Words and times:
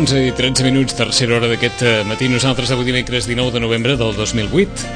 11 0.00 0.16
i 0.16 0.32
13 0.32 0.64
minuts, 0.64 0.94
tercera 0.96 1.34
hora 1.36 1.48
d'aquest 1.50 1.82
eh, 1.84 1.90
matí. 2.08 2.24
Nosaltres 2.32 2.70
avui 2.72 2.86
dimecres 2.88 3.26
19 3.28 3.52
de 3.52 3.60
novembre 3.60 3.98
del 4.00 4.14
2008. 4.16 4.86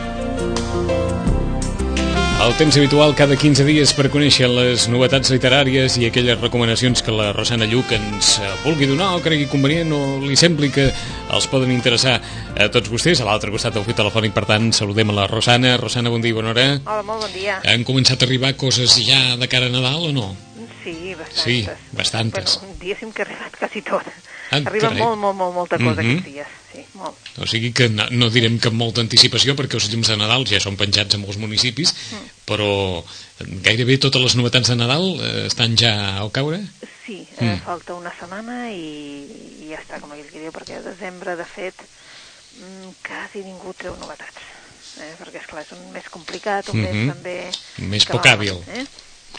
El 2.44 2.54
temps 2.56 2.78
habitual 2.80 3.12
cada 3.12 3.36
15 3.36 3.66
dies 3.68 3.92
per 3.92 4.08
conèixer 4.08 4.48
les 4.48 4.86
novetats 4.88 5.28
literàries 5.34 5.98
i 6.00 6.08
aquelles 6.08 6.40
recomanacions 6.40 7.04
que 7.04 7.12
la 7.12 7.34
Rosana 7.36 7.68
Lluc 7.68 7.92
ens 7.92 8.38
eh, 8.40 8.48
vulgui 8.64 8.88
donar 8.88 9.10
o 9.18 9.20
cregui 9.20 9.44
convenient 9.52 9.92
o 9.92 10.00
li 10.24 10.40
sembli 10.40 10.72
que 10.72 10.88
els 10.88 11.50
poden 11.52 11.76
interessar 11.76 12.16
a 12.56 12.72
tots 12.72 12.88
vostès. 12.88 13.20
A 13.20 13.28
l'altre 13.28 13.52
costat 13.52 13.76
del 13.76 13.84
fil 13.84 14.00
telefònic, 14.00 14.32
per 14.32 14.48
tant, 14.48 14.72
saludem 14.72 15.12
a 15.12 15.20
la 15.20 15.28
Rosana. 15.28 15.76
Rosana, 15.84 16.08
bon 16.08 16.24
dia 16.24 16.32
bona 16.32 16.56
hora. 16.56 16.68
Hola, 16.80 17.04
molt 17.04 17.26
bon 17.28 17.36
dia. 17.36 17.60
Han 17.60 17.84
començat 17.84 18.24
a 18.24 18.30
arribar 18.30 18.56
coses 18.56 18.96
ja 19.04 19.36
de 19.36 19.52
cara 19.52 19.68
a 19.68 19.76
Nadal 19.76 20.08
o 20.08 20.14
no? 20.16 20.30
Sí, 20.80 21.12
bastantes. 21.12 21.44
Sí, 21.44 21.60
bastantes. 21.92 22.62
Bueno, 22.62 22.78
diguéssim 22.80 23.12
que 23.12 23.20
ha 23.20 23.28
arribat 23.28 23.60
quasi 23.60 23.84
tot. 23.84 24.08
Ah, 24.54 24.70
Arriba 24.70 24.88
carai. 24.88 24.98
molt, 25.02 25.18
molt, 25.18 25.36
molt, 25.36 25.54
molta 25.54 25.78
cosa 25.78 26.02
Mhm. 26.02 26.10
aquests 26.18 26.24
dies. 26.32 26.46
Sí, 26.74 26.84
molt. 26.94 27.14
O 27.38 27.46
sigui 27.46 27.72
que 27.72 27.88
no, 27.88 28.06
no 28.10 28.30
direm 28.30 28.58
que 28.58 28.68
amb 28.68 28.76
molta 28.78 29.00
anticipació 29.00 29.54
perquè 29.54 29.74
els 29.78 29.88
llums 29.92 30.08
de 30.08 30.16
Nadal 30.16 30.44
ja 30.46 30.58
són 30.60 30.76
penjats 30.76 31.14
a 31.14 31.18
molts 31.18 31.36
municipis, 31.38 31.94
Mm. 31.94 32.30
però 32.46 33.04
gairebé 33.62 33.98
totes 33.98 34.22
les 34.22 34.34
novetats 34.36 34.68
de 34.68 34.76
Nadal 34.76 35.04
eh, 35.20 35.46
estan 35.46 35.76
ja 35.76 36.18
al 36.18 36.30
caure? 36.32 36.60
Sí, 37.06 37.26
eh, 37.38 37.44
Mm. 37.44 37.60
falta 37.64 37.94
una 37.94 38.12
setmana 38.18 38.70
i, 38.72 39.62
i 39.62 39.68
ja 39.70 39.78
està, 39.82 40.00
com 40.00 40.10
aquell 40.12 40.30
que 40.30 40.40
diu, 40.40 40.50
perquè 40.52 40.78
a 40.78 40.82
desembre, 40.82 41.36
de 41.36 41.44
fet, 41.44 41.74
mm, 42.58 42.90
quasi 43.06 43.42
ningú 43.44 43.72
treu 43.74 43.94
novetats. 44.00 44.40
Eh, 44.98 45.14
perquè, 45.18 45.40
esclar, 45.42 45.62
és 45.62 45.72
un 45.72 45.92
mes 45.92 46.08
complicat, 46.08 46.68
un 46.70 46.80
Mhm. 46.80 46.92
mes 46.94 47.14
també... 47.14 47.50
Un 47.78 47.88
mes 47.90 48.04
poc 48.06 48.24
hàbil. 48.26 48.56
Eh? 48.68 48.84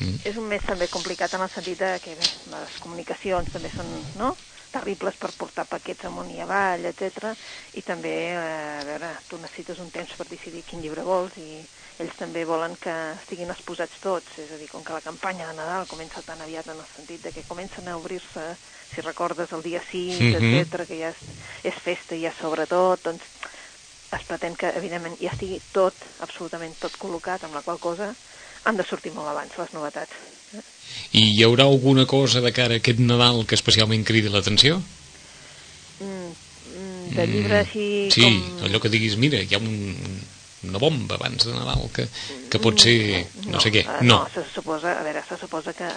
Mm. 0.01 0.19
És 0.25 0.35
un 0.35 0.47
mes 0.47 0.61
també 0.61 0.87
complicat 0.89 1.33
en 1.33 1.41
el 1.41 1.49
sentit 1.49 1.79
de 1.79 1.99
que 2.03 2.11
bé, 2.15 2.27
les 2.51 2.79
comunicacions 2.81 3.49
també 3.51 3.69
són 3.71 3.85
no? 4.17 4.35
Terribles 4.75 5.15
per 5.21 5.31
portar 5.39 5.65
paquets 5.71 6.05
amunt 6.07 6.29
i 6.35 6.41
avall, 6.43 6.85
etc. 6.91 7.31
I 7.79 7.81
també, 7.87 8.13
eh, 8.35 8.81
a 8.81 8.83
veure, 8.87 9.11
tu 9.29 9.39
necessites 9.41 9.79
un 9.79 9.89
temps 9.95 10.11
per 10.19 10.27
decidir 10.29 10.63
quin 10.67 10.83
llibre 10.83 11.05
vols 11.07 11.35
i 11.39 11.63
ells 12.03 12.15
també 12.19 12.43
volen 12.45 12.75
que 12.81 12.93
estiguin 13.21 13.51
exposats 13.53 13.99
tots, 14.03 14.37
és 14.43 14.51
a 14.51 14.59
dir, 14.59 14.67
com 14.71 14.83
que 14.83 14.93
la 14.93 15.03
campanya 15.05 15.47
de 15.47 15.57
Nadal 15.57 15.87
comença 15.87 16.23
tan 16.27 16.41
aviat 16.43 16.67
en 16.67 16.79
el 16.81 16.87
sentit 16.95 17.23
de 17.23 17.31
que 17.31 17.45
comencen 17.47 17.87
a 17.87 17.97
obrir-se, 17.97 18.47
si 18.93 19.01
recordes, 19.01 19.51
el 19.55 19.63
dia 19.63 19.81
6, 19.91 20.19
Mhm. 20.19 20.35
etc 20.35 20.87
que 20.87 20.99
ja 20.99 21.09
és, 21.15 21.21
és 21.63 21.83
festa 21.83 22.15
i 22.15 22.23
ja 22.25 22.33
sobretot, 22.41 23.03
doncs 23.03 23.23
es 24.11 24.23
pretén 24.27 24.55
que, 24.55 24.69
evidentment, 24.77 25.17
ja 25.19 25.31
estigui 25.31 25.61
tot, 25.73 25.95
absolutament 26.19 26.75
tot 26.79 26.97
col·locat, 26.97 27.43
amb 27.43 27.55
la 27.55 27.61
qual 27.63 27.79
cosa 27.79 28.15
han 28.63 28.77
de 28.77 28.83
sortir 28.83 29.11
molt 29.13 29.27
abans 29.27 29.57
les 29.57 29.73
novetats. 29.73 30.34
I 31.15 31.23
hi 31.37 31.43
haurà 31.45 31.65
alguna 31.69 32.05
cosa 32.05 32.41
de 32.43 32.51
cara 32.55 32.75
a 32.75 32.81
aquest 32.81 32.99
Nadal 32.99 33.45
que 33.47 33.55
especialment 33.57 34.03
cridi 34.07 34.29
l'atenció? 34.31 34.81
Mm, 35.99 36.31
mm, 36.75 37.13
de 37.15 37.27
llibre 37.31 37.59
així 37.63 37.85
Sí, 38.11 38.25
com... 38.25 38.65
allò 38.67 38.81
que 38.83 38.91
diguis, 38.93 39.15
mira, 39.21 39.39
hi 39.41 39.55
ha 39.55 39.61
un, 39.61 40.19
una 40.69 40.81
bomba 40.81 41.15
abans 41.19 41.45
de 41.47 41.53
Nadal 41.55 41.87
que, 41.95 42.07
que 42.51 42.61
pot 42.61 42.79
ser 42.83 42.97
no, 43.47 43.61
sé 43.63 43.71
què. 43.73 43.85
eh, 43.85 44.01
No, 44.03 44.19
no 44.23 44.29
se 44.33 44.43
suposa, 44.53 44.97
a 44.99 45.03
veure, 45.07 45.23
se 45.29 45.39
suposa 45.41 45.73
que 45.77 45.89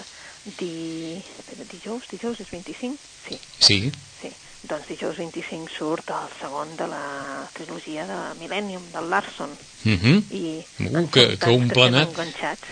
di... 0.60 1.18
dijous, 1.72 2.06
dijous 2.12 2.40
és 2.44 2.50
25? 2.54 2.96
Sí, 3.28 3.40
sí, 3.58 3.80
sí. 4.22 4.32
Doncs 4.68 4.84
dijous 4.90 5.16
25 5.16 5.70
surt 5.72 6.10
el 6.12 6.28
segon 6.40 6.74
de 6.76 6.86
la 6.90 7.00
trilogia 7.54 8.04
de 8.04 8.18
Millennium, 8.40 8.82
del 8.92 9.08
Larson. 9.08 9.48
uh 9.50 9.88
-huh. 9.90 10.22
I 10.30 10.64
Uh, 10.78 11.08
que- 11.10 11.38
que 11.38 11.50
un 11.50 11.62
estem 11.62 11.68
planat. 11.70 12.08
uh 12.10 12.14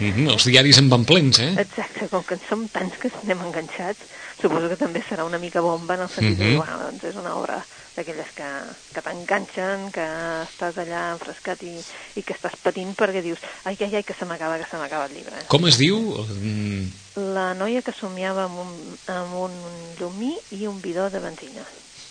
-huh. 0.01 0.31
els 0.33 0.45
diaris 0.45 0.77
en 0.79 0.89
van 0.91 1.05
plens, 1.05 1.39
eh? 1.39 1.55
Exacte, 1.59 2.09
com 2.09 2.23
que 2.25 2.35
en 2.35 2.41
som 2.49 2.69
tants 2.69 2.99
que 2.99 3.11
anem 3.23 3.41
enganxats, 3.47 4.01
suposo 4.41 4.69
que 4.69 4.77
també 4.77 5.03
serà 5.09 5.25
una 5.25 5.39
mica 5.39 5.61
bomba 5.61 5.95
en 5.95 6.01
el 6.03 6.09
sentit 6.09 6.39
Mhm. 6.39 6.51
de, 6.51 6.57
bueno, 6.57 6.79
doncs 6.83 7.05
és 7.05 7.15
una 7.17 7.35
obra 7.35 7.65
d'aquelles 7.97 8.27
que, 8.35 8.45
que 8.93 9.01
t'enganxen, 9.03 9.91
que 9.91 10.05
estàs 10.45 10.77
allà 10.77 11.13
enfrescat 11.13 11.63
i, 11.63 11.81
i 12.17 12.23
que 12.23 12.35
estàs 12.35 12.57
patint 12.63 12.95
perquè 12.95 13.23
dius, 13.23 13.39
ai, 13.65 13.77
ai, 13.81 13.95
ai, 13.97 14.03
que 14.05 14.13
se 14.15 14.25
m'acaba, 14.27 14.59
que 14.59 14.67
se 14.71 14.77
m'acaba 14.77 15.07
el 15.07 15.15
llibre. 15.15 15.37
Com 15.49 15.67
es 15.67 15.79
diu? 15.79 15.97
Mm, 16.29 16.91
La 17.35 17.55
noia 17.55 17.81
que 17.81 17.93
somiava 17.93 18.45
amb 18.45 18.59
un, 18.59 18.99
amb 19.07 19.35
un 19.35 19.51
llumí 19.99 20.37
i 20.51 20.67
un 20.67 20.83
bidó 20.83 21.09
de 21.09 21.19
benzina, 21.19 21.63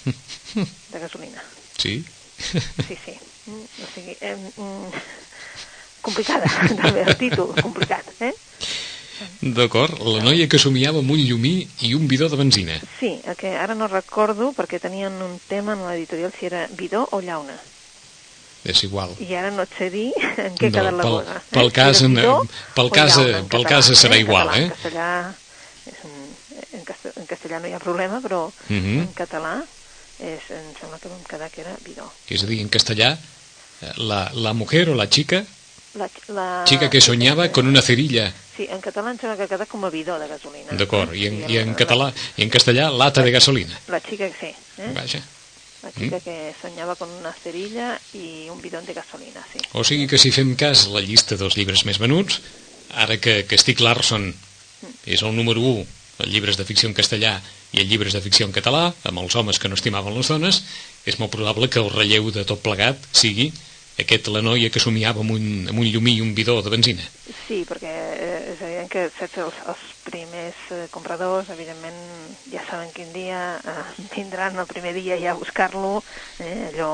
de 0.05 0.99
gasolina. 0.99 1.41
sí? 1.77 2.03
Sí, 2.37 2.97
sí. 3.05 3.13
Mm, 3.47 3.61
O 3.83 3.87
sigui, 3.95 4.17
eh, 4.19 4.37
complicada, 6.01 6.45
també 6.81 7.01
el 7.05 7.15
títol, 7.17 7.53
complicat, 7.61 8.05
eh? 8.19 8.33
D'acord, 9.55 9.95
la 10.03 10.21
noia 10.25 10.47
que 10.51 10.59
somiava 10.59 10.99
amb 10.99 11.11
un 11.15 11.21
llumí 11.23 11.53
i 11.87 11.93
un 11.95 12.07
bidó 12.11 12.27
de 12.29 12.35
benzina. 12.35 12.75
Sí, 12.99 13.21
el 13.23 13.37
que 13.39 13.53
ara 13.55 13.73
no 13.77 13.87
recordo 13.87 14.51
perquè 14.57 14.81
tenien 14.83 15.15
un 15.23 15.37
tema 15.47 15.73
en 15.77 15.85
l'editorial 15.87 16.33
si 16.37 16.49
era 16.49 16.65
bidó 16.75 17.05
o 17.15 17.21
llauna. 17.23 17.55
És 18.65 18.81
igual. 18.83 19.13
I 19.21 19.29
ara 19.37 19.51
no 19.53 19.63
et 19.63 19.73
sé 19.77 19.87
dir 19.93 20.09
en 20.41 20.55
què 20.57 20.71
No, 20.73 20.79
quedat 20.81 20.91
la 20.97 21.03
pel- 21.05 21.19
cosa. 21.21 21.41
pel 21.53 21.69
Si 21.69 21.75
cas 21.79 22.01
en- 22.01 22.15
bidó 22.17 22.35
pel 22.75 22.91
cas- 22.91 23.15
llauna 23.15 23.37
en 23.39 23.47
pel 23.47 23.63
català, 23.63 23.69
cas 23.69 23.91
serà 24.03 24.15
en 24.19 24.25
igual, 24.25 24.49
català, 24.49 24.59
eh? 24.59 24.65
En 24.65 24.75
castellà, 24.75 25.09
és 25.85 26.03
un, 26.03 26.17
en, 26.73 26.83
castellà, 26.83 27.13
en 27.21 27.25
castellà 27.31 27.59
no 27.61 27.67
hi 27.69 27.73
ha 27.77 27.79
problema, 27.79 28.19
però 28.19 28.49
Mhm. 28.67 28.99
en 29.05 29.13
català 29.13 29.55
és, 30.19 30.47
em 30.51 30.71
sembla 30.79 30.99
que 31.01 31.09
vam 31.11 31.23
quedar 31.29 31.49
que 31.51 31.61
era 31.61 31.75
bidó. 31.85 32.07
És 32.29 32.43
a 32.43 32.47
dir, 32.49 32.61
en 32.61 32.69
castellà, 32.69 33.13
eh, 33.81 33.91
la, 33.97 34.29
la 34.33 34.53
mujer 34.53 34.89
o 34.89 34.95
la 34.95 35.09
chica, 35.09 35.43
La, 35.95 36.09
la... 36.27 36.63
chica 36.67 36.89
que 36.89 36.99
soñaba 36.99 37.51
con 37.53 37.67
una 37.67 37.81
cerilla. 37.81 38.25
Sí, 38.57 38.67
en 38.69 38.81
català 38.83 39.11
em 39.13 39.17
sembla 39.19 39.37
que 39.37 39.45
ha 39.47 39.51
quedat 39.51 39.69
com 39.71 39.83
a 39.87 39.89
bidó 39.89 40.17
de 40.19 40.27
gasolina. 40.27 40.75
D'acord, 40.75 41.13
i, 41.15 41.27
en, 41.29 41.37
i 41.51 41.55
en 41.61 41.71
català, 41.75 42.09
i 42.35 42.43
en 42.43 42.49
castellà, 42.51 42.89
lata 42.91 43.23
de 43.23 43.31
gasolina. 43.31 43.77
La 43.87 44.01
xica, 44.03 44.27
sí. 44.39 44.51
Eh? 44.77 44.91
Vaja. 44.95 45.21
La 45.85 45.91
Mm. 45.91 45.99
chica 46.01 46.19
que 46.19 46.53
soñaba 46.59 46.95
con 46.97 47.09
una 47.11 47.31
cerilla 47.31 47.93
i 48.17 48.47
un 48.49 48.59
bidón 48.59 48.83
de 48.87 48.93
gasolina, 48.97 49.43
sí. 49.53 49.59
O 49.77 49.83
sigui 49.85 50.07
que 50.09 50.17
si 50.17 50.31
fem 50.33 50.55
cas 50.57 50.87
a 50.87 50.95
la 50.97 51.01
llista 51.05 51.37
dels 51.37 51.55
llibres 51.55 51.85
més 51.85 51.99
venuts, 52.01 52.39
ara 52.95 53.19
que, 53.21 53.43
que 53.45 53.57
Stieg 53.61 53.79
Larsson 53.85 54.31
és 55.05 55.21
el 55.21 55.35
número 55.37 55.61
1 55.61 55.85
en 56.25 56.29
llibres 56.31 56.57
de 56.57 56.65
ficció 56.65 56.89
en 56.89 56.95
castellà 56.97 57.35
i 57.75 57.81
en 57.83 57.87
llibres 57.89 58.15
de 58.15 58.21
ficció 58.23 58.47
en 58.47 58.53
català, 58.55 58.93
amb 59.03 59.19
els 59.19 59.35
homes 59.35 59.59
que 59.59 59.67
no 59.69 59.75
estimaven 59.75 60.15
les 60.15 60.27
dones, 60.31 60.61
és 61.05 61.19
molt 61.19 61.31
probable 61.35 61.67
que 61.69 61.79
el 61.83 61.91
relleu 61.91 62.31
de 62.31 62.45
tot 62.47 62.61
plegat 62.63 62.97
sigui 63.11 63.51
aquest 63.99 64.27
la 64.27 64.41
noia 64.43 64.67
que 64.71 64.79
somiava 64.83 65.21
amb 65.23 65.31
un, 65.31 65.45
amb 65.71 65.79
un 65.79 65.87
llumí 65.87 66.17
i 66.17 66.21
un 66.23 66.33
bidó 66.35 66.57
de 66.63 66.71
benzina. 66.73 67.03
Sí, 67.47 67.61
perquè 67.67 67.91
eh, 67.91 68.39
és 68.55 68.63
evident 68.65 68.89
que 68.91 69.05
saps, 69.15 69.37
els, 69.43 69.59
els 69.71 69.83
primers 70.03 70.65
eh, 70.75 70.81
compradors, 70.91 71.47
evidentment, 71.53 71.95
ja 72.51 72.63
saben 72.67 72.91
quin 72.95 73.13
dia 73.15 73.39
eh, 73.63 73.77
vindran 74.15 74.59
el 74.59 74.67
primer 74.67 74.91
dia 74.97 75.15
ja 75.21 75.31
a 75.31 75.39
buscar-lo, 75.39 76.01
eh, 76.43 76.71
allò 76.73 76.91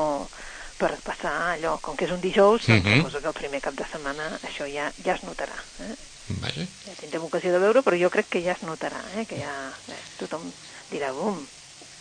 per 0.78 0.94
passar 1.02 1.34
allò, 1.56 1.76
com 1.82 1.94
que 1.98 2.06
és 2.06 2.14
un 2.14 2.20
dijous, 2.22 2.66
doncs 2.66 2.84
Mhm. 2.86 3.02
suposo 3.02 3.20
que 3.20 3.30
el 3.30 3.38
primer 3.38 3.60
cap 3.62 3.74
de 3.78 3.84
setmana 3.90 4.30
això 4.46 4.66
ja 4.70 4.90
ja 5.04 5.14
es 5.14 5.22
notarà. 5.22 5.54
Eh? 5.82 5.94
Vaja. 6.42 6.64
Ja 6.86 6.94
tindrem 7.00 7.22
ocasió 7.26 7.50
de 7.52 7.58
veure, 7.58 7.82
però 7.82 7.98
jo 7.98 8.10
crec 8.10 8.28
que 8.30 8.42
ja 8.42 8.52
es 8.54 8.62
notarà, 8.62 9.02
eh? 9.18 9.26
que 9.26 9.38
ja 9.42 9.52
eh, 9.90 9.98
tothom 10.18 10.42
dirà, 10.92 11.12
bum, 11.16 11.40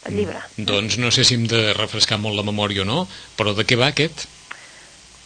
el 0.09 0.13
llibre. 0.17 0.41
Doncs 0.57 0.97
no 1.01 1.11
sé 1.11 1.23
si 1.23 1.35
hem 1.37 1.47
de 1.47 1.71
refrescar 1.77 2.19
molt 2.19 2.35
la 2.37 2.43
memòria 2.47 2.83
o 2.83 2.85
no, 2.89 3.07
però 3.37 3.55
de 3.57 3.65
què 3.65 3.77
va 3.79 3.91
aquest? 3.93 4.27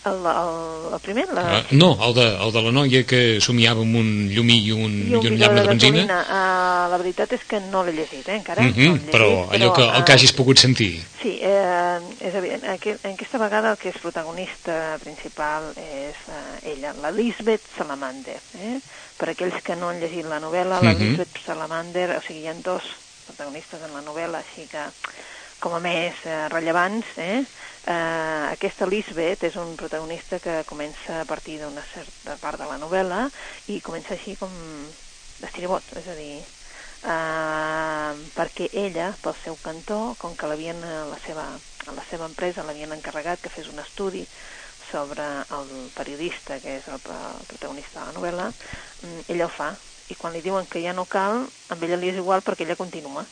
El, 0.06 0.20
el, 0.22 0.94
el 0.94 1.00
primer, 1.02 1.24
la, 1.34 1.44
Uh, 1.66 1.76
no, 1.80 1.88
el 2.06 2.12
de, 2.14 2.26
el 2.46 2.52
de 2.54 2.62
la 2.62 2.72
noia 2.76 3.00
que 3.10 3.40
somiava 3.42 3.82
amb 3.82 3.96
un 3.98 4.10
llumí 4.30 4.60
i 4.68 4.70
un, 4.76 4.92
i 5.02 5.16
un 5.18 5.24
i 5.24 5.30
un 5.32 5.38
llapne 5.40 5.64
de 5.64 5.64
de 5.64 5.72
benzina. 5.72 6.04
Uh, 6.30 6.92
la 6.92 7.00
veritat 7.02 7.32
és 7.34 7.42
que 7.50 7.58
no 7.72 7.82
l'he 7.88 7.96
llegit, 7.98 8.28
eh, 8.30 8.36
encara. 8.38 8.62
Mm 8.62 8.70
no 8.70 8.76
l'he 8.76 8.92
llegit, 9.00 9.08
però 9.10 9.30
allò 9.50 9.72
que, 9.74 9.82
el 9.88 10.04
que 10.06 10.14
eh, 10.14 10.18
hagis 10.20 10.34
pogut 10.38 10.62
sentir. 10.62 10.92
Sí, 11.24 11.40
eh, 11.42 11.98
és 12.22 12.38
evident. 12.38 12.68
Aqu 12.76 12.94
aquesta 13.02 13.42
vegada 13.42 13.72
el 13.74 13.80
que 13.82 13.90
és 13.90 13.98
protagonista 14.04 15.00
principal 15.02 15.72
és 15.74 16.22
eh, 16.30 16.76
ella, 16.76 16.94
la 17.02 17.10
Lisbeth 17.10 17.66
Salamander. 17.76 18.38
Eh? 18.62 18.78
Per 19.18 19.32
aquells 19.34 19.58
que 19.66 19.74
no 19.80 19.90
han 19.90 19.98
llegit 20.04 20.30
la 20.30 20.38
novel·la, 20.44 20.84
la 20.86 20.94
Mhm. 20.94 21.02
Lisbeth 21.02 21.42
Salamander, 21.48 22.12
o 22.20 22.22
sigui, 22.22 22.44
hi 22.46 22.54
ha 22.54 22.54
dos 22.62 22.84
protagonistes 23.28 23.82
en 23.86 23.94
la 23.96 24.04
novel·la, 24.06 24.42
així 24.44 24.68
que 24.72 24.88
com 25.62 25.76
a 25.76 25.82
més 25.84 26.18
eh, 26.26 26.48
rellevants, 26.52 27.14
eh? 27.18 27.40
Eh, 27.86 28.44
aquesta 28.52 28.88
Lisbeth 28.90 29.46
és 29.48 29.56
un 29.62 29.76
protagonista 29.80 30.40
que 30.42 30.64
comença 30.70 31.22
a 31.22 31.26
partir 31.30 31.60
d'una 31.62 31.84
certa 31.94 32.36
part 32.42 32.60
de 32.62 32.68
la 32.70 32.80
novel·la 32.82 33.28
i 33.72 33.80
comença 33.86 34.16
així 34.16 34.36
com 34.40 34.52
d'estiribot, 35.40 35.94
és 36.02 36.10
a 36.12 36.18
dir, 36.18 36.36
eh, 36.42 38.12
perquè 38.36 38.70
ella, 38.84 39.12
pel 39.22 39.38
seu 39.44 39.58
cantó, 39.64 40.16
com 40.22 40.36
que 40.36 40.50
l'havien 40.50 40.84
a 40.84 41.06
la 41.12 41.20
seva, 41.26 41.48
a 41.86 41.98
la 41.98 42.06
seva 42.12 42.30
empresa 42.30 42.66
l'havien 42.66 42.94
encarregat 42.98 43.42
que 43.42 43.54
fes 43.54 43.72
un 43.72 43.82
estudi 43.84 44.26
sobre 44.92 45.26
el 45.58 45.74
periodista, 45.96 46.60
que 46.62 46.78
és 46.80 46.88
el, 46.88 47.02
el 47.02 47.44
protagonista 47.50 48.00
de 48.00 48.06
la 48.06 48.18
novel·la, 48.20 48.48
mm, 49.02 49.28
ella 49.34 49.50
ho 49.50 49.54
fa. 49.54 49.74
I 50.10 50.16
quan 50.16 50.34
li 50.34 50.44
diuen 50.46 50.68
que 50.70 50.84
ja 50.84 50.94
no 50.94 51.08
cal, 51.10 51.48
amb 51.70 51.84
ella 51.84 51.98
li 51.98 52.12
és 52.12 52.22
igual 52.22 52.44
perquè 52.46 52.66
ella 52.66 52.78
continua 52.78 53.26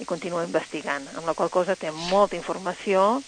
i 0.00 0.04
continua 0.04 0.44
investigant, 0.44 1.06
amb 1.14 1.24
la 1.28 1.34
qual 1.36 1.48
cosa 1.52 1.76
té 1.80 1.90
molta 1.94 2.36
informació, 2.36 3.22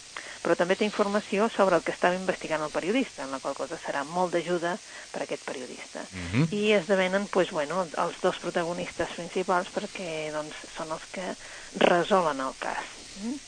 però 0.44 0.56
també 0.58 0.76
té 0.76 0.84
informació 0.84 1.48
sobre 1.54 1.78
el 1.78 1.84
que 1.84 1.94
estava 1.94 2.18
investigant 2.18 2.62
el 2.64 2.72
periodista, 2.74 3.24
en 3.24 3.32
la 3.32 3.40
qual 3.40 3.56
cosa 3.56 3.78
serà 3.86 4.04
molt 4.04 4.34
d'ajuda 4.34 4.74
per 5.12 5.22
a 5.22 5.24
aquest 5.24 5.44
periodista. 5.48 6.04
Uh 6.12 6.26
-huh. 6.32 6.46
I 6.52 6.72
esdevenen 6.80 7.28
pues, 7.28 7.50
bueno, 7.50 7.86
els 7.96 8.20
dos 8.20 8.38
protagonistes 8.38 9.08
principals 9.16 9.68
perquè 9.74 10.32
doncs, 10.32 10.56
són 10.76 10.92
els 10.92 11.04
que 11.12 11.36
resolen 11.74 12.40
el 12.40 12.54
cas. 12.58 12.84
Mm? 13.22 13.47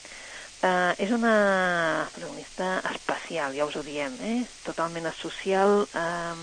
Uh, 0.61 0.93
és 1.01 1.09
una 1.09 2.05
protagonista 2.13 2.83
especial, 2.93 3.55
ja 3.57 3.65
us 3.65 3.79
ho 3.81 3.83
diem, 3.85 4.13
eh? 4.21 4.43
totalment 4.61 5.07
asocial, 5.09 5.87
um, 5.97 6.43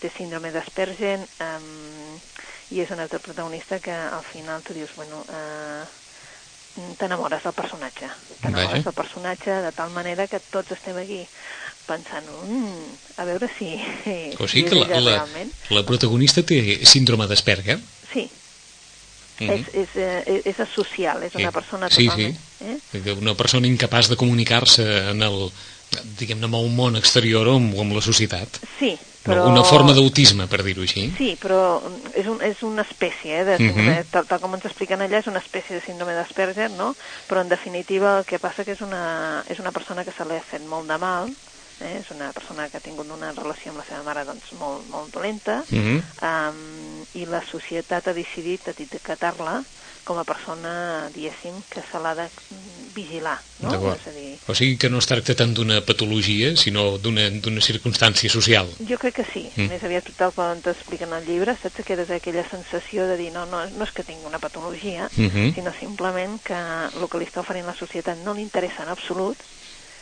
té 0.00 0.08
síndrome 0.14 0.48
d'Aspergen, 0.54 1.26
um, 1.44 2.14
i 2.72 2.80
és 2.80 2.92
una 2.94 3.04
altra 3.04 3.20
protagonista 3.20 3.76
que 3.84 3.92
al 3.92 4.24
final 4.24 4.64
tu 4.64 4.72
dius, 4.72 4.94
bueno, 4.96 5.20
uh, 5.28 5.84
t'enamores 6.96 7.44
del 7.44 7.52
personatge. 7.52 8.08
T'enamores 8.40 8.84
del 8.86 8.96
personatge 8.96 9.60
de 9.66 9.72
tal 9.76 9.92
manera 9.92 10.24
que 10.30 10.40
tots 10.40 10.72
estem 10.78 10.96
aquí 11.02 11.20
pensant, 11.84 12.32
mm, 12.46 12.98
a 13.20 13.28
veure 13.28 13.52
si... 13.58 13.74
O 14.38 14.48
sigui 14.48 14.64
si 14.64 14.68
que 14.70 14.80
la, 14.80 15.00
la, 15.04 15.16
la 15.74 15.84
protagonista 15.84 16.46
té 16.46 16.80
síndrome 16.88 17.28
d'Asperger? 17.28 17.76
Sí. 18.08 18.30
És, 19.40 19.68
és, 19.72 19.96
és, 19.96 20.46
és 20.52 20.72
social, 20.74 21.22
és 21.24 21.34
una 21.34 21.52
persona 21.54 21.88
totalment... 21.88 22.36
Sí, 22.58 22.78
sí. 22.92 23.00
Eh? 23.00 23.14
Una 23.16 23.34
persona 23.34 23.66
incapaç 23.66 24.10
de 24.12 24.18
comunicar-se 24.20 24.84
en 25.14 25.22
el 25.24 25.50
diguem-ne, 25.90 26.46
amb 26.46 26.58
el 26.58 26.68
món 26.74 26.98
exterior 26.98 27.48
o 27.50 27.56
amb, 27.58 27.74
amb 27.82 27.96
la 27.96 28.02
societat. 28.04 28.60
Sí, 28.78 28.92
però... 29.24 29.44
Una 29.50 29.64
forma 29.66 29.92
d'autisme, 29.96 30.46
per 30.50 30.62
dir-ho 30.64 30.84
així. 30.86 31.08
Sí, 31.18 31.34
però 31.40 31.80
és, 32.14 32.28
un, 32.30 32.38
és 32.46 32.62
una 32.66 32.84
espècie, 32.86 33.40
eh, 33.40 33.44
de 33.44 33.56
uh 33.58 33.76
-huh. 33.76 34.04
tal, 34.12 34.26
tal 34.26 34.40
com 34.40 34.54
ens 34.54 34.64
expliquen 34.64 35.00
allà, 35.00 35.18
és 35.20 35.26
una 35.26 35.42
espècie 35.42 35.76
de 35.76 35.84
síndrome 35.84 36.14
d'Asperger, 36.14 36.70
no? 36.70 36.94
Però 37.28 37.40
en 37.40 37.48
definitiva 37.48 38.18
el 38.18 38.24
que 38.24 38.38
passa 38.38 38.64
que 38.64 38.72
és 38.72 38.80
una, 38.80 39.44
és 39.48 39.58
una 39.58 39.72
persona 39.72 40.04
que 40.04 40.12
se 40.12 40.24
li 40.24 40.36
ha 40.36 40.50
fet 40.50 40.64
molt 40.66 40.88
de 40.88 40.98
mal, 40.98 41.30
eh? 41.82 41.98
és 42.00 42.10
una 42.14 42.30
persona 42.36 42.68
que 42.68 42.78
ha 42.78 42.84
tingut 42.84 43.10
una 43.10 43.32
relació 43.36 43.72
amb 43.72 43.82
la 43.82 43.88
seva 43.88 44.02
mare 44.06 44.24
doncs, 44.28 44.52
molt, 44.60 44.86
molt 44.90 45.12
dolenta, 45.14 45.62
uh 45.68 45.78
-huh. 45.78 46.00
um, 46.30 47.04
i 47.14 47.26
la 47.26 47.42
societat 47.44 48.08
ha 48.08 48.16
decidit 48.16 48.68
etiquetar-la 48.68 49.62
com 50.04 50.18
a 50.18 50.24
persona, 50.24 51.08
diguéssim, 51.14 51.54
que 51.70 51.82
se 51.84 51.98
l'ha 52.02 52.14
de 52.14 52.26
vigilar, 52.94 53.36
no? 53.60 53.92
És 53.92 54.06
a 54.08 54.14
dir... 54.14 54.38
O 54.48 54.56
sigui 54.58 54.76
que 54.80 54.90
no 54.90 54.98
es 54.98 55.06
tracta 55.06 55.36
tant 55.38 55.52
d'una 55.54 55.80
patologia, 55.86 56.54
sinó 56.58 56.98
d'una 56.98 57.62
circumstància 57.62 58.32
social. 58.32 58.70
Jo 58.88 58.98
crec 58.98 59.20
que 59.20 59.26
sí. 59.28 59.44
Mm. 59.54 59.68
Més 59.70 59.84
aviat 59.86 60.10
tal 60.18 60.34
quan 60.34 60.62
t'expliquen 60.64 61.14
el 61.16 61.28
llibre, 61.28 61.54
saps 61.60 61.78
que 61.78 61.86
quedes 61.92 62.10
aquella 62.10 62.46
sensació 62.48 63.06
de 63.06 63.20
dir 63.20 63.30
no, 63.36 63.46
no, 63.52 63.62
no 63.76 63.86
és 63.86 63.94
que 63.94 64.06
tingui 64.06 64.26
una 64.26 64.42
patologia, 64.42 65.08
mm 65.14 65.28
-hmm. 65.28 65.54
sinó 65.54 65.72
simplement 65.78 66.40
que 66.42 66.58
el 66.58 67.08
que 67.08 67.18
li 67.18 67.26
està 67.26 67.40
oferint 67.40 67.66
la 67.66 67.76
societat 67.76 68.18
no 68.24 68.34
li 68.34 68.42
interessa 68.42 68.82
en 68.82 68.88
absolut 68.88 69.36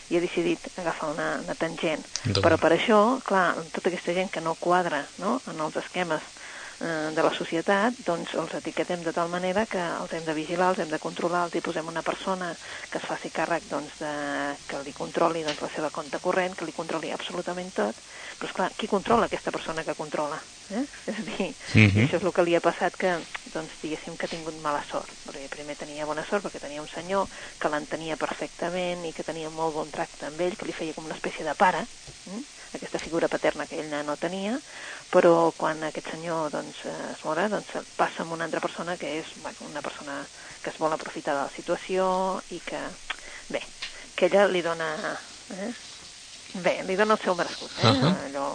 i 0.09 0.17
ha 0.17 0.23
decidit 0.25 0.71
agafar 0.77 1.11
una, 1.13 1.29
una 1.45 1.57
tangent. 1.59 2.07
Però 2.29 2.57
per 2.61 2.73
això, 2.75 3.01
clar, 3.29 3.47
tota 3.75 3.93
aquesta 3.93 4.15
gent 4.17 4.33
que 4.33 4.45
no 4.45 4.57
quadra 4.61 5.05
no? 5.23 5.39
en 5.51 5.61
els 5.61 5.77
esquemes 5.83 6.25
eh, 6.81 7.11
de 7.15 7.25
la 7.25 7.33
societat, 7.37 7.99
doncs 8.07 8.33
els 8.39 8.55
etiquetem 8.59 9.03
de 9.05 9.13
tal 9.17 9.29
manera 9.33 9.67
que 9.71 9.81
els 9.81 10.15
hem 10.17 10.25
de 10.25 10.37
vigilar, 10.37 10.73
els 10.73 10.83
hem 10.85 10.93
de 10.93 11.01
controlar, 11.03 11.45
els 11.49 11.59
hi 11.59 11.65
posem 11.65 11.89
una 11.91 12.05
persona 12.07 12.55
que 12.91 13.01
es 13.01 13.09
faci 13.09 13.33
càrrec 13.35 13.69
doncs, 13.71 13.95
de, 14.01 14.15
que 14.71 14.83
li 14.87 14.95
controli 14.97 15.45
doncs, 15.47 15.63
la 15.65 15.73
seva 15.75 15.93
compte 15.95 16.21
corrent, 16.25 16.57
que 16.57 16.69
li 16.69 16.77
controli 16.77 17.13
absolutament 17.15 17.73
tot, 17.77 18.01
però 18.39 18.49
esclar, 18.49 18.71
qui 18.79 18.87
controla 18.87 19.27
aquesta 19.27 19.51
persona 19.51 19.83
que 19.85 19.97
controla? 19.99 20.39
Eh? 20.71 20.85
És 21.11 21.19
a 21.19 21.23
dir, 21.23 21.49
uh 21.49 21.79
mhm. 21.79 21.91
-huh. 21.91 22.05
això 22.05 22.17
és 22.17 22.23
el 22.23 22.33
que 22.33 22.43
li 22.45 22.55
ha 22.55 22.61
passat 22.61 22.97
que, 22.97 23.19
doncs, 23.53 23.73
diguéssim 23.83 24.17
que 24.17 24.27
ha 24.27 24.29
tingut 24.29 24.55
mala 24.63 24.85
sort, 24.85 25.11
perquè 25.27 25.49
primer 25.49 25.77
tenia 25.77 26.07
bona 26.07 26.25
sort 26.25 26.45
perquè 26.45 26.61
tenia 26.61 26.83
un 26.83 26.89
senyor 26.89 27.27
que 27.59 27.69
l'entenia 27.69 28.17
perfectament 28.17 29.05
i 29.05 29.13
que 29.13 29.25
tenia 29.25 29.51
molt 29.51 29.75
bon 29.75 29.91
tracte 29.91 30.27
amb 30.27 30.41
ell, 30.41 30.57
que 30.57 30.67
li 30.67 30.73
feia 30.73 30.95
com 30.95 31.05
una 31.05 31.15
espècie 31.15 31.45
de 31.45 31.55
pare, 31.55 31.81
eh? 31.81 32.43
aquesta 32.75 32.99
figura 32.99 33.29
paterna 33.29 33.67
que 33.67 33.81
ell 33.81 34.07
no 34.07 34.17
tenia, 34.17 34.61
però 35.11 35.53
quan 35.57 35.83
aquest 35.83 36.11
senyor 36.11 36.51
doncs, 36.51 36.85
es 36.85 37.25
mora, 37.25 37.49
doncs 37.49 37.67
passa 37.97 38.23
amb 38.23 38.33
una 38.33 38.45
altra 38.45 38.61
persona 38.61 38.97
que 38.97 39.19
és 39.21 39.27
una 39.71 39.83
persona 39.83 40.25
que 40.63 40.71
es 40.71 40.79
vol 40.79 40.93
aprofitar 40.93 41.35
de 41.35 41.43
la 41.47 41.55
situació 41.55 42.43
i 42.51 42.61
que, 42.61 42.81
bé, 43.49 43.63
que 44.15 44.27
ella 44.27 44.47
li 44.47 44.63
dona... 44.63 45.19
Eh? 45.51 45.73
Bé, 46.55 46.79
li 46.87 46.97
dona 46.97 47.15
el 47.15 47.21
seu 47.25 47.35
merescut. 47.35 47.71
Eh? 47.83 47.91
Uh 47.91 47.97
-huh. 47.97 48.15
Allò, 48.29 48.47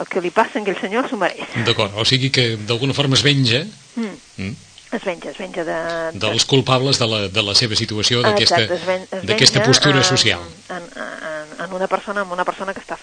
el 0.00 0.06
que 0.06 0.20
li 0.20 0.30
passa 0.30 0.58
a 0.58 0.62
aquell 0.62 0.80
senyor 0.80 1.08
s'ho 1.08 1.16
mereix. 1.16 1.48
D'acord, 1.66 1.92
o 1.96 2.04
sigui 2.04 2.30
que 2.30 2.56
d'alguna 2.56 2.94
forma 2.94 3.14
es 3.14 3.22
venja 3.22 3.64
mm. 3.96 4.16
Mm 4.36 4.56
es 4.90 5.04
venja, 5.04 5.30
es 5.30 5.38
venja 5.38 5.64
de... 5.64 5.72
de... 6.12 6.18
Dels 6.18 6.44
culpables 6.48 6.98
de 6.98 7.06
la, 7.06 7.20
de 7.28 7.42
la 7.44 7.54
seva 7.54 7.76
situació, 7.76 8.22
d'aquesta 8.24 9.64
postura 9.64 10.02
social. 10.02 10.40
En, 10.72 10.86
en, 10.96 11.52
en 11.66 11.74
una 11.76 11.88
persona 11.88 12.24
en 12.24 12.32
una 12.32 12.46
persona 12.48 12.72
que 12.72 12.80
està 12.80 12.96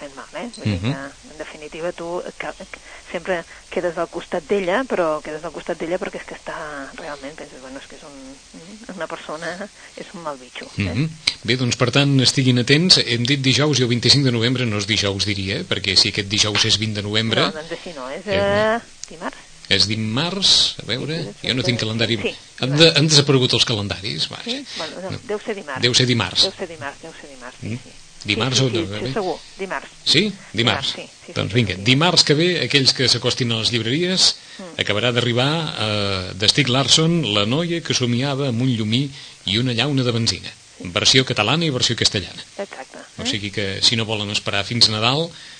eh? 0.46 0.50
Vull 0.56 0.68
uh 0.68 0.74
-huh. 0.74 0.82
dir 0.82 0.94
que, 0.94 1.32
en 1.32 1.38
definitiva, 1.38 1.92
tu 1.92 2.22
que, 2.38 2.48
que 2.58 2.80
sempre 3.12 3.44
quedes 3.70 3.98
al 3.98 4.10
costat 4.10 4.44
d'ella, 4.50 4.84
però 4.88 5.22
quedes 5.24 5.44
al 5.44 5.54
costat 5.56 5.80
d'ella 5.80 6.00
perquè 6.02 6.22
és 6.22 6.28
que 6.28 6.36
està 6.38 6.56
realment, 7.00 7.36
penses, 7.36 7.62
bueno, 7.62 7.80
és 7.80 7.88
que 7.90 7.98
és 7.98 8.04
un, 8.08 8.16
una 8.96 9.08
persona, 9.08 9.70
és 9.96 10.14
un 10.14 10.24
mal 10.24 10.38
bitxo. 10.42 10.68
Eh? 10.78 10.84
Uh. 10.84 10.98
-huh. 10.98 11.10
Bé, 11.44 11.58
doncs, 11.58 11.76
per 11.76 11.92
tant, 11.92 12.20
estiguin 12.22 12.60
atents. 12.60 12.98
Hem 13.06 13.26
dit 13.26 13.42
dijous 13.42 13.80
i 13.80 13.84
el 13.84 13.90
25 13.90 14.26
de 14.26 14.32
novembre 14.32 14.66
no 14.66 14.78
és 14.78 14.88
dijous, 14.88 15.26
diria, 15.26 15.64
perquè 15.64 15.96
si 15.96 16.10
aquest 16.10 16.30
dijous 16.30 16.66
és 16.66 16.80
20 16.80 16.94
de 16.94 17.02
novembre... 17.02 17.42
No, 17.42 17.52
doncs 17.52 17.72
així 17.72 17.92
no, 17.96 18.10
és 18.10 18.24
eh, 18.26 18.80
dimarts. 19.10 19.38
És 19.68 19.88
dimarts, 19.90 20.78
a 20.84 20.86
veure, 20.86 21.34
jo 21.42 21.54
no 21.58 21.64
tinc 21.66 21.80
calendari. 21.82 22.20
Sí, 22.22 22.36
han, 22.62 22.76
de, 22.78 22.92
han 22.96 23.08
desaparegut 23.08 23.54
els 23.58 23.66
calendaris. 23.66 24.30
Va. 24.30 24.42
Sí? 24.46 24.60
Bueno, 24.78 25.02
no, 25.02 25.20
deu 25.26 25.40
ser 25.42 25.56
dimarts. 25.56 25.82
Deu 25.82 25.94
ser 25.94 26.06
dimarts. 26.06 26.42
Deu 26.46 26.54
ser 26.54 26.68
dimarts, 26.70 27.02
deu 27.02 27.14
ser 27.20 27.30
dimarts, 27.30 27.58
sí, 27.62 27.68
mm. 27.74 27.80
sí. 27.84 28.05
Dimarts 28.26 28.58
sí, 28.58 28.70
sí, 28.70 28.82
sí, 28.82 28.86
sí, 28.90 29.06
sí, 29.06 29.14
segur, 29.14 29.36
dimarts. 29.60 29.96
Sí? 30.04 30.22
Dimarts. 30.54 30.54
dimarts 30.54 30.92
sí, 30.96 31.06
sí, 31.28 31.36
doncs 31.38 31.54
vinga, 31.54 31.78
dimarts 31.78 32.26
que 32.26 32.38
ve, 32.38 32.50
aquells 32.66 32.94
que 32.98 33.10
s'acostin 33.12 33.54
a 33.54 33.60
les 33.62 33.72
llibreries, 33.74 34.28
mm. 34.58 34.76
acabarà 34.82 35.14
d'arribar 35.14 35.50
uh, 35.54 36.34
de 36.34 36.50
Stig 36.50 36.72
Larsson, 36.74 37.22
La 37.38 37.46
noia 37.46 37.84
que 37.86 37.98
somiava 37.98 38.50
amb 38.50 38.66
un 38.66 38.72
llumí 38.74 39.06
i 39.46 39.60
una 39.62 39.78
llauna 39.78 40.04
de 40.04 40.16
benzina. 40.16 40.54
Sí. 40.76 40.90
Versió 40.96 41.24
catalana 41.24 41.68
i 41.68 41.74
versió 41.74 41.96
castellana. 41.96 42.42
Exacte. 42.58 42.98
Eh? 42.98 43.22
O 43.22 43.30
sigui 43.30 43.54
que 43.54 43.68
si 43.86 43.96
no 43.96 44.10
volen 44.10 44.34
esperar 44.34 44.66
fins 44.68 44.90
Nadal, 44.90 45.30
Mm, 45.30 45.55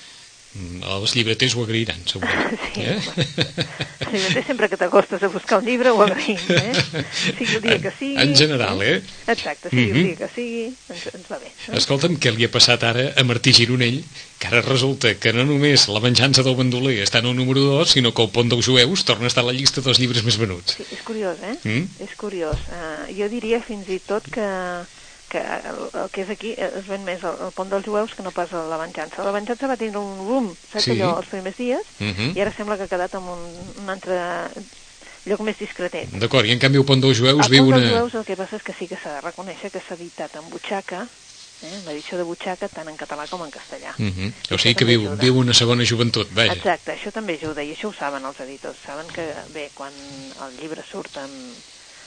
els 0.96 1.14
llibreters 1.16 1.56
ho 1.56 1.64
agrairan, 1.64 2.02
segurament. 2.08 2.58
Sí, 2.76 2.82
eh? 2.84 2.96
els 2.96 4.12
llibreters 4.12 4.46
sempre 4.46 4.68
que 4.70 4.78
t'acostes 4.78 5.22
a 5.24 5.30
buscar 5.32 5.58
un 5.62 5.66
llibre 5.66 5.90
ho 5.90 6.02
agraïm, 6.04 6.40
eh? 6.52 7.04
Sigui 7.38 7.56
el 7.58 7.62
dia 7.64 7.78
que 7.82 7.92
sigui... 7.96 8.16
En 8.22 8.34
general, 8.38 8.82
eh? 8.84 9.00
Exacte, 9.26 9.70
sigui 9.70 9.86
mm 9.86 9.92
-hmm. 9.92 9.96
el 9.96 10.06
dia 10.06 10.16
que 10.20 10.28
sigui, 10.34 10.64
ens, 10.92 11.06
ens 11.14 11.30
va 11.30 11.38
bé. 11.42 11.50
Eh? 11.50 11.76
Escolta'm, 11.80 12.18
què 12.20 12.32
li 12.34 12.44
ha 12.44 12.52
passat 12.52 12.84
ara 12.84 13.12
a 13.16 13.24
Martí 13.24 13.52
Gironell, 13.52 14.02
que 14.38 14.48
ara 14.48 14.60
resulta 14.60 15.14
que 15.18 15.32
no 15.32 15.44
només 15.44 15.88
la 15.88 16.00
venjança 16.00 16.42
del 16.42 16.56
bandoler 16.56 17.00
està 17.02 17.18
en 17.18 17.30
el 17.32 17.36
número 17.36 17.60
2, 17.60 17.96
sinó 17.96 18.12
que 18.12 18.22
el 18.22 18.30
pont 18.30 18.48
dels 18.52 18.66
jueus 18.66 19.04
torna 19.04 19.24
a 19.24 19.32
estar 19.32 19.44
a 19.44 19.48
la 19.48 19.56
llista 19.56 19.80
dels 19.80 19.98
llibres 19.98 20.22
més 20.24 20.36
venuts. 20.36 20.76
Sí, 20.76 20.84
és 20.92 21.02
curiós, 21.02 21.36
eh? 21.42 21.56
Mm? 21.64 21.88
És 22.04 22.14
curiós. 22.16 22.58
Uh, 22.68 23.08
jo 23.16 23.28
diria 23.32 23.60
fins 23.60 23.88
i 23.88 23.98
tot 23.98 24.28
que 24.30 24.46
que 25.28 25.42
el, 25.42 26.08
que 26.12 26.22
és 26.22 26.30
aquí 26.30 26.54
es 26.56 26.86
ven 26.86 27.04
més 27.04 27.22
el, 27.26 27.36
el 27.48 27.52
pont 27.56 27.70
dels 27.70 27.86
jueus 27.86 28.14
que 28.14 28.24
no 28.26 28.32
pas 28.34 28.52
la 28.54 28.78
venjança. 28.80 29.24
La 29.26 29.34
venjança 29.34 29.70
va 29.70 29.78
tindre 29.80 30.02
un 30.02 30.24
boom, 30.26 30.50
saps 30.70 30.86
sí. 30.86 30.94
allò, 30.94 31.16
els 31.20 31.30
primers 31.32 31.58
dies, 31.58 31.92
uh 31.98 32.04
mhm. 32.04 32.16
-huh. 32.16 32.36
i 32.36 32.40
ara 32.40 32.54
sembla 32.56 32.76
que 32.76 32.84
ha 32.84 32.94
quedat 32.94 33.14
en 33.14 33.22
un, 33.22 33.42
un 33.82 33.90
altre 33.90 34.18
lloc 35.26 35.40
més 35.40 35.58
discretet. 35.58 36.10
D'acord, 36.22 36.46
i 36.46 36.52
en 36.54 36.58
canvi 36.62 36.78
el 36.78 36.84
pont 36.84 37.00
dels 37.02 37.18
jueus 37.18 37.44
el 37.44 37.50
viu 37.50 37.66
una... 37.66 37.76
El 37.76 37.82
pont 37.82 37.86
dels 37.90 37.98
jueus 37.98 38.14
el 38.14 38.24
que 38.24 38.36
passa 38.36 38.56
és 38.56 38.62
que 38.62 38.74
sí 38.78 38.86
que 38.86 38.98
s'ha 39.02 39.16
de 39.18 39.22
reconèixer 39.26 39.70
que 39.70 39.82
s'ha 39.82 39.94
editat 39.98 40.36
en 40.36 40.48
butxaca, 40.50 41.06
eh, 41.62 41.78
l'edició 41.86 42.18
de 42.18 42.26
butxaca 42.28 42.68
tant 42.68 42.88
en 42.88 42.96
català 42.96 43.26
com 43.26 43.42
en 43.42 43.50
castellà. 43.50 43.94
Uh 43.98 44.02
mhm. 44.02 44.12
-huh. 44.30 44.54
O 44.54 44.58
sigui 44.58 44.74
que 44.74 44.84
viu, 44.84 45.16
viu 45.16 45.38
una 45.38 45.54
segona 45.54 45.84
joventut, 45.84 46.28
vaja. 46.32 46.52
Exacte, 46.52 46.92
això 46.94 47.10
també 47.10 47.34
ajuda, 47.34 47.62
i 47.62 47.74
això 47.74 47.88
ho 47.88 47.92
saben 47.92 48.24
els 48.24 48.40
editors. 48.40 48.78
Saben 48.86 49.06
que, 49.08 49.26
bé, 49.52 49.70
quan 49.74 49.92
el 50.46 50.56
llibre 50.60 50.82
surt 50.90 51.16
en, 51.16 51.30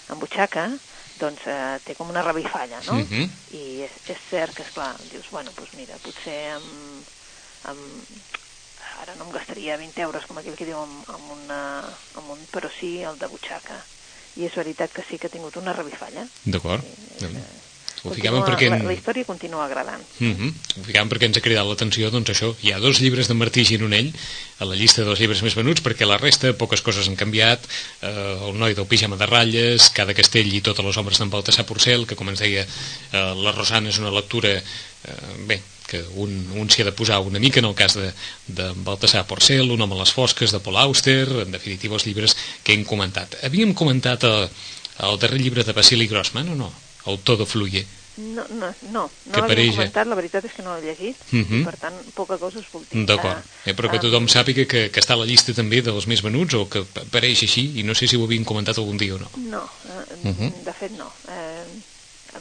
en 0.10 0.20
butxaca, 0.20 0.72
doncs 1.20 1.46
eh, 1.48 1.78
té 1.86 1.96
com 1.98 2.10
una 2.10 2.24
revifalla, 2.26 2.82
no? 2.88 2.98
Uh 2.98 3.04
mhm. 3.04 3.12
-huh. 3.12 3.30
I 3.52 3.82
és, 3.88 3.92
és 4.08 4.18
cert 4.30 4.56
que, 4.56 4.64
és 4.64 4.74
clar, 4.74 4.96
dius, 5.12 5.30
bueno, 5.32 5.52
doncs 5.56 5.74
mira, 5.74 5.96
potser 6.04 6.52
amb, 6.56 7.06
amb, 7.64 7.80
ara 9.02 9.16
no 9.16 9.26
em 9.26 9.32
gastaria 9.32 9.78
20 9.78 10.02
euros, 10.02 10.26
com 10.26 10.38
aquell 10.38 10.56
que 10.56 10.66
diu, 10.66 10.78
amb, 10.78 11.10
amb, 11.10 11.32
una, 11.32 11.62
amb 12.16 12.30
un, 12.30 12.40
però 12.52 12.70
sí 12.80 13.02
el 13.04 13.18
de 13.18 13.28
butxaca. 13.28 13.84
I 14.36 14.46
és 14.46 14.56
veritat 14.56 14.92
que 14.94 15.04
sí 15.04 15.18
que 15.18 15.28
ha 15.28 15.30
tingut 15.30 15.56
una 15.58 15.74
revifalla. 15.74 16.28
D'acord. 16.46 16.84
Sí, 17.20 17.28
ho 18.04 18.14
ficàvem 18.16 18.44
perquè... 18.48 18.70
La, 18.72 18.80
la 18.88 18.96
història 18.96 19.28
continua 19.28 19.66
agradant. 19.66 20.04
Mm 20.20 20.36
-hmm. 20.36 20.54
Ho 20.80 20.84
ficàvem 20.88 21.10
perquè 21.12 21.28
ens 21.28 21.38
ha 21.38 21.46
cridat 21.46 21.68
l'atenció, 21.68 22.10
doncs 22.10 22.30
això, 22.30 22.54
hi 22.62 22.72
ha 22.72 22.80
dos 22.80 23.00
llibres 23.00 23.28
de 23.28 23.34
Martí 23.34 23.66
Gironell 23.66 24.14
a 24.60 24.66
la 24.66 24.76
llista 24.76 25.04
dels 25.04 25.20
llibres 25.20 25.42
més 25.42 25.56
venuts, 25.56 25.84
perquè 25.84 26.06
la 26.06 26.18
resta, 26.18 26.54
poques 26.54 26.82
coses 26.82 27.08
han 27.08 27.16
canviat, 27.16 27.60
eh, 28.02 28.48
el 28.48 28.58
noi 28.58 28.76
del 28.76 28.88
pijama 28.88 29.18
de 29.18 29.26
ratlles, 29.26 29.90
cada 29.90 30.14
castell 30.14 30.54
i 30.54 30.62
totes 30.62 30.86
les 30.86 30.98
ombres 30.98 31.20
d'en 31.20 31.30
Baltasar 31.30 31.66
Porcel, 31.66 32.06
que 32.06 32.16
com 32.16 32.30
ens 32.30 32.40
deia, 32.40 32.64
eh, 32.64 33.34
la 33.36 33.52
Rosana 33.52 33.90
és 33.90 34.00
una 34.00 34.12
lectura, 34.12 34.50
eh, 34.50 35.14
bé, 35.48 35.62
que 35.90 36.04
un, 36.22 36.52
un 36.56 36.70
s'hi 36.70 36.84
ha 36.84 36.86
de 36.86 36.94
posar 36.94 37.20
una 37.20 37.40
mica 37.40 37.60
en 37.60 37.66
el 37.66 37.76
cas 37.76 37.96
de, 37.98 38.12
de 38.48 38.72
Baltasar 38.86 39.26
Porcel, 39.26 39.72
Un 39.72 39.82
home 39.82 39.96
a 39.96 40.00
les 40.04 40.12
fosques 40.14 40.52
de 40.52 40.60
Paul 40.60 40.78
Auster, 40.78 41.28
en 41.46 41.52
definitiva 41.52 41.96
els 41.96 42.06
llibres 42.06 42.36
que 42.64 42.74
hem 42.74 42.86
comentat. 42.86 43.40
Havíem 43.44 43.74
comentat 43.74 44.24
el, 44.24 44.50
el 45.08 45.20
darrer 45.20 45.42
llibre 45.42 45.64
de 45.64 45.74
Basili 45.74 46.08
Grossman 46.08 46.54
o 46.54 46.56
no? 46.56 46.72
El 47.06 47.20
Todo 47.24 47.46
fluye. 47.46 47.86
No, 48.20 48.44
no, 48.50 48.68
no, 48.92 49.10
no 49.32 49.40
l'havia 49.48 49.64
eh? 49.64 49.70
comentat, 49.72 50.08
la 50.08 50.16
veritat 50.16 50.44
és 50.44 50.52
que 50.52 50.62
no 50.62 50.74
l'he 50.76 50.90
llegit, 50.90 51.16
Mhm. 51.32 51.62
i 51.62 51.64
per 51.64 51.78
tant, 51.78 51.96
poca 52.14 52.38
cosa 52.38 52.60
us 52.60 52.66
puc 52.70 52.84
dir. 52.90 53.06
D'acord, 53.06 53.40
eh, 53.66 53.74
però 53.74 53.90
que 53.90 53.96
Ah, 53.96 54.02
tothom 54.02 54.28
sàpiga 54.28 54.66
que, 54.68 54.90
que 54.92 55.00
està 55.00 55.14
a 55.14 55.22
la 55.22 55.26
llista 55.26 55.54
també 55.54 55.82
dels 55.82 56.06
més 56.06 56.22
venuts 56.22 56.54
o 56.56 56.68
que 56.68 56.80
apareix 57.00 57.44
així 57.44 57.80
i 57.80 57.84
no 57.84 57.96
sé 57.96 58.08
si 58.08 58.18
ho 58.18 58.26
havien 58.26 58.44
comentat 58.44 58.78
algun 58.78 58.98
dia 58.98 59.16
o 59.16 59.20
no. 59.20 59.30
No, 59.38 59.64
eh, 59.64 60.28
Mhm. 60.28 60.64
de 60.66 60.74
fet 60.74 60.92
no. 60.98 61.08
Eh, 61.30 61.64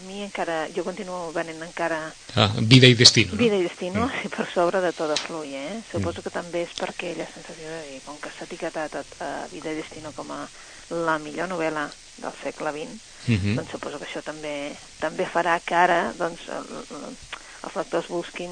mi 0.08 0.22
encara, 0.24 0.56
jo 0.74 0.82
continuo 0.84 1.28
venent 1.36 1.60
encara 1.62 2.00
Ah, 2.34 2.48
vida 2.60 2.88
i 2.88 2.94
destino, 2.96 3.32
no? 3.34 3.38
Vida 3.38 3.56
i 3.60 3.62
Destino 3.68 4.06
Mm. 4.06 4.24
i 4.24 4.28
per 4.32 4.46
sobre 4.54 4.80
de 4.80 4.92
Todo 4.96 5.16
Fluye, 5.26 5.60
eh? 5.72 5.82
Suposo 5.92 6.22
que 6.24 6.30
també 6.30 6.62
és 6.64 6.72
per 6.78 6.90
aquella 6.90 7.26
sensació 7.34 7.68
de 7.68 7.82
dir, 7.90 8.00
com 8.06 8.16
que 8.22 8.30
s'ha 8.36 8.44
etiquetat 8.48 8.94
a, 8.96 9.04
a 9.20 9.46
Vida 9.52 9.72
i 9.72 9.76
Destino 9.82 10.12
com 10.16 10.30
a 10.32 10.46
la 10.90 11.18
millor 11.18 11.48
novel·la 11.48 11.88
del 12.18 12.32
segle 12.42 12.72
XX, 12.72 12.96
Mhm. 13.28 13.56
doncs 13.56 13.70
suposo 13.70 13.98
que 13.98 14.06
això 14.06 14.22
també 14.24 14.72
també 15.00 15.26
farà 15.26 15.60
que 15.64 15.74
ara 15.74 16.12
doncs, 16.16 16.40
el, 16.48 16.64
el, 16.96 17.16
els 17.64 17.76
lectors 17.76 18.08
busquin 18.08 18.50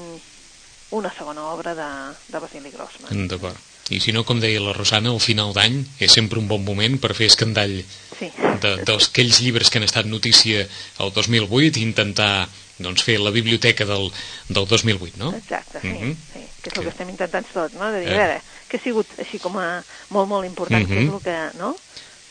una 0.91 1.11
segona 1.17 1.41
obra 1.51 1.73
de, 1.75 1.89
de 2.31 2.39
Basili 2.39 2.69
Grossman. 2.71 3.11
Mm, 3.11 3.27
D'acord. 3.27 3.57
I 3.89 3.99
si 4.03 4.11
no, 4.11 4.25
com 4.27 4.39
deia 4.43 4.59
la 4.59 4.73
Rosana, 4.75 5.09
al 5.13 5.21
final 5.23 5.53
d'any 5.55 5.77
és 6.03 6.11
sempre 6.11 6.39
un 6.41 6.47
bon 6.47 6.63
moment 6.65 6.97
per 6.99 7.13
fer 7.15 7.27
escandall 7.31 7.83
Sí. 8.17 8.31
de, 8.61 8.71
dels 8.83 9.09
aquells 9.11 9.39
llibres 9.45 9.69
que 9.69 9.77
han 9.77 9.85
estat 9.85 10.07
notícia 10.09 10.63
el 10.99 11.11
2008 11.13 11.77
i 11.79 11.83
intentar 11.83 12.47
doncs, 12.79 13.03
fer 13.05 13.19
la 13.21 13.31
biblioteca 13.31 13.85
del, 13.85 14.11
del 14.49 14.65
2008, 14.67 15.17
no? 15.17 15.31
Exacte, 15.37 15.79
sí, 15.81 15.87
Mhm. 15.87 16.15
sí, 16.33 16.39
que 16.61 16.69
és 16.69 16.77
el 16.77 16.83
que 16.83 16.89
estem 16.89 17.09
intentant 17.09 17.45
tots, 17.53 17.73
no? 17.75 17.91
De 17.91 17.99
dir, 18.01 18.09
Eh. 18.09 18.13
a 18.15 18.17
veure, 18.27 18.41
que 18.67 18.77
ha 18.77 18.81
sigut 18.83 19.07
així 19.19 19.39
com 19.39 19.57
a 19.57 19.83
molt, 20.09 20.27
molt 20.27 20.45
important, 20.45 20.85
que 20.87 20.93
és 21.03 21.09
el 21.13 21.21
que, 21.21 21.37
no? 21.57 21.75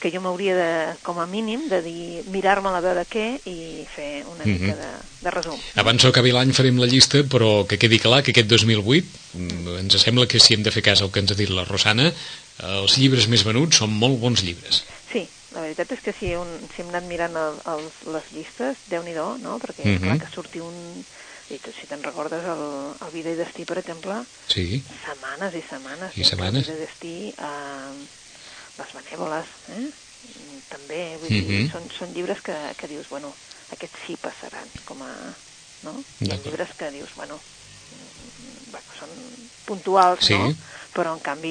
Que 0.01 0.11
jo 0.13 0.21
m'hauria 0.21 0.55
de, 0.55 0.71
com 1.03 1.19
a 1.21 1.27
mínim, 1.27 1.69
de 1.73 1.81
dir, 1.83 2.25
mirar-me-la 2.29 2.79
a 2.79 2.85
veure 2.85 3.05
què 3.09 3.41
i 3.49 3.87
fer 3.95 4.25
una 4.29 4.45
Mhm. 4.45 4.53
mica 4.61 4.75
de, 4.77 4.91
de 5.23 5.31
resum. 5.31 5.57
Abans 5.77 6.03
que 6.03 6.09
acabi 6.13 6.33
l'any 6.33 6.53
farem 6.53 6.77
la 6.79 6.87
llista, 6.87 7.23
però 7.25 7.67
que 7.67 7.79
quedi 7.79 7.99
clar 7.99 8.23
que 8.23 8.31
aquest 8.33 8.49
2008 8.49 9.07
mm, 9.35 9.79
ens 9.81 9.97
sembla 10.03 10.27
que 10.29 10.39
si 10.41 10.55
hem 10.55 10.63
de 10.63 10.71
fer 10.71 10.83
cas 10.83 11.01
al 11.03 11.11
que 11.11 11.21
ens 11.21 11.33
ha 11.33 11.39
dit 11.39 11.49
la 11.51 11.65
Rosana, 11.65 12.09
eh, 12.13 12.81
els 12.83 12.99
llibres 12.99 13.29
més 13.29 13.45
venuts 13.45 13.77
són 13.81 13.91
molt 13.91 14.21
bons 14.21 14.43
llibres. 14.45 14.85
Sí, 15.13 15.29
la 15.53 15.63
veritat 15.63 15.93
és 15.93 16.01
que 16.05 16.13
si, 16.21 16.35
un, 16.37 16.69
si 16.75 16.83
hem 16.83 16.89
anat 16.93 17.05
mirant 17.09 17.37
el, 17.37 17.57
els, 17.65 17.95
les 18.05 18.25
llistes, 18.33 18.77
déu 18.87 19.03
nhi 19.03 19.15
no? 19.15 19.59
Perquè, 19.59 19.85
Mhm. 19.85 20.03
clar, 20.03 20.19
que 20.21 20.35
surti 20.35 20.61
un... 20.61 21.05
I 21.49 21.61
tu, 21.63 21.71
si 21.71 21.87
te'n 21.87 22.03
recordes, 22.03 22.43
el, 22.43 22.97
el 23.07 23.11
Vida 23.13 23.31
i 23.31 23.37
Destí, 23.39 23.65
per 23.65 23.79
exemple, 23.79 24.25
Sí, 24.49 24.83
setmanes 25.07 25.55
i 25.55 25.63
setmanes. 25.71 26.17
I 26.19 26.25
setmanes. 26.25 26.67
El 26.69 26.75
Vida 26.75 26.83
i 26.83 26.87
Destí, 26.87 27.35
eh, 27.39 28.07
les 28.79 28.93
benèvoles, 28.99 29.49
eh? 29.69 29.87
Mm, 30.27 30.61
també, 30.69 31.17
vull 31.21 31.29
dir, 31.31 31.43
Mhm. 31.47 31.71
són, 31.73 31.91
són 31.99 32.13
llibres 32.15 32.41
que, 32.43 32.57
que 32.79 32.89
dius, 32.89 33.09
bueno, 33.09 33.37
aquests 33.71 34.07
sí 34.07 34.17
passaran, 34.17 34.71
com 34.85 35.03
a... 35.03 35.13
No? 35.83 36.05
Hi 36.21 36.31
ha 36.33 36.37
llibres 36.43 36.73
que 36.79 36.91
dius, 36.91 37.13
bueno, 37.15 37.41
mm, 37.93 38.56
bueno 38.77 38.99
són 39.01 39.49
puntuals, 39.67 40.25
Sí. 40.25 40.35
no? 40.35 40.55
Però, 40.97 41.11
en 41.13 41.21
canvi, 41.21 41.51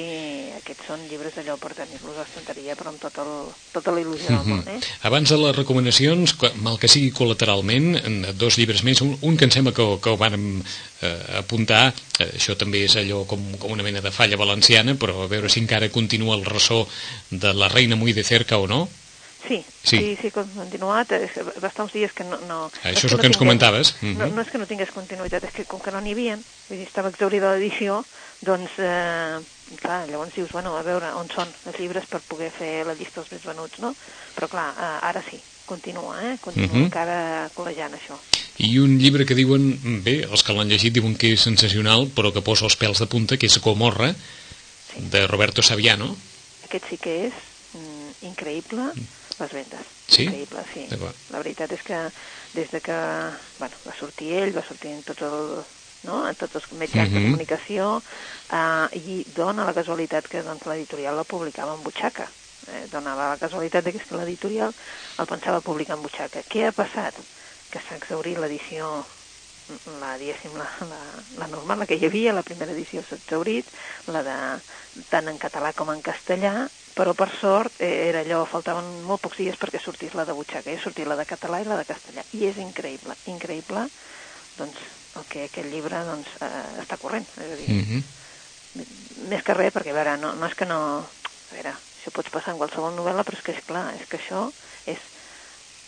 aquests 0.57 0.87
són 0.87 1.03
llibres 1.05 1.35
d'allò 1.35 1.53
per 1.61 1.75
tenir-los 1.77 2.15
a 2.17 2.23
l'estanteria, 2.23 2.73
però 2.75 2.89
amb 2.89 2.97
tot 2.99 3.13
el, 3.21 3.27
tota 3.71 3.91
la 3.93 4.01
il·lusió 4.01 4.31
del 4.31 4.47
món, 4.49 4.63
eh? 4.67 4.79
Abans 5.05 5.29
de 5.29 5.37
les 5.37 5.55
recomanacions, 5.55 6.33
co- 6.33 6.49
mal 6.65 6.79
que 6.81 6.87
sigui 6.89 7.11
col·lateralment, 7.13 7.91
en 8.07 8.25
dos 8.39 8.57
llibres 8.57 8.81
més, 8.81 9.01
un, 9.05 9.13
un 9.21 9.37
que 9.37 9.45
em 9.45 9.51
sembla 9.53 9.71
que, 9.71 9.85
que 10.01 10.09
ho 10.09 10.17
vàrem 10.17 10.63
eh, 11.05 11.37
apuntar, 11.37 11.93
eh, 12.17 12.31
això 12.39 12.57
també 12.57 12.85
és 12.87 12.95
allò 12.97 13.21
com, 13.29 13.43
com 13.61 13.71
una 13.71 13.83
mena 13.85 14.01
de 14.01 14.09
falla 14.09 14.35
valenciana, 14.35 14.95
però 14.97 15.21
a 15.21 15.27
veure 15.29 15.47
si 15.47 15.59
encara 15.61 15.91
continua 15.93 16.33
el 16.39 16.45
ressò 16.49 16.87
de 17.29 17.53
la 17.53 17.67
reina 17.69 17.95
muy 17.95 18.13
de 18.13 18.23
cerca 18.23 18.57
o 18.57 18.65
no. 18.65 18.87
Sí, 19.47 19.63
Sí. 19.83 19.97
sí, 19.97 20.17
sí, 20.21 20.31
continuat, 20.31 21.11
és 21.11 21.31
que 21.31 21.43
va 21.43 21.67
estar 21.67 21.83
uns 21.85 21.93
dies 21.93 22.11
que 22.13 22.23
no... 22.23 22.39
no 22.47 22.71
Ah, 22.83 22.89
és 22.91 22.97
això 22.97 23.05
és 23.05 23.13
el 23.13 23.19
que 23.19 23.27
ens 23.27 23.37
tingués- 23.37 23.37
comentaves. 23.37 23.95
No, 24.01 24.25
Mhm. 24.27 24.35
no 24.35 24.41
és 24.41 24.49
que 24.49 24.57
no 24.57 24.65
tingués 24.67 24.91
continuïtat, 24.91 25.43
és 25.43 25.53
que 25.53 25.65
com 25.65 25.79
que 25.79 25.91
no 25.91 26.01
n'hi 26.01 26.11
havia, 26.13 26.35
vull 26.69 26.77
dir, 26.79 26.87
estava 26.87 27.09
exaurida 27.09 27.53
l'edició, 27.53 28.03
doncs, 28.41 28.71
eh, 28.79 29.39
clar, 29.81 30.07
llavors 30.09 30.33
dius, 30.35 30.51
bueno, 30.51 30.75
a 30.77 30.81
veure 30.83 31.13
on 31.13 31.29
són 31.29 31.47
els 31.65 31.77
llibres 31.79 32.05
per 32.07 32.21
poder 32.21 32.51
fer 32.51 32.85
la 32.85 32.93
llista 32.95 33.21
dels 33.21 33.31
més 33.31 33.43
venuts, 33.43 33.77
no? 33.79 33.95
Però 34.35 34.47
clar, 34.49 34.71
eh, 34.77 35.05
ara 35.05 35.23
sí, 35.29 35.39
continua, 35.65 36.17
eh? 36.23 36.37
Continua 36.41 36.75
Mhm. 36.77 36.83
encara 36.85 37.49
col·legiant 37.55 37.93
això. 37.93 38.17
I 38.57 38.79
un 38.79 38.97
llibre 38.97 39.25
que 39.25 39.35
diuen, 39.35 40.01
bé, 40.03 40.23
els 40.23 40.41
que 40.43 40.53
l'han 40.53 40.69
llegit 40.69 40.93
diuen 40.93 41.15
que 41.17 41.33
és 41.33 41.41
sensacional, 41.41 42.07
però 42.15 42.31
que 42.33 42.41
posa 42.41 42.65
els 42.65 42.77
pèls 42.79 42.97
de 42.99 43.05
punta, 43.07 43.37
que 43.37 43.45
és 43.47 43.59
Gomorra, 43.61 44.15
de 44.97 45.27
Roberto 45.27 45.61
Saviano. 45.61 46.15
Aquest 46.63 46.85
sí 46.89 46.97
que 46.97 47.27
és 47.27 47.33
mm, 47.73 48.25
increïble, 48.27 48.93
les 49.39 49.51
vendes. 49.51 49.85
Sí? 50.07 50.23
Increïble, 50.27 50.63
sí. 50.73 50.85
La 51.31 51.39
veritat 51.41 51.71
és 51.71 51.81
que 51.83 51.99
des 52.53 52.69
de 52.71 52.79
que 52.81 52.97
bueno, 53.59 53.75
va 53.87 53.95
sortir 53.99 54.33
ell, 54.37 54.55
va 54.55 54.63
sortir 54.67 54.91
en 54.91 55.03
tots, 55.03 55.21
el, 55.21 55.63
no? 56.03 56.21
en 56.29 56.35
tots 56.35 56.55
els 56.55 56.71
mitjans 56.71 57.11
de 57.11 57.19
Mhm. 57.19 57.31
comunicació 57.31 58.01
eh, 58.51 58.99
i 58.99 59.25
dona 59.35 59.65
la 59.65 59.73
casualitat 59.73 60.27
que 60.27 60.43
doncs, 60.43 60.65
l'editorial 60.65 61.15
la 61.15 61.23
publicava 61.23 61.73
en 61.75 61.83
butxaca. 61.83 62.29
Eh, 62.67 62.87
donava 62.91 63.29
la 63.29 63.37
casualitat 63.37 63.83
de 63.83 63.91
que 63.91 63.99
és 63.99 64.07
que 64.07 64.15
l'editorial 64.17 64.73
el 65.19 65.25
pensava 65.27 65.61
publicar 65.61 65.97
en 65.97 66.03
butxaca. 66.03 66.41
Què 66.49 66.67
ha 66.67 66.71
passat? 66.71 67.13
Que 67.69 67.79
s'ha 67.81 67.97
exaurit 67.97 68.37
l'edició 68.39 69.05
la, 69.99 70.15
la, 70.17 70.67
la, 70.85 70.99
la 71.39 71.47
normal, 71.47 71.79
la 71.79 71.85
que 71.89 71.95
hi 71.97 72.05
havia, 72.05 72.33
la 72.33 72.43
primera 72.45 72.71
edició 72.71 73.01
s'ha 73.01 73.15
exaurit, 73.17 73.65
la 74.07 74.21
de 74.23 74.35
tant 75.09 75.27
en 75.27 75.37
català 75.41 75.73
com 75.73 75.89
en 75.89 76.01
castellà, 76.05 76.67
però 76.95 77.13
per 77.13 77.29
sort 77.41 77.81
eh, 77.83 78.07
era 78.07 78.21
allò, 78.23 78.45
faltaven 78.47 79.01
molt 79.03 79.21
pocs 79.25 79.41
dies 79.41 79.57
perquè 79.59 79.81
sortís 79.83 80.15
la 80.15 80.25
de 80.25 80.35
butxaca, 80.37 80.71
i 80.71 80.79
sortia 80.83 81.07
la 81.11 81.17
de 81.19 81.27
català 81.27 81.59
i 81.61 81.67
la 81.67 81.77
de 81.81 81.87
castellà, 81.89 82.23
i 82.31 82.45
és 82.47 82.59
increïble, 82.61 83.17
increïble, 83.31 83.89
doncs, 84.55 84.79
el 85.19 85.27
que 85.31 85.45
aquest 85.49 85.67
llibre 85.71 86.01
doncs, 86.07 86.31
eh, 86.39 86.63
està 86.83 86.97
corrent, 87.01 87.27
és 87.35 87.51
a 87.51 87.59
dir, 87.59 87.69
Mm 87.69 87.83
-hmm. 87.83 88.03
més 89.29 89.43
que 89.43 89.53
res, 89.53 89.73
perquè 89.73 89.91
a 89.91 89.93
veure, 89.93 90.17
no, 90.17 90.33
no 90.33 90.45
és 90.47 90.55
que 90.55 90.65
no... 90.65 91.07
A 91.51 91.53
veure, 91.53 91.75
això 91.99 92.11
pots 92.11 92.29
passar 92.29 92.51
en 92.51 92.57
qualsevol 92.57 92.95
novel·la, 92.95 93.23
però 93.23 93.37
és 93.37 93.43
que 93.43 93.51
és 93.51 93.63
clar, 93.65 93.93
és 93.95 94.07
que 94.07 94.17
això 94.17 94.51
és 94.85 94.99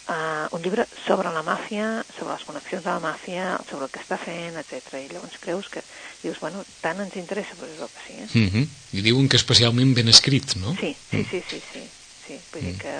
uh, 0.09 0.47
un 0.55 0.61
llibre 0.63 0.85
sobre 1.05 1.29
la 1.33 1.43
màfia, 1.43 2.03
sobre 2.17 2.33
les 2.33 2.43
connexions 2.47 2.83
de 2.83 2.89
la 2.89 2.99
màfia, 3.03 3.57
sobre 3.69 3.85
el 3.85 3.91
que 3.91 3.99
està 3.99 4.17
fent, 4.17 4.57
etc. 4.61 4.93
I 5.03 5.13
llavors 5.13 5.37
creus 5.41 5.69
que 5.69 5.81
dius, 6.23 6.39
bueno, 6.39 6.63
tant 6.81 6.99
ens 7.03 7.15
interessa, 7.15 7.55
però 7.59 7.69
és 7.73 7.81
el 7.81 7.87
que 7.93 8.01
sí, 8.07 8.13
eh? 8.17 8.27
Mm 8.33 8.49
-hmm. 8.51 8.67
I 8.93 9.01
diuen 9.01 9.29
que 9.29 9.37
especialment 9.37 9.93
ben 9.95 10.07
escrit, 10.07 10.55
no? 10.55 10.75
Sí, 10.79 10.95
sí, 11.11 11.23
sí, 11.29 11.43
sí, 11.49 11.61
sí, 11.73 11.83
sí. 12.27 12.39
Vull 12.53 12.63
dir 12.63 12.77
que, 12.77 12.93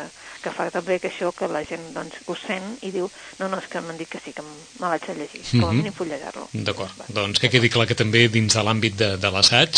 que 0.44 0.52
fa 0.52 0.70
també 0.72 1.00
que 1.00 1.10
això 1.10 1.32
que 1.34 1.48
la 1.48 1.66
gent 1.66 1.94
doncs, 1.94 2.14
ho 2.28 2.36
sent 2.36 2.78
i 2.82 2.92
diu, 2.92 3.10
no, 3.40 3.48
no, 3.50 3.58
és 3.58 3.68
que 3.68 3.82
m'han 3.82 3.98
dit 3.98 4.08
que 4.10 4.20
sí, 4.24 4.32
que 4.34 4.42
me 4.42 4.88
l'haig 4.88 5.06
de 5.08 5.14
llegir, 5.16 5.42
com 5.60 5.70
a 5.70 5.72
Mhm. 5.72 5.78
mínim 5.78 5.94
fullejar-lo. 5.94 6.48
D'acord, 6.54 6.92
Va. 7.00 7.06
doncs 7.10 7.40
que 7.40 7.50
quedi 7.50 7.70
clar 7.70 7.88
que 7.88 7.96
també 7.96 8.30
dins 8.30 8.54
de 8.54 8.62
l'àmbit 8.64 8.96
de, 8.96 9.18
de 9.18 9.32
l'assaig 9.32 9.76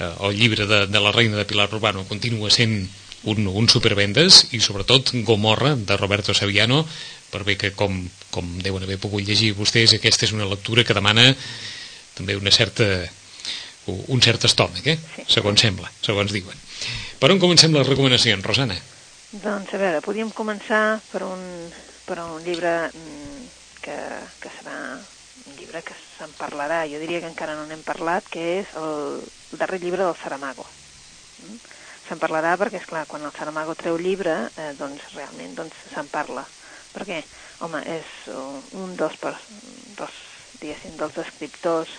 eh, 0.00 0.14
el 0.20 0.36
llibre 0.36 0.66
de, 0.66 0.86
de 0.86 1.00
la 1.00 1.12
reina 1.12 1.36
de 1.36 1.44
Pilar 1.44 1.72
Urbano 1.72 2.04
continua 2.08 2.50
sent 2.50 2.90
un, 3.30 3.46
un 3.46 3.68
supervendes 3.70 4.48
i 4.56 4.60
sobretot 4.60 5.14
Gomorra 5.26 5.74
de 5.76 5.96
Roberto 5.96 6.34
Saviano 6.34 6.82
per 7.32 7.44
bé 7.46 7.56
que 7.56 7.72
com, 7.76 8.02
com 8.30 8.48
deuen 8.64 8.84
haver 8.84 8.98
pogut 9.00 9.24
llegir 9.24 9.54
vostès 9.56 9.94
aquesta 9.96 10.26
és 10.26 10.34
una 10.36 10.48
lectura 10.48 10.84
que 10.84 10.96
demana 10.96 11.30
també 12.16 12.36
una 12.36 12.52
certa 12.52 12.86
un 13.86 14.20
cert 14.22 14.44
estòmac, 14.46 14.84
eh? 14.86 14.98
Sí. 15.16 15.24
segons 15.38 15.60
sembla, 15.60 15.88
segons 16.06 16.30
diuen. 16.30 16.58
Per 17.18 17.30
on 17.32 17.40
comencem 17.42 17.74
les 17.74 17.88
recomanacions, 17.88 18.44
Rosana? 18.46 18.76
Doncs 19.32 19.72
a 19.74 19.80
veure, 19.80 20.02
podríem 20.04 20.30
començar 20.36 21.00
per 21.10 21.24
un, 21.26 21.42
per 22.06 22.20
un 22.22 22.44
llibre 22.44 22.72
mm, 22.92 23.42
que, 23.82 23.96
que 24.38 24.52
serà 24.58 24.76
un 25.48 25.58
llibre 25.58 25.82
que 25.82 25.96
se'n 25.98 26.30
parlarà, 26.38 26.84
jo 26.90 27.00
diria 27.02 27.22
que 27.22 27.30
encara 27.30 27.56
no 27.58 27.66
n'hem 27.66 27.82
parlat, 27.82 28.28
que 28.30 28.44
és 28.60 28.74
el, 28.78 29.22
el 29.50 29.58
darrer 29.58 29.80
llibre 29.82 30.04
del 30.04 30.18
Saramago. 30.20 30.66
Mm? 31.42 31.58
Se'n 32.12 32.20
parlarà 32.20 32.58
perquè, 32.60 32.76
és 32.76 32.84
clar, 32.84 33.06
quan 33.08 33.22
el 33.24 33.32
Saramago 33.38 33.72
treu 33.80 33.94
llibre, 33.96 34.34
eh, 34.60 34.72
doncs 34.76 35.00
realment 35.14 35.54
doncs, 35.56 35.78
se'n 35.94 36.10
parla. 36.12 36.42
Perquè, 36.92 37.22
home, 37.64 37.80
és 37.88 38.10
un 38.76 38.92
dels, 39.00 39.14
per, 39.22 39.32
dels, 39.96 40.18
diguéssim, 40.60 40.98
dels 41.00 41.16
escriptors 41.22 41.94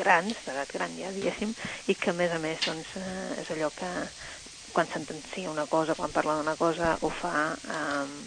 grans, 0.00 0.34
d'edat 0.48 0.74
gran 0.74 0.98
ja, 0.98 1.12
diguéssim, 1.14 1.54
i 1.86 1.94
que 1.94 2.10
a 2.10 2.16
més 2.18 2.34
a 2.34 2.40
més 2.42 2.58
doncs, 2.66 2.90
eh, 2.98 3.38
és 3.44 3.54
allò 3.54 3.70
que 3.78 3.92
quan 4.74 4.90
sentencia 4.90 5.54
una 5.54 5.68
cosa, 5.70 5.94
quan 5.94 6.10
parla 6.10 6.40
d'una 6.40 6.56
cosa, 6.58 6.96
ho 6.98 7.14
fa 7.22 7.46
eh, 7.54 8.18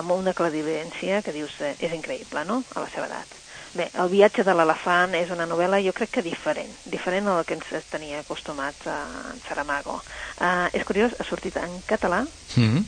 amb 0.00 0.16
una 0.16 0.32
clarividència 0.32 1.20
que 1.20 1.36
dius 1.36 1.60
eh, 1.60 1.76
és 1.84 1.92
increïble, 1.92 2.48
no?, 2.48 2.62
a 2.72 2.80
la 2.80 2.88
seva 2.96 3.12
edat. 3.12 3.43
Bé, 3.74 3.88
El 3.98 4.08
viatge 4.08 4.44
de 4.46 4.54
l'elefant 4.54 5.14
és 5.18 5.30
una 5.34 5.46
novel·la 5.50 5.80
jo 5.82 5.92
crec 5.92 6.10
que 6.14 6.22
diferent, 6.22 6.70
diferent 6.86 7.26
a 7.26 7.38
la 7.40 7.44
que 7.44 7.54
ens 7.58 7.86
tenia 7.90 8.20
acostumats 8.20 8.86
a 8.86 8.98
en 9.32 9.40
Saramago. 9.48 9.96
Eh, 10.40 10.68
és 10.78 10.84
curiós, 10.86 11.12
ha 11.18 11.24
sortit 11.24 11.56
en 11.56 11.80
català 11.88 12.22
Mm 12.56 12.68
-hmm. 12.70 12.84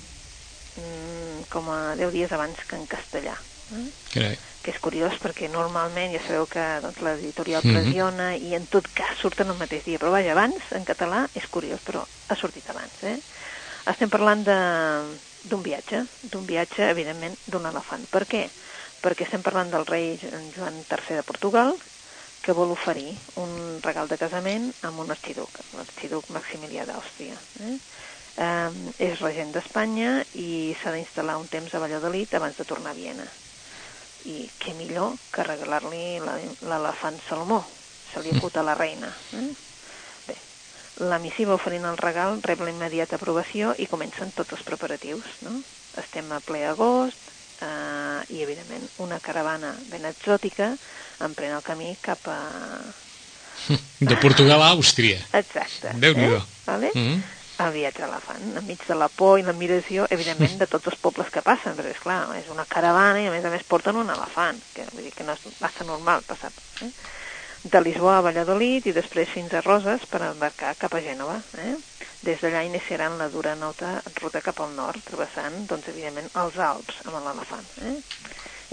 mm, 0.77 1.45
com 1.51 1.71
a 1.71 1.97
10 1.97 2.13
dies 2.13 2.33
abans 2.33 2.57
que 2.69 2.77
en 2.77 2.87
castellà. 2.87 3.35
Eh? 3.75 3.89
Carai. 4.15 4.39
que 4.63 4.73
és 4.73 4.81
curiós 4.81 5.13
perquè 5.23 5.49
normalment 5.49 6.13
ja 6.13 6.21
sabeu 6.27 6.47
que 6.47 6.81
doncs, 6.83 6.99
l'editorial 7.01 7.63
Mhm. 7.65 7.73
pressiona 7.73 8.37
i 8.37 8.53
en 8.55 8.67
tot 8.67 8.85
cas 8.93 9.17
surten 9.21 9.47
el 9.49 9.55
mateix 9.57 9.85
dia, 9.85 9.97
però 9.99 10.11
vaja, 10.11 10.33
abans 10.33 10.57
en 10.73 10.85
català 10.85 11.29
és 11.35 11.47
curiós, 11.47 11.79
però 11.87 12.05
ha 12.29 12.35
sortit 12.35 12.69
abans. 12.69 12.91
Eh? 13.03 13.21
Estem 13.87 14.09
parlant 14.11 14.43
de- 14.45 15.19
d'un 15.45 15.63
viatge, 15.63 16.05
d'un 16.23 16.45
viatge, 16.47 16.83
evidentment, 16.91 17.37
d'un 17.47 17.65
elefant. 17.67 18.05
Per 18.11 18.27
què? 18.27 18.49
Perquè 19.03 19.27
estem 19.27 19.43
parlant 19.45 19.71
del 19.71 19.87
rei 19.87 20.17
Joan 20.57 20.81
III 20.83 21.17
de 21.21 21.23
Portugal, 21.27 21.77
que 22.43 22.55
vol 22.55 22.71
oferir 22.71 23.11
un 23.43 23.81
regal 23.83 24.07
de 24.09 24.19
casament 24.19 24.69
amb 24.87 25.01
un 25.03 25.11
arxiduc, 25.11 25.51
l'arxiduc 25.75 26.29
Maximilià 26.35 26.85
d'Àustria. 26.87 27.35
Eh? 27.67 27.77
Eh, 28.37 28.71
és 29.11 29.21
regent 29.25 29.51
d'Espanya 29.55 30.21
i 30.37 30.77
s'ha 30.83 30.93
d'instal·lar 30.95 31.39
un 31.41 31.49
temps 31.49 31.73
a 31.75 31.81
Valladolid 31.83 32.35
abans 32.37 32.57
de 32.59 32.67
tornar 32.69 32.93
a 32.93 32.99
Viena 32.99 33.25
i 34.27 34.45
què 34.61 34.75
millor 34.77 35.15
que 35.33 35.45
regalar-li 35.47 36.19
la- 36.21 36.37
l'elefant 36.69 37.19
Salomó. 37.29 37.63
Se 38.13 38.23
li 38.23 38.31
acut 38.37 38.57
a 38.57 38.63
la 38.67 38.75
reina. 38.75 39.09
Eh? 39.33 39.49
Bé, 40.27 40.37
la 41.09 41.19
missiva 41.23 41.55
oferint 41.55 41.85
el 41.87 41.97
regal 41.99 42.41
rep 42.43 42.61
la 42.61 42.71
immediata 42.71 43.17
aprovació 43.17 43.75
i 43.79 43.87
comencen 43.87 44.31
tots 44.35 44.53
els 44.53 44.63
preparatius. 44.67 45.25
No? 45.43 45.61
Estem 46.03 46.31
a 46.33 46.41
ple 46.41 46.65
agost 46.67 47.33
eh, 47.63 48.21
i, 48.35 48.43
evidentment, 48.43 48.85
una 49.05 49.21
caravana 49.23 49.73
ben 49.91 50.05
exòtica 50.09 50.75
emprèn 51.25 51.57
el 51.57 51.65
camí 51.65 51.95
cap 52.03 52.29
a... 52.29 52.41
De 53.99 54.17
Portugal 54.21 54.61
a 54.63 54.75
Àustria. 54.75 55.17
Exacte. 55.33 55.95
Déu-n'hi-do. 55.97 56.43
Eh? 56.43 56.63
Vale? 56.67 56.93
Mm. 56.95 57.25
el 57.57 57.71
viatge 57.73 58.03
a 58.05 58.09
l'elefant, 58.11 58.43
enmig 58.61 58.83
de 58.85 58.95
la 59.01 59.07
por 59.09 59.39
i 59.41 59.45
l'admiració, 59.47 60.05
evidentment, 60.13 60.59
de 60.61 60.67
tots 60.69 60.91
els 60.91 60.99
pobles 61.01 61.31
que 61.33 61.41
passen, 61.45 61.73
perquè, 61.79 61.95
esclar, 61.95 62.19
és 62.37 62.51
una 62.53 62.67
caravana 62.69 63.23
i, 63.23 63.29
a 63.31 63.33
més 63.33 63.47
a 63.49 63.53
més, 63.53 63.65
porten 63.65 63.97
un 63.97 64.11
elefant, 64.13 64.61
que 64.75 64.85
vull 64.93 65.07
dir 65.07 65.15
que 65.17 65.25
no 65.25 65.33
és 65.33 65.61
massa 65.63 65.87
normal 65.89 66.21
passar. 66.29 66.53
Eh? 66.85 66.91
De 67.65 67.81
Lisboa 67.81 68.19
a 68.19 68.25
Valladolid 68.27 68.87
i 68.87 68.95
després 68.95 69.33
fins 69.33 69.55
a 69.57 69.65
Roses 69.65 70.05
per 70.11 70.21
embarcar 70.29 70.77
cap 70.79 70.93
a 70.95 71.01
Gènova. 71.03 71.41
Eh? 71.65 71.75
Des 72.27 72.41
d'allà 72.43 72.65
iniciaran 72.67 73.19
la 73.21 73.29
dura 73.31 73.55
nota 73.55 74.01
ruta 74.21 74.43
cap 74.43 74.59
al 74.65 74.73
nord, 74.75 75.03
travessant, 75.07 75.61
doncs, 75.71 75.87
evidentment, 75.93 76.27
els 76.43 76.57
Alps 76.59 76.99
amb 77.05 77.21
l'elefant. 77.21 77.69
Eh? 77.87 78.01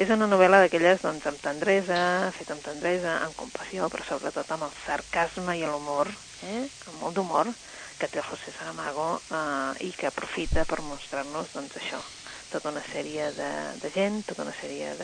És 0.02 0.10
una 0.10 0.26
novel·la 0.26 0.64
d'aquelles 0.64 1.04
doncs, 1.04 1.28
amb 1.30 1.38
tendresa, 1.44 2.00
feta 2.34 2.56
amb 2.56 2.66
tendresa, 2.66 3.20
amb 3.28 3.38
compassió, 3.38 3.92
però 3.94 4.08
sobretot 4.08 4.50
amb 4.56 4.66
el 4.66 4.74
sarcasme 4.88 5.54
i 5.60 5.68
l'humor, 5.70 6.10
eh? 6.50 6.64
amb 6.64 6.98
molt 7.04 7.20
d'humor, 7.20 7.52
que 8.00 8.10
té 8.10 8.24
José 8.26 8.56
Saramago 8.56 9.08
eh, 9.22 9.86
i 9.86 9.92
que 9.94 10.10
aprofita 10.10 10.66
per 10.66 10.82
mostrar-nos 10.82 11.54
doncs, 11.54 11.78
això, 11.78 12.02
tota 12.50 12.74
una 12.74 12.82
sèrie 12.90 13.30
de, 13.38 13.52
de 13.84 13.94
gent, 13.94 14.24
tota 14.28 14.48
una 14.48 14.56
sèrie 14.58 14.96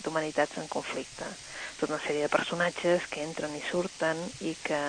d'humanitats 0.00 0.56
en 0.62 0.72
conflicte, 0.72 1.28
tota 1.78 1.94
una 1.94 2.02
sèrie 2.06 2.24
de 2.24 2.32
personatges 2.32 3.04
que 3.12 3.22
entren 3.24 3.54
i 3.56 3.62
surten 3.68 4.24
i 4.48 4.56
que, 4.64 4.80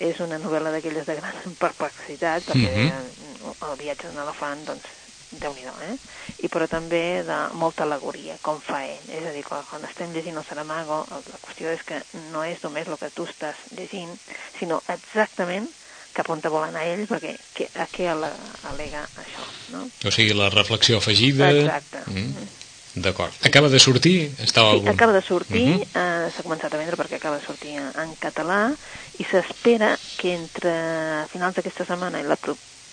és 0.00 0.18
una 0.24 0.38
novel·la 0.40 0.72
d'aquelles 0.74 1.06
de 1.06 1.14
gran 1.20 1.54
perplexitat, 1.64 2.48
perquè 2.48 2.88
Mhm. 2.90 3.54
el 3.60 3.76
viatge 3.78 4.08
d'un 4.08 4.18
elefant, 4.22 4.64
doncs, 4.66 4.86
déu 5.30 5.52
nhi 5.54 5.62
eh? 5.62 5.96
I 6.42 6.48
però 6.48 6.66
també 6.68 7.22
de 7.22 7.36
molta 7.54 7.84
alegoria, 7.84 8.38
com 8.42 8.60
fa 8.66 8.80
ell. 8.86 9.04
És 9.08 9.26
a 9.28 9.32
dir, 9.32 9.44
quan, 9.44 9.62
quan 9.70 9.84
estem 9.84 10.12
llegint 10.12 10.36
el 10.40 10.44
Saramago, 10.48 11.04
la 11.10 11.38
qüestió 11.44 11.70
és 11.70 11.82
que 11.86 12.00
no 12.32 12.42
és 12.44 12.58
només 12.64 12.88
el 12.88 12.98
que 12.98 13.10
tu 13.14 13.24
estàs 13.28 13.54
llegint, 13.70 14.16
sinó 14.58 14.82
exactament 14.88 15.68
cap 16.12 16.28
on 16.30 16.40
te 16.42 16.48
vol 16.50 16.64
anar 16.64 16.82
ell, 16.88 17.04
perquè 17.06 17.36
que, 17.54 17.68
a 17.74 17.86
què 17.86 18.08
ale- 18.10 18.32
al·lega 18.66 19.04
això, 19.14 19.44
no? 19.70 19.84
O 20.04 20.10
sigui, 20.10 20.34
la 20.34 20.48
reflexió 20.50 20.98
afegida... 20.98 21.50
Exacte. 21.52 22.02
Mm. 22.10 22.48
D'acord. 22.94 23.32
Acaba 23.44 23.68
de 23.68 23.78
sortir? 23.78 24.32
Estava 24.40 24.70
Sí, 24.70 24.76
algun... 24.76 24.88
acaba 24.88 25.12
de 25.12 25.22
sortir, 25.22 25.68
Mhm. 25.68 25.82
eh, 25.94 26.30
s'ha 26.34 26.42
començat 26.42 26.74
a 26.74 26.76
vendre 26.76 26.96
perquè 26.96 27.16
acaba 27.16 27.38
de 27.38 27.46
sortir 27.46 27.76
en, 27.76 28.16
català 28.18 28.74
i 29.18 29.24
s'espera 29.24 29.96
que 30.18 30.34
entre 30.34 31.26
finals 31.30 31.54
d'aquesta 31.54 31.84
setmana 31.86 32.20
i 32.20 32.24
la, 32.24 32.36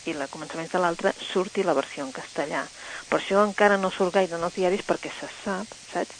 i 0.06 0.14
la 0.14 0.28
començaments 0.28 0.72
de 0.72 0.80
l'altra 0.80 1.14
surti 1.34 1.64
la 1.64 1.74
versió 1.74 2.04
en 2.06 2.12
castellà. 2.12 2.66
Per 3.10 3.20
això 3.20 3.44
encara 3.44 3.78
no 3.78 3.90
surt 3.90 4.14
gaire 4.14 4.36
en 4.36 4.44
els 4.44 4.54
diaris 4.54 4.86
perquè 4.86 5.10
se 5.20 5.28
sap, 5.44 5.68
saps? 5.94 6.16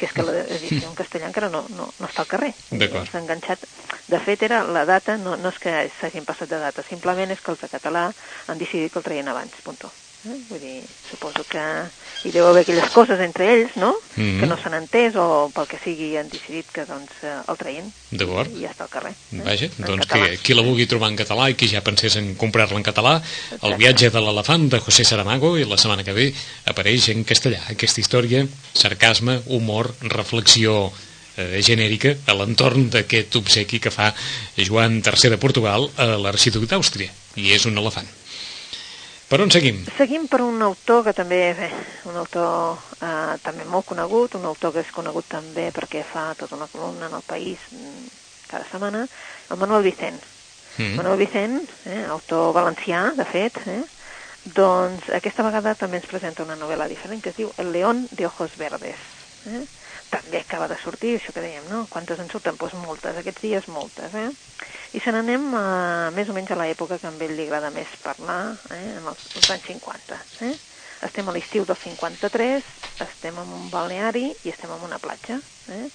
que 0.00 0.06
és 0.06 0.12
que 0.16 0.22
l'edició 0.24 0.88
en 0.88 0.94
castellà 0.96 1.26
encara 1.28 1.50
no, 1.50 1.66
no, 1.76 1.92
no 2.00 2.06
està 2.08 2.20
al 2.24 2.26
carrer. 2.26 2.54
D'acord. 2.70 3.04
S'ha 3.10 3.18
enganxat. 3.20 3.58
De 4.08 4.18
fet, 4.18 4.42
era 4.42 4.64
la 4.64 4.86
data, 4.86 5.18
no, 5.18 5.36
no 5.36 5.50
és 5.50 5.58
que 5.60 5.90
s'hagin 6.00 6.24
passat 6.24 6.48
de 6.48 6.56
data, 6.58 6.82
simplement 6.88 7.30
és 7.30 7.38
que 7.44 7.50
els 7.52 7.60
de 7.60 7.68
català 7.68 8.06
han 8.48 8.56
decidit 8.58 8.90
que 8.90 8.98
el 8.98 9.04
traien 9.04 9.28
abans, 9.28 9.52
punto. 9.62 9.90
Eh? 10.28 10.36
Vull 10.50 10.60
dir, 10.60 10.82
suposo 11.08 11.40
que 11.48 11.62
hi 12.24 12.30
deu 12.34 12.44
haver 12.44 12.60
aquelles 12.66 12.90
coses 12.92 13.18
entre 13.24 13.46
ells, 13.54 13.76
no? 13.80 13.94
Mhm. 14.16 14.40
Que 14.40 14.46
no 14.50 14.58
s'han 14.60 14.74
entès 14.76 15.14
o 15.16 15.48
pel 15.54 15.66
que 15.70 15.78
sigui 15.80 16.10
han 16.20 16.28
decidit 16.28 16.66
que 16.74 16.84
doncs 16.84 17.22
eh, 17.24 17.38
el 17.48 17.56
traien 17.56 17.86
D'acord. 18.10 18.50
i 18.52 18.66
ja 18.66 18.74
està 18.74 18.84
al 18.84 18.90
carrer. 18.92 19.14
eh? 19.32 19.40
Vaja, 19.46 19.70
En 19.78 19.86
doncs 19.86 20.04
català. 20.06 20.28
qui, 20.34 20.36
qui 20.44 20.54
la 20.58 20.62
vulgui 20.66 20.86
trobar 20.86 21.08
en 21.08 21.16
català 21.16 21.48
i 21.48 21.54
qui 21.56 21.68
ja 21.72 21.80
pensés 21.80 22.16
en 22.20 22.34
comprar-la 22.34 22.76
en 22.76 22.84
català, 22.84 23.22
El 23.62 23.76
viatge 23.80 24.10
de 24.10 24.20
l'elefant 24.20 24.68
de 24.68 24.80
José 24.80 25.04
Saramago 25.04 25.56
i 25.56 25.64
la 25.64 25.78
setmana 25.80 26.04
que 26.04 26.12
ve 26.12 26.34
apareix 26.66 27.08
en 27.08 27.24
castellà. 27.24 27.62
Aquesta 27.72 28.00
història, 28.04 28.44
sarcasme, 28.74 29.40
humor, 29.46 29.94
reflexió 30.02 30.92
eh, 31.38 31.62
genèrica 31.64 32.14
a 32.26 32.34
l'entorn 32.34 32.90
d'aquest 32.90 33.36
obsequi 33.40 33.80
que 33.80 33.90
fa 33.90 34.12
Joan 34.58 35.00
III 35.00 35.30
de 35.30 35.38
Portugal 35.38 35.88
a 35.96 36.04
l'arxiduc 36.20 36.68
d'Àustria, 36.68 37.08
i 37.36 37.52
és 37.56 37.64
un 37.64 37.78
elefant. 37.78 38.06
Per 39.30 39.38
on 39.38 39.50
seguim? 39.54 39.76
Seguim 39.94 40.24
per 40.26 40.40
un 40.42 40.58
autor 40.66 41.04
que 41.06 41.12
també 41.14 41.36
és 41.52 41.60
eh, 41.62 41.70
un 42.10 42.16
autor 42.18 42.80
eh, 42.98 43.36
també 43.44 43.62
molt 43.70 43.86
conegut, 43.86 44.34
un 44.34 44.48
autor 44.50 44.72
que 44.74 44.82
és 44.82 44.90
conegut 44.90 45.28
també 45.30 45.68
perquè 45.70 46.02
fa 46.02 46.32
tota 46.34 46.56
una 46.58 46.66
columna 46.72 47.06
en 47.06 47.14
el 47.14 47.22
país 47.28 47.62
mm, 47.70 48.08
cada 48.50 48.66
setmana, 48.66 49.04
el 49.54 49.60
Manuel 49.60 49.86
Vicent. 49.86 50.18
Mm. 50.80 50.96
Manuel 50.98 51.22
Vicent, 51.22 51.60
eh, 51.86 52.02
autor 52.10 52.50
valencià, 52.58 53.04
de 53.14 53.28
fet, 53.30 53.62
eh, 53.70 53.84
doncs 54.56 55.06
aquesta 55.14 55.46
vegada 55.46 55.76
també 55.78 56.00
ens 56.00 56.10
presenta 56.10 56.42
una 56.42 56.58
novel·la 56.58 56.90
diferent 56.90 57.22
que 57.22 57.30
es 57.30 57.38
diu 57.38 57.54
El 57.62 57.70
león 57.70 58.08
de 58.10 58.26
ojos 58.26 58.58
verdes. 58.58 58.98
Eh? 59.46 59.62
També 60.10 60.40
acaba 60.40 60.66
de 60.66 60.76
sortir, 60.82 61.14
això 61.16 61.32
que 61.34 61.42
dèiem, 61.44 61.68
no? 61.70 61.84
Quantes 61.90 62.18
en 62.18 62.30
surten? 62.32 62.56
Doncs 62.58 62.74
moltes, 62.82 63.18
aquests 63.20 63.44
dies 63.44 63.68
moltes, 63.70 64.14
eh? 64.18 64.30
I 64.98 65.02
se 65.02 65.12
n'anem 65.14 65.44
a, 65.54 65.64
més 66.16 66.30
o 66.30 66.34
menys 66.34 66.50
a 66.50 66.58
l'època 66.58 66.98
que 66.98 67.06
a 67.06 67.12
ell 67.14 67.36
li 67.38 67.46
agrada 67.46 67.70
més 67.70 67.92
parlar, 68.02 68.56
eh? 68.74 68.96
en 68.98 69.06
els, 69.06 69.28
els 69.38 69.50
anys 69.54 69.68
50. 69.70 70.18
Eh? 70.48 70.54
Estem 71.06 71.30
a 71.30 71.34
l'estiu 71.36 71.66
del 71.68 71.78
53, 71.78 72.72
estem 73.06 73.38
en 73.38 73.52
un 73.54 73.68
balneari 73.70 74.26
i 74.34 74.50
estem 74.50 74.72
en 74.74 74.82
una 74.88 74.98
platja. 74.98 75.38
Eh? 75.70 75.86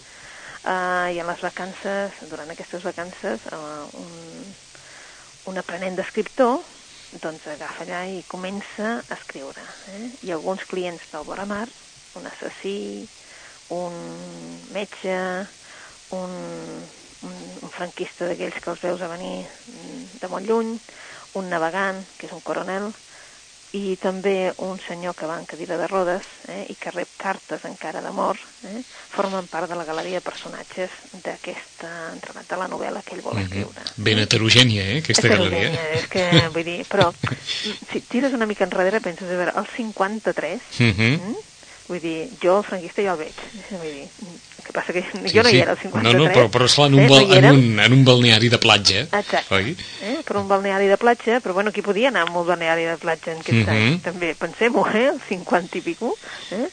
Uh, 0.66 1.12
I 1.14 1.20
en 1.22 1.28
les 1.28 1.44
vacances, 1.44 2.16
durant 2.32 2.50
aquestes 2.50 2.88
vacances, 2.88 3.44
uh, 3.52 3.84
un, 4.00 4.56
un 5.52 5.62
aprenent 5.62 6.00
d'escriptor 6.00 6.64
doncs 7.22 7.46
agafa 7.48 7.84
allà 7.84 8.02
i 8.10 8.24
comença 8.28 8.96
a 8.98 9.14
escriure. 9.16 9.62
Eh? 9.94 10.08
I 10.28 10.34
alguns 10.36 10.66
clients 10.72 11.04
del 11.12 11.28
Boramar, 11.28 11.68
un 12.16 12.26
assassí, 12.32 13.06
un 13.70 13.96
metge, 14.74 15.16
un, 16.12 16.32
un, 17.26 17.34
un 17.62 17.70
franquista 17.74 18.28
d'aquells 18.30 18.60
que 18.62 18.70
els 18.74 18.84
veus 18.84 19.02
a 19.02 19.10
venir 19.12 19.46
mm, 19.48 20.20
de 20.22 20.28
molt 20.30 20.46
lluny, 20.48 20.76
un 21.36 21.50
navegant, 21.50 22.04
que 22.18 22.28
és 22.30 22.34
un 22.36 22.44
coronel, 22.46 22.92
i 23.76 23.98
també 24.00 24.54
un 24.64 24.78
senyor 24.80 25.18
que 25.20 25.28
va 25.28 25.36
en 25.36 25.44
cadira 25.50 25.76
de 25.76 25.88
rodes 25.92 26.24
eh, 26.48 26.62
i 26.72 26.76
que 26.80 26.94
rep 26.96 27.10
cartes 27.20 27.66
encara 27.68 28.00
de 28.00 28.12
mort, 28.16 28.40
eh, 28.64 28.80
formen 29.12 29.50
part 29.52 29.68
de 29.68 29.76
la 29.76 29.84
galeria 29.84 30.22
de 30.22 30.24
personatges 30.24 30.94
d'aquesta 31.26 31.90
entregat 32.14 32.48
de 32.48 32.60
la 32.62 32.70
novel·la 32.72 33.02
que 33.04 33.18
ell 33.18 33.24
vol 33.26 33.42
escriure. 33.42 33.84
Ben 33.98 34.22
heterogènia, 34.24 34.86
eh, 34.94 35.02
aquesta 35.04 35.28
que 35.28 35.34
galeria. 35.34 35.74
És 35.98 36.08
que, 36.08 36.24
vull 36.56 36.64
dir, 36.64 36.78
però 36.88 37.10
si 37.92 38.00
tires 38.08 38.32
una 38.38 38.48
mica 38.48 38.64
enrere 38.64 39.02
penses, 39.04 39.28
a 39.28 39.42
veure, 39.44 39.58
el 39.60 39.68
53, 39.76 40.62
Mhm. 40.80 41.12
mm? 41.20 41.36
Vull 41.88 42.02
dir, 42.02 42.30
jo 42.42 42.58
el 42.60 42.64
franquista 42.66 43.02
ja 43.06 43.14
el 43.14 43.20
veig, 43.20 43.42
vull 43.72 43.82
dir, 43.86 44.08
que 44.66 44.74
passa 44.74 44.94
que 44.94 45.04
Sí, 45.06 45.30
jo 45.36 45.44
no 45.44 45.50
sí. 45.50 45.56
hi 45.58 45.62
era 45.62 45.74
el 45.76 45.78
53. 45.78 46.04
No, 46.04 46.14
no, 46.24 46.32
però, 46.34 46.50
però 46.50 46.66
esclar, 46.66 46.88
en 46.90 46.96
un, 46.96 47.02
eh, 47.06 47.10
bal, 47.10 47.28
no 47.30 47.36
en, 47.36 47.46
un, 47.52 47.80
en 47.80 47.94
un 47.94 48.06
balneari 48.06 48.50
de 48.50 48.58
platja, 48.58 49.02
Exacte. 49.06 49.54
oi? 49.54 49.76
Eh? 50.02 50.18
Per 50.26 50.38
un 50.38 50.48
balneari 50.48 50.88
de 50.90 50.98
platja, 50.98 51.40
però 51.42 51.54
bueno, 51.54 51.72
qui 51.72 51.84
podia 51.86 52.10
anar 52.10 52.26
a 52.28 52.32
un 52.32 52.46
balneari 52.48 52.86
de 52.90 52.98
platja 52.98 53.32
en 53.34 53.40
aquests 53.44 53.68
Mhm. 53.68 53.76
anys? 53.76 54.02
També, 54.04 54.34
pensem-ho, 54.36 54.88
eh? 54.90 55.12
El 55.14 55.22
50 55.30 55.78
i 55.78 55.82
pico. 55.82 56.16
Eh? 56.52 56.70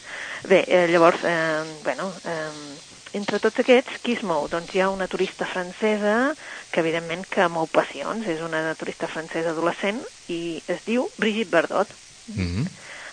Bé, 0.49 0.65
eh, 0.67 0.87
llavors, 0.89 1.21
eh, 1.23 1.63
bueno, 1.85 2.13
eh, 2.25 2.79
entre 3.13 3.39
tots 3.39 3.59
aquests, 3.61 4.01
qui 4.03 4.15
es 4.17 4.23
mou? 4.25 4.49
Doncs 4.49 4.75
hi 4.75 4.81
ha 4.81 4.89
una 4.89 5.07
turista 5.07 5.45
francesa 5.45 6.35
que 6.73 6.81
evidentment 6.81 7.27
que 7.29 7.47
mou 7.53 7.67
passions, 7.69 8.27
és 8.27 8.41
una 8.41 8.75
turista 8.75 9.07
francesa 9.07 9.51
adolescent 9.53 10.01
i 10.33 10.63
es 10.67 10.81
diu 10.87 11.11
Brigitte 11.19 11.51
Bardot. 11.53 11.89
Mhm. 12.33 12.67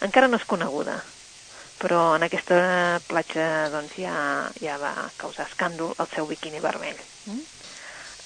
Encara 0.08 0.30
no 0.30 0.38
és 0.38 0.46
coneguda, 0.48 1.04
però 1.80 2.15
en 2.18 2.26
aquesta 2.28 3.00
platja 3.08 3.70
doncs, 3.72 3.96
ja, 3.98 4.15
ja 4.60 4.76
va 4.82 4.94
causar 5.18 5.48
escàndol 5.48 5.96
el 5.98 6.10
seu 6.12 6.28
biquini 6.28 6.60
vermell. 6.63 7.00
Mm? 7.26 7.42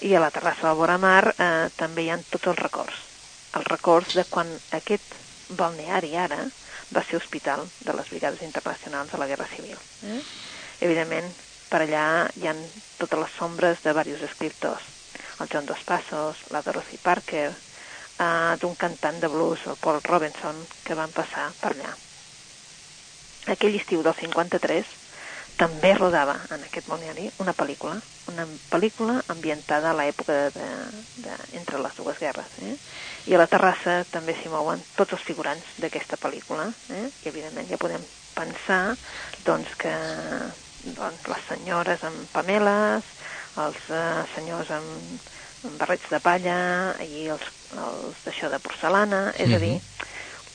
I 0.10 0.16
a 0.18 0.22
la 0.24 0.32
terrassa 0.34 0.68
del 0.68 0.80
Boramar 0.80 1.36
eh, 1.38 1.70
també 1.78 2.08
hi 2.08 2.12
ha 2.12 2.20
tots 2.32 2.50
els 2.52 2.60
records. 2.60 2.98
Els 3.54 3.70
records 3.70 4.16
de 4.18 4.26
quan 4.26 4.50
aquest 4.74 5.14
balneari 5.54 6.16
ara 6.18 6.42
va 6.94 7.04
ser 7.06 7.20
hospital 7.20 7.62
de 7.86 7.94
les 7.94 8.10
brigades 8.10 8.42
internacionals 8.42 9.12
de 9.12 9.22
la 9.22 9.28
Guerra 9.30 9.48
Civil. 9.54 9.78
Eh? 10.10 10.22
Evidentment, 10.88 11.30
per 11.70 11.84
allà 11.86 12.06
hi 12.38 12.50
han 12.50 12.60
totes 12.98 13.22
les 13.22 13.38
sombres 13.38 13.86
de 13.86 13.94
diversos 13.94 14.26
escriptors. 14.30 14.90
El 15.42 15.50
John 15.50 15.70
Dos 15.70 15.86
Passos, 15.86 16.42
la 16.54 16.62
Dorothy 16.66 16.98
Parker, 17.02 17.52
eh, 17.54 18.56
d'un 18.62 18.76
cantant 18.76 19.22
de 19.22 19.30
blues, 19.30 19.68
el 19.70 19.78
Paul 19.82 20.02
Robinson, 20.04 20.66
que 20.84 20.98
van 20.98 21.14
passar 21.14 21.52
per 21.62 21.74
allà. 21.74 21.94
Aquell 23.52 23.76
estiu 23.76 24.04
del 24.04 24.16
53 24.16 24.86
també 25.58 25.94
rodava 25.94 26.36
en 26.52 26.64
aquest 26.66 26.88
balneari 26.90 27.28
una 27.44 27.54
pel·lícula, 27.54 27.98
una 28.32 28.46
pel·lícula 28.72 29.20
ambientada 29.30 29.92
a 29.92 29.98
l'època 29.98 30.50
de, 30.56 30.70
de, 31.26 31.36
entre 31.60 31.82
les 31.84 31.96
dues 32.00 32.20
guerres. 32.20 32.58
Eh? 32.66 32.74
I 33.30 33.36
a 33.36 33.42
la 33.44 33.50
terrassa 33.52 34.00
també 34.12 34.36
s'hi 34.38 34.52
mouen 34.52 34.82
tots 34.98 35.14
els 35.18 35.26
figurants 35.28 35.78
d'aquesta 35.84 36.18
pel·lícula, 36.22 36.66
eh? 36.98 37.06
i 37.24 37.30
evidentment 37.30 37.70
ja 37.70 37.82
podem 37.82 38.02
pensar 38.34 38.96
doncs, 39.46 39.76
que 39.78 39.94
doncs, 40.98 41.28
les 41.30 41.46
senyores 41.52 42.04
amb 42.08 42.26
pameles, 42.34 43.14
els 43.62 43.92
eh, 43.94 44.24
senyors 44.34 44.72
amb, 44.74 45.30
amb 45.70 45.78
barrets 45.78 46.10
de 46.10 46.20
palla 46.24 46.58
i 47.06 47.28
els, 47.36 47.46
els 47.78 48.26
d'això 48.26 48.50
de 48.50 48.60
porcelana, 48.60 49.28
és 49.38 49.48
mm 49.48 49.54
-hmm. 49.54 49.56
a 49.56 49.60
dir, 49.60 49.82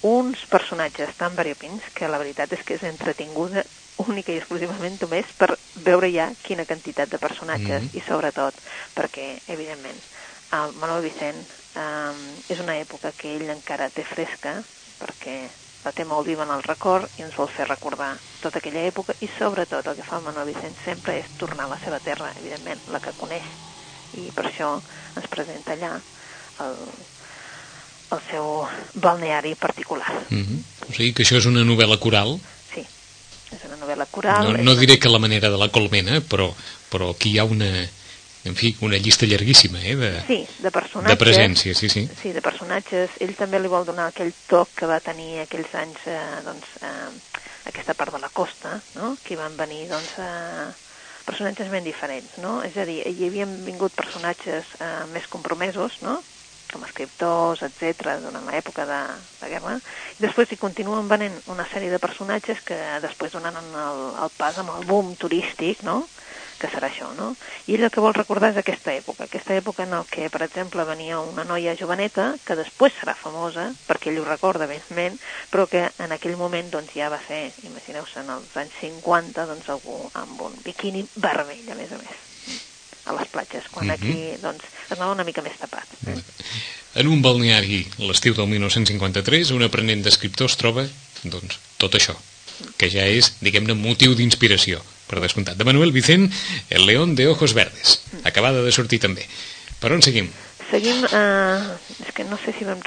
uns 0.02 0.44
personatges 0.46 1.14
tan 1.18 1.34
variopins 1.36 1.82
que 1.94 2.08
la 2.08 2.18
veritat 2.18 2.52
és 2.54 2.64
que 2.64 2.78
és 2.78 2.86
entretinguda 2.86 3.64
única 3.98 4.32
i 4.32 4.38
exclusivament 4.38 4.98
només 5.02 5.30
per 5.38 5.56
veure 5.82 6.10
ja 6.14 6.28
quina 6.44 6.66
quantitat 6.66 7.10
de 7.10 7.18
personatges 7.18 7.82
mm 7.82 7.88
-hmm. 7.88 7.98
i 7.98 8.06
sobretot 8.06 8.54
perquè, 8.94 9.38
evidentment, 9.48 9.98
el 10.52 10.72
Manuel 10.80 11.02
Vicent 11.02 11.40
eh, 11.76 12.52
és 12.52 12.60
una 12.60 12.76
època 12.78 13.12
que 13.12 13.36
ell 13.36 13.50
encara 13.50 13.90
té 13.90 14.04
fresca 14.04 14.62
perquè 15.00 15.48
la 15.84 15.92
té 15.92 16.04
molt 16.04 16.26
viva 16.26 16.42
en 16.44 16.50
el 16.50 16.62
record 16.62 17.10
i 17.18 17.22
ens 17.22 17.36
vol 17.36 17.48
fer 17.48 17.66
recordar 17.68 18.16
tota 18.42 18.58
aquella 18.58 18.86
època 18.86 19.14
i 19.20 19.28
sobretot 19.38 19.86
el 19.86 19.96
que 19.96 20.08
fa 20.08 20.16
el 20.16 20.26
Manuel 20.26 20.46
Vicent 20.46 20.76
sempre 20.84 21.18
és 21.18 21.26
tornar 21.38 21.64
a 21.64 21.74
la 21.74 21.78
seva 21.84 21.98
terra, 21.98 22.32
evidentment, 22.40 22.80
la 22.88 23.00
que 23.00 23.12
coneix 23.20 23.46
i 24.14 24.30
per 24.34 24.46
això 24.46 24.80
ens 25.16 25.26
presenta 25.26 25.72
allà 25.72 26.00
el, 26.64 26.76
el 28.10 28.20
seu 28.30 28.66
balneari 28.94 29.54
particular. 29.54 30.12
Mm 30.30 30.44
-hmm. 30.44 30.62
O 30.88 30.92
sigui 30.92 31.12
que 31.12 31.22
això 31.22 31.36
és 31.36 31.46
una 31.46 31.64
novel·la 31.64 31.98
coral 31.98 32.38
és 33.54 33.64
una 33.64 33.78
novel·la 33.80 34.06
coral. 34.10 34.50
No, 34.52 34.64
no 34.64 34.74
diré 34.76 34.98
que 34.98 35.08
la 35.08 35.20
manera 35.22 35.50
de 35.50 35.60
la 35.60 35.70
colmena, 35.72 36.20
però, 36.20 36.50
però 36.92 37.12
aquí 37.14 37.32
hi 37.32 37.38
ha 37.40 37.46
una, 37.48 37.68
en 38.48 38.56
fi, 38.58 38.74
una 38.84 38.98
llista 39.00 39.26
llarguíssima, 39.26 39.80
eh? 39.82 39.94
De, 39.96 40.10
sí, 40.26 40.40
de 40.64 40.72
personatges. 40.74 41.14
De 41.14 41.22
presència, 41.24 41.74
sí, 41.74 41.88
sí. 41.92 42.04
Sí, 42.22 42.32
de 42.36 42.44
personatges. 42.44 43.16
Ell 43.24 43.34
també 43.38 43.60
li 43.60 43.72
vol 43.72 43.86
donar 43.88 44.10
aquell 44.12 44.34
toc 44.50 44.74
que 44.78 44.90
va 44.90 45.00
tenir 45.04 45.44
aquells 45.44 45.72
anys, 45.80 46.04
eh, 46.10 46.18
doncs, 46.46 46.76
eh, 46.82 47.40
aquesta 47.72 47.96
part 47.96 48.14
de 48.16 48.22
la 48.22 48.32
costa, 48.32 48.78
no?, 48.96 49.14
que 49.24 49.36
van 49.36 49.56
venir, 49.56 49.86
doncs, 49.92 50.16
eh, 50.24 50.68
personatges 51.28 51.68
ben 51.72 51.84
diferents, 51.84 52.38
no? 52.40 52.58
És 52.64 52.76
a 52.80 52.86
dir, 52.88 53.02
hi 53.04 53.28
havien 53.28 53.52
vingut 53.64 53.96
personatges 53.96 54.76
eh, 54.80 54.92
més 55.12 55.28
compromesos, 55.28 56.00
no?, 56.04 56.20
com 56.72 56.84
escriptors, 56.86 57.62
etc 57.66 58.18
durant 58.24 58.46
l'època 58.48 58.86
de, 58.88 59.00
de 59.40 59.50
guerra. 59.52 59.78
I 60.18 60.26
després 60.26 60.52
hi 60.52 60.60
continuen 60.60 61.10
venent 61.10 61.40
una 61.52 61.66
sèrie 61.72 61.92
de 61.92 62.02
personatges 62.02 62.62
que 62.66 62.78
després 63.04 63.34
donen 63.34 63.58
el, 63.58 64.04
el 64.24 64.34
pas 64.38 64.58
amb 64.60 64.74
el 64.76 64.86
boom 64.88 65.14
turístic, 65.20 65.84
no?, 65.86 66.04
que 66.58 66.68
serà 66.72 66.88
això, 66.90 67.08
no? 67.14 67.28
I 67.70 67.76
ell 67.76 67.86
el 67.86 67.92
que 67.94 68.02
vol 68.02 68.16
recordar 68.16 68.50
és 68.52 68.58
aquesta 68.60 68.92
època, 68.92 69.28
aquesta 69.28 69.54
època 69.54 69.84
en 69.86 69.94
el 69.98 70.06
que, 70.10 70.28
per 70.34 70.42
exemple, 70.46 70.84
venia 70.88 71.20
una 71.22 71.46
noia 71.46 71.76
joveneta, 71.78 72.32
que 72.44 72.58
després 72.58 72.96
serà 72.98 73.14
famosa, 73.18 73.68
perquè 73.86 74.10
ell 74.12 74.20
ho 74.22 74.26
recorda 74.26 74.66
ben 74.68 75.18
però 75.52 75.66
que 75.70 75.84
en 76.04 76.12
aquell 76.12 76.36
moment 76.36 76.70
doncs, 76.74 76.94
ja 76.98 77.08
va 77.14 77.20
ser, 77.28 77.52
imagineu-se, 77.62 78.20
en 78.24 78.32
els 78.36 78.56
anys 78.56 78.80
50, 78.82 79.46
doncs 79.46 79.68
algú 79.74 80.00
amb 80.14 80.48
un 80.50 80.58
biquini 80.64 81.06
vermell, 81.14 81.68
a 81.70 81.78
més 81.78 81.94
a 81.94 82.02
més 82.02 82.27
a 83.08 83.16
les 83.16 83.28
platges, 83.32 83.68
quan 83.72 83.86
mm 83.86 83.90
-hmm. 83.90 83.94
aquí 83.94 84.42
doncs, 84.42 84.64
es 84.64 84.96
anava 84.96 85.12
una 85.12 85.24
mica 85.24 85.42
més 85.42 85.56
tapat. 85.58 85.86
Eh? 86.06 86.16
En 87.00 87.06
un 87.06 87.22
balneari, 87.22 87.86
l'estiu 87.98 88.34
del 88.34 88.48
1953, 88.48 89.50
un 89.50 89.62
aprenent 89.62 90.02
d'escriptor 90.02 90.48
es 90.50 90.56
troba 90.56 90.86
doncs, 91.22 91.58
tot 91.76 91.94
això, 91.94 92.14
que 92.76 92.90
ja 92.90 93.04
és, 93.06 93.34
diguem-ne, 93.40 93.74
motiu 93.74 94.14
d'inspiració, 94.14 94.82
per 95.06 95.20
descomptat. 95.20 95.56
De 95.56 95.64
Manuel 95.64 95.92
Vicent, 95.92 96.32
El 96.70 96.86
león 96.86 97.14
de 97.14 97.28
ojos 97.28 97.54
verdes, 97.54 98.00
acabada 98.24 98.62
de 98.62 98.72
sortir 98.72 99.00
també. 99.00 99.26
Per 99.80 99.92
on 99.92 100.02
seguim? 100.02 100.30
Seguim, 100.70 101.04
eh, 101.04 101.60
és 102.04 102.12
que 102.14 102.24
no 102.24 102.36
sé 102.36 102.52
si 102.52 102.64
vam, 102.64 102.80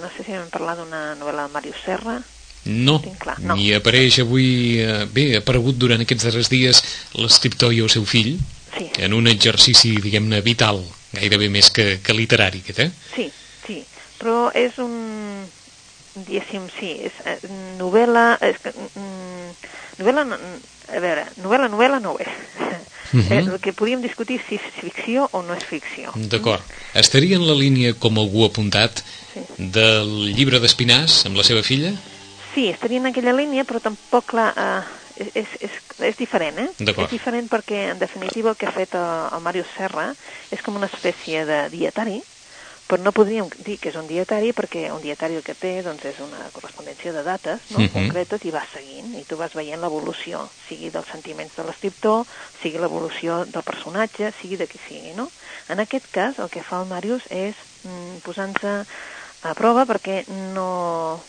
no 0.00 0.08
sé 0.16 0.24
si 0.24 0.32
vam 0.32 0.50
parlar 0.50 0.76
d'una 0.76 1.14
novel·la 1.16 1.48
de 1.48 1.54
Màrius 1.54 1.80
Serra, 1.84 2.20
no, 2.64 2.96
clar, 3.20 3.36
no, 3.44 3.56
i 3.60 3.74
apareix 3.76 4.20
avui, 4.22 4.80
eh, 4.80 5.04
bé, 5.12 5.34
ha 5.34 5.42
aparegut 5.42 5.76
durant 5.76 6.00
aquests 6.00 6.24
darrers 6.24 6.48
dies 6.48 6.80
l'escriptor 7.20 7.74
i 7.76 7.82
el 7.84 7.90
seu 7.92 8.06
fill, 8.08 8.38
sí. 8.76 8.90
en 8.98 9.14
un 9.14 9.28
exercici, 9.30 9.94
diguem-ne, 10.02 10.40
vital, 10.44 10.82
gairebé 11.14 11.48
més 11.52 11.70
que, 11.74 11.98
que 12.04 12.16
literari, 12.16 12.62
aquest, 12.64 12.80
eh? 12.84 12.90
Sí, 13.14 13.28
sí, 13.66 13.80
però 14.18 14.48
és 14.56 14.78
un, 14.82 14.94
diguéssim, 16.14 16.68
sí, 16.78 16.94
és 17.08 17.20
eh, 17.26 17.38
novel·la, 17.80 18.38
és 18.44 18.60
que, 18.62 18.72
mm, 18.74 19.50
novel·la, 20.00 20.24
a 20.94 21.02
veure, 21.02 21.26
novel·la, 21.42 21.70
novel·la 21.72 22.00
no 22.02 22.14
ho 22.14 22.18
és. 22.22 22.32
Uh 23.14 23.20
-huh. 23.20 23.30
eh, 23.30 23.38
el 23.38 23.60
que 23.60 23.72
podríem 23.72 24.02
discutir 24.02 24.40
si 24.48 24.56
és 24.56 24.62
ficció 24.80 25.28
o 25.32 25.42
no 25.42 25.54
és 25.54 25.64
ficció. 25.64 26.10
D'acord. 26.16 26.62
Estaria 26.94 27.36
en 27.36 27.46
la 27.46 27.54
línia, 27.54 27.94
com 27.94 28.18
algú 28.18 28.42
ha 28.42 28.46
apuntat, 28.46 29.04
sí. 29.32 29.40
del 29.58 30.34
llibre 30.34 30.58
d'Espinàs 30.58 31.26
amb 31.26 31.36
la 31.36 31.44
seva 31.44 31.62
filla? 31.62 31.92
Sí, 32.54 32.68
estaria 32.68 32.98
en 32.98 33.06
aquella 33.06 33.32
línia, 33.32 33.64
però 33.64 33.80
tampoc, 33.80 34.26
clar, 34.26 34.54
eh, 34.56 34.82
és, 35.16 35.48
és, 35.60 35.80
és 36.10 36.16
diferent, 36.18 36.58
eh? 36.58 36.68
És 36.78 37.10
diferent 37.10 37.48
perquè, 37.50 37.90
en 37.92 37.98
definitiva, 37.98 38.50
el 38.50 38.58
que 38.60 38.66
ha 38.66 38.74
fet 38.74 38.94
el, 38.98 39.10
el 39.36 39.42
Mario 39.44 39.64
Serra 39.76 40.10
és 40.50 40.62
com 40.64 40.76
una 40.80 40.90
espècie 40.90 41.44
de 41.48 41.64
dietari, 41.72 42.20
però 42.84 43.00
no 43.00 43.14
podríem 43.16 43.48
dir 43.64 43.78
que 43.80 43.88
és 43.88 43.96
un 43.96 44.08
dietari 44.08 44.52
perquè 44.52 44.90
un 44.92 45.00
dietari 45.00 45.38
el 45.38 45.44
que 45.46 45.54
té 45.56 45.78
doncs, 45.82 46.04
és 46.04 46.18
una 46.20 46.50
correspondència 46.52 47.14
de 47.16 47.22
dates 47.24 47.70
no? 47.70 47.78
uh 47.78 47.80
mhm. 47.80 47.88
-huh. 47.88 47.92
concretes 47.94 48.44
i 48.44 48.50
vas 48.50 48.68
seguint 48.72 49.14
i 49.16 49.24
tu 49.24 49.36
vas 49.36 49.54
veient 49.54 49.80
l'evolució, 49.80 50.48
sigui 50.68 50.90
dels 50.90 51.08
sentiments 51.08 51.56
de 51.56 51.64
l'escriptor, 51.64 52.26
sigui 52.60 52.78
l'evolució 52.78 53.44
del 53.46 53.62
personatge, 53.62 54.32
sigui 54.40 54.56
de 54.56 54.66
qui 54.66 54.78
sigui, 54.88 55.14
no? 55.16 55.30
En 55.68 55.80
aquest 55.80 56.10
cas, 56.10 56.38
el 56.38 56.50
que 56.50 56.62
fa 56.62 56.82
el 56.82 56.86
Marius 56.86 57.22
és 57.30 57.54
mm, 57.84 58.20
posant-se 58.22 58.84
a 59.42 59.54
prova 59.54 59.86
perquè 59.86 60.24
no 60.52 61.20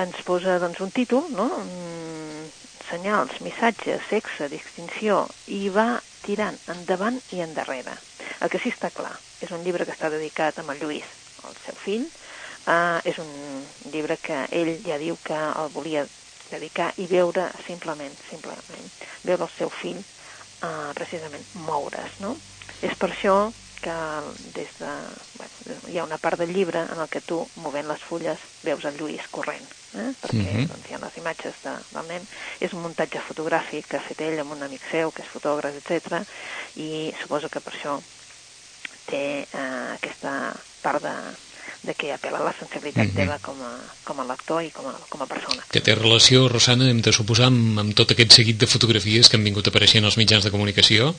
ens 0.00 0.20
posa 0.26 0.58
doncs, 0.62 0.80
un 0.82 0.90
títol, 0.94 1.28
no? 1.30 1.46
Mm, 1.62 2.48
senyals, 2.90 3.38
missatges, 3.44 4.02
sexe, 4.10 4.48
distinció, 4.52 5.24
i 5.46 5.68
va 5.72 6.00
tirant 6.24 6.58
endavant 6.72 7.20
i 7.32 7.42
endarrere. 7.44 7.96
El 8.40 8.50
que 8.52 8.60
sí 8.62 8.72
està 8.72 8.90
clar, 8.94 9.14
és 9.44 9.52
un 9.54 9.62
llibre 9.64 9.86
que 9.86 9.94
està 9.94 10.10
dedicat 10.12 10.58
a 10.58 10.66
el 10.66 10.80
Lluís, 10.82 11.08
el 11.44 11.56
seu 11.64 11.78
fill, 11.84 12.06
uh, 12.66 13.00
és 13.04 13.18
un 13.22 13.30
llibre 13.92 14.16
que 14.22 14.44
ell 14.50 14.74
ja 14.86 14.98
diu 15.00 15.18
que 15.24 15.36
el 15.36 15.70
volia 15.74 16.06
dedicar 16.50 16.92
i 17.00 17.06
veure 17.10 17.48
simplement, 17.66 18.14
simplement, 18.30 18.90
veure 19.24 19.46
el 19.46 19.52
seu 19.58 19.70
fill 19.80 20.00
uh, 20.00 20.92
precisament 20.96 21.44
moure's, 21.54 22.18
no? 22.20 22.36
És 22.82 22.96
per 23.00 23.10
això 23.12 23.36
que 23.84 23.96
des 24.54 24.70
de, 24.80 24.92
bueno, 25.36 25.78
hi 25.92 25.98
ha 25.98 26.06
una 26.08 26.18
part 26.18 26.40
del 26.40 26.54
llibre 26.56 26.80
en 26.80 27.00
el 27.02 27.08
que 27.12 27.20
tu, 27.20 27.42
movent 27.60 27.90
les 27.90 28.00
fulles, 28.00 28.40
veus 28.64 28.86
el 28.88 28.96
Lluís 28.96 29.26
corrent, 29.30 29.66
eh? 29.92 30.10
perquè 30.22 30.40
uh 30.40 30.56
-huh. 30.56 30.66
doncs, 30.72 30.88
hi 30.88 30.94
ha 30.94 31.04
les 31.04 31.16
imatges 31.20 31.54
de, 31.64 31.74
del 31.92 32.06
nen. 32.08 32.22
És 32.60 32.72
un 32.72 32.82
muntatge 32.82 33.20
fotogràfic 33.28 33.88
que 33.88 33.96
ha 33.98 34.08
fet 34.08 34.20
ell 34.20 34.40
amb 34.40 34.52
un 34.52 34.62
amic 34.62 34.80
seu, 34.90 35.12
que 35.12 35.22
és 35.22 35.28
fotògraf, 35.28 35.74
etc. 35.76 36.24
i 36.76 37.12
suposo 37.20 37.48
que 37.48 37.60
per 37.60 37.74
això 37.74 38.00
té 39.06 39.44
eh, 39.52 39.94
aquesta 39.98 40.56
part 40.80 41.02
de, 41.02 41.16
de 41.82 41.94
que 41.94 42.12
apela 42.12 42.38
a 42.38 42.44
la 42.44 42.54
sensibilitat 42.58 43.06
uh 43.06 43.12
-huh. 43.12 43.16
teva 43.16 43.38
com 43.38 43.60
a, 43.62 43.72
com 44.04 44.20
a 44.20 44.24
lector 44.24 44.62
i 44.62 44.70
com 44.70 44.86
a, 44.86 44.94
com 45.08 45.22
a 45.22 45.26
persona. 45.26 45.62
Que 45.70 45.80
té 45.80 45.94
relació, 45.94 46.48
Rosana, 46.48 46.88
hem 46.88 47.02
de 47.02 47.12
suposar, 47.12 47.46
amb, 47.46 47.78
amb 47.78 47.94
tot 47.94 48.10
aquest 48.10 48.32
seguit 48.32 48.56
de 48.56 48.66
fotografies 48.66 49.28
que 49.28 49.36
han 49.36 49.44
vingut 49.44 49.66
apareixent 49.66 50.04
als 50.04 50.16
mitjans 50.16 50.44
de 50.44 50.50
comunicació, 50.50 51.14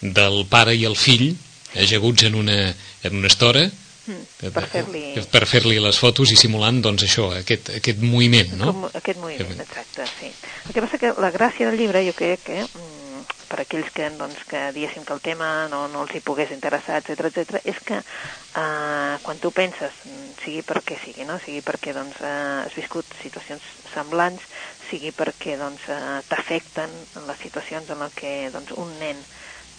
del 0.00 0.46
pare 0.48 0.74
i 0.74 0.84
el 0.84 0.96
fill, 0.96 1.36
ajaguts 1.76 2.26
en 2.28 2.34
una, 2.40 2.58
en 3.02 3.16
una 3.16 3.30
estora, 3.30 3.68
Mm, 4.10 4.52
per 4.54 4.66
fer-li... 4.70 5.02
Per 5.30 5.42
fer-li 5.46 5.80
les 5.82 5.98
fotos 6.00 6.32
i 6.32 6.38
simulant, 6.38 6.80
doncs, 6.82 7.04
això, 7.06 7.28
aquest, 7.36 7.72
aquest 7.78 8.00
moviment, 8.02 8.54
no? 8.58 8.70
Com, 8.72 8.86
aquest 8.88 9.20
moviment, 9.20 9.60
exacte, 9.60 10.06
sí. 10.16 10.30
El 10.66 10.76
que 10.76 10.84
passa 10.84 11.00
que 11.02 11.12
la 11.20 11.30
gràcia 11.34 11.68
del 11.68 11.78
llibre, 11.80 12.02
jo 12.06 12.14
crec 12.16 12.46
que, 12.46 12.62
mm, 12.64 13.20
per 13.50 13.60
aquells 13.64 13.90
que, 13.94 14.08
doncs, 14.18 14.44
que 14.48 14.62
diguéssim 14.74 15.04
que 15.04 15.14
el 15.14 15.22
tema 15.24 15.50
no, 15.70 15.82
no 15.92 16.04
els 16.06 16.14
hi 16.16 16.22
pogués 16.24 16.54
interessar, 16.54 17.00
etc 17.02 17.28
etc, 17.28 17.60
és 17.64 17.82
que 17.84 17.98
eh, 17.98 19.14
quan 19.26 19.42
tu 19.42 19.52
penses, 19.54 20.00
mm, 20.06 20.30
sigui 20.44 20.64
perquè 20.66 20.98
sigui, 21.04 21.26
no? 21.28 21.38
sigui 21.44 21.60
perquè 21.66 21.94
doncs, 21.96 22.22
eh, 22.22 22.64
has 22.64 22.78
viscut 22.78 23.18
situacions 23.20 23.66
semblants, 23.92 24.46
sigui 24.88 25.12
perquè 25.14 25.58
doncs, 25.60 25.86
eh, 25.92 26.18
t'afecten 26.30 26.96
en 27.20 27.28
les 27.28 27.42
situacions 27.42 27.90
en 27.90 28.08
què 28.16 28.34
doncs, 28.54 28.74
un 28.78 28.96
nen 29.02 29.20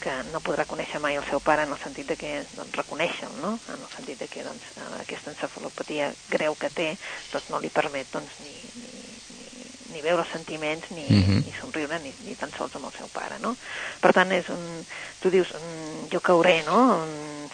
que 0.01 0.13
no 0.33 0.41
podrà 0.43 0.65
conèixer 0.69 0.99
mai 1.03 1.15
el 1.19 1.25
seu 1.29 1.39
pare 1.45 1.67
en 1.67 1.73
el 1.75 1.79
sentit 1.79 2.09
de 2.09 2.17
que 2.17 2.31
doncs, 2.55 2.73
reconèixer 2.79 3.29
no? 3.41 3.53
en 3.69 3.77
el 3.77 3.91
sentit 3.93 4.19
de 4.19 4.27
que 4.31 4.43
doncs, 4.43 4.65
aquesta 4.99 5.31
encefalopatia 5.31 6.09
greu 6.31 6.57
que 6.57 6.71
té 6.73 6.89
doncs, 7.31 7.51
no 7.53 7.61
li 7.61 7.69
permet 7.73 8.09
doncs, 8.13 8.39
ni, 8.41 8.55
ni, 8.81 9.03
ni, 9.37 9.69
ni 9.93 10.03
veure 10.03 10.25
sentiments 10.31 10.89
ni, 10.95 11.05
uh 11.05 11.21
-huh. 11.27 11.39
ni 11.45 11.53
somriure 11.59 11.99
ni, 11.99 12.13
ni 12.25 12.35
tan 12.35 12.51
sols 12.57 12.75
amb 12.75 12.89
el 12.89 12.97
seu 12.97 13.07
pare 13.13 13.37
no? 13.39 13.55
per 14.01 14.13
tant 14.13 14.31
és 14.31 14.49
un, 14.49 14.85
tu 15.21 15.29
dius 15.29 15.53
jo 16.11 16.19
cauré 16.19 16.63
no? 16.65 17.05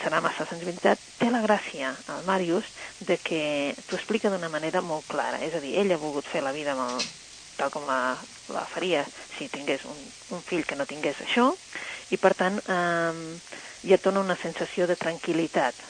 serà 0.01 0.21
massa 0.21 0.47
sensibilitat 0.47 0.99
té 1.17 1.29
la 1.29 1.43
gràcia 1.43 1.95
al 2.07 2.23
Màrius 2.25 2.65
de 2.99 3.17
que 3.17 3.75
t'ho 3.88 3.95
explica 3.95 4.29
d'una 4.29 4.49
manera 4.49 4.81
molt 4.81 5.05
clara 5.07 5.43
és 5.43 5.53
a 5.53 5.60
dir, 5.60 5.77
ell 5.77 5.91
ha 5.91 5.97
volgut 5.97 6.25
fer 6.25 6.41
la 6.43 6.51
vida 6.51 6.71
amb 6.71 6.88
el, 6.89 7.05
tal 7.57 7.71
com 7.73 7.86
la, 7.88 8.15
la 8.53 8.65
faria 8.65 9.03
si 9.38 9.49
tingués 9.49 9.83
un, 9.86 9.97
un 10.38 10.41
fill 10.41 10.65
que 10.65 10.75
no 10.75 10.86
tingués 10.86 11.19
això 11.21 11.51
i 12.10 12.20
per 12.22 12.34
tant 12.39 12.60
eh, 12.63 13.22
ja 13.88 14.00
et 14.00 14.04
dona 14.04 14.24
una 14.24 14.39
sensació 14.43 14.88
de 14.88 14.98
tranquil·litat 15.00 15.86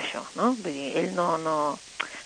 això, 0.00 0.24
no? 0.38 0.54
Vull 0.62 0.74
dir, 0.74 0.90
ell 1.00 1.12
no, 1.14 1.36
no 1.40 1.56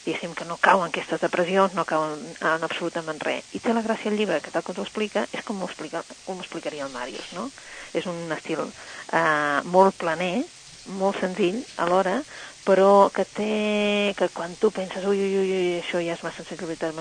diguéssim 0.04 0.34
que 0.36 0.44
no 0.44 0.58
cau 0.62 0.82
en 0.82 0.90
aquestes 0.90 1.20
depressions, 1.22 1.74
no 1.74 1.86
cau 1.88 2.04
en, 2.06 2.26
en 2.36 2.66
absolutament 2.66 3.20
res. 3.24 3.44
I 3.56 3.60
té 3.64 3.72
la 3.74 3.82
gràcia 3.86 4.10
el 4.12 4.18
llibre, 4.20 4.40
que 4.44 4.52
tal 4.54 4.64
com 4.66 4.76
t'ho 4.76 4.84
explica, 4.84 5.26
és 5.32 5.44
com 5.48 5.62
ho, 5.62 5.68
explica, 5.70 6.04
com 6.26 6.38
ho 6.38 6.44
explicaria 6.44 6.84
el 6.86 6.92
Màrius, 6.94 7.30
no? 7.36 7.48
És 7.96 8.06
un 8.10 8.28
estil 8.36 8.66
eh, 8.68 9.60
molt 9.64 9.96
planer, 10.00 10.44
molt 10.84 11.16
senzill 11.22 11.62
alhora, 11.80 12.18
però 12.68 13.08
que 13.14 13.24
té, 13.24 13.52
que 14.18 14.28
quan 14.36 14.58
tu 14.60 14.68
penses 14.76 15.06
ui, 15.08 15.16
ui, 15.24 15.38
ui, 15.40 15.62
això 15.80 16.02
ja 16.04 16.18
és 16.18 16.24
massa 16.26 16.44
sensibilitat, 16.44 16.92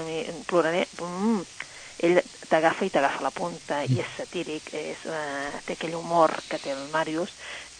ploraré, 0.48 0.88
mm, 1.02 1.63
ell 2.04 2.22
t'agafa 2.50 2.86
i 2.86 2.94
t'agafa 2.94 3.24
la 3.24 3.34
punta 3.34 3.82
i 3.88 4.00
és 4.04 4.16
satíric, 4.18 4.74
és, 4.78 5.06
eh, 5.10 5.62
té 5.66 5.78
aquell 5.78 5.96
humor 5.98 6.36
que 6.50 6.60
té 6.62 6.74
el 6.76 6.90
Màrius 6.94 7.32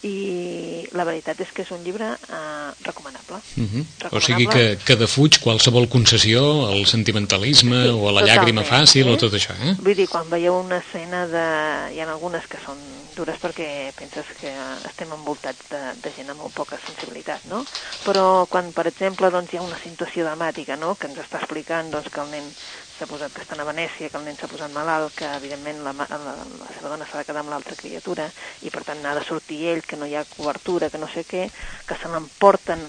i 0.04 0.84
la 0.92 1.04
veritat 1.08 1.38
és 1.40 1.52
que 1.54 1.62
és 1.64 1.70
un 1.72 1.80
llibre 1.84 2.10
eh, 2.12 2.70
recomanable. 2.84 3.38
Uh. 3.56 3.64
-huh. 3.64 3.84
recomanable. 4.00 4.18
O 4.18 4.20
sigui 4.20 4.46
que, 4.46 4.78
que 4.84 4.96
defuig 4.96 5.38
qualsevol 5.40 5.88
concessió 5.88 6.66
al 6.66 6.84
sentimentalisme 6.86 7.84
sí, 7.84 7.88
o 7.88 8.08
a 8.08 8.12
la 8.12 8.26
llàgrima 8.28 8.64
fàcil 8.64 9.08
eh? 9.08 9.12
o 9.12 9.16
tot 9.16 9.32
això, 9.32 9.54
eh? 9.56 9.76
Vull 9.80 9.96
dir, 9.96 10.08
quan 10.08 10.28
veieu 10.28 10.60
una 10.60 10.78
escena 10.84 11.26
de... 11.26 11.46
Hi 11.94 12.00
ha 12.00 12.10
algunes 12.10 12.44
que 12.46 12.58
són 12.66 12.76
dures 13.16 13.38
perquè 13.40 13.92
penses 13.96 14.26
que 14.40 14.50
estem 14.84 15.10
envoltats 15.14 15.70
de, 15.70 15.80
de 16.02 16.10
gent 16.16 16.30
amb 16.30 16.40
molt 16.42 16.54
poca 16.54 16.78
sensibilitat, 16.86 17.44
no? 17.48 17.64
Però 18.04 18.46
quan, 18.50 18.72
per 18.72 18.86
exemple, 18.90 19.30
doncs, 19.30 19.52
hi 19.52 19.58
ha 19.58 19.62
una 19.62 19.78
situació 19.78 20.24
dramàtica, 20.24 20.76
no?, 20.76 20.94
que 20.98 21.06
ens 21.06 21.18
està 21.18 21.38
explicant 21.38 21.90
doncs, 21.90 22.10
que 22.10 22.20
el 22.20 22.30
nen 22.34 22.50
s'ha 22.98 23.08
posat 23.10 23.32
que 23.34 23.42
estan 23.42 23.60
a 23.60 23.66
Venècia, 23.68 24.10
que 24.10 24.18
el 24.20 24.26
nen 24.26 24.36
s'ha 24.38 24.48
posat 24.50 24.72
malalt, 24.74 25.14
que 25.18 25.28
evidentment 25.36 25.82
la, 25.86 25.94
la, 25.98 26.34
la 26.62 26.68
seva 26.76 26.92
dona 26.92 27.08
s'ha 27.10 27.22
de 27.22 27.28
quedar 27.28 27.42
amb 27.42 27.52
l'altra 27.54 27.78
criatura 27.80 28.28
i 28.62 28.70
per 28.74 28.84
tant 28.86 29.02
n'ha 29.02 29.14
de 29.18 29.24
sortir 29.26 29.64
ell, 29.72 29.82
que 29.86 29.98
no 30.00 30.06
hi 30.06 30.14
ha 30.14 30.26
cobertura, 30.30 30.90
que 30.90 31.00
no 31.02 31.08
sé 31.14 31.26
què, 31.30 31.48
que 31.88 31.98
se 32.00 32.10
l'emporten 32.12 32.86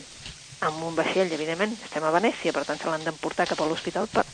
amb 0.66 0.84
un 0.84 0.96
vaixell, 0.98 1.34
evidentment, 1.36 1.76
estem 1.84 2.06
a 2.06 2.14
Venècia, 2.16 2.54
per 2.54 2.66
tant 2.70 2.80
se 2.82 2.90
l'han 2.90 3.04
d'emportar 3.06 3.48
cap 3.50 3.62
a 3.62 3.68
l'hospital 3.70 4.08
per, 4.14 4.26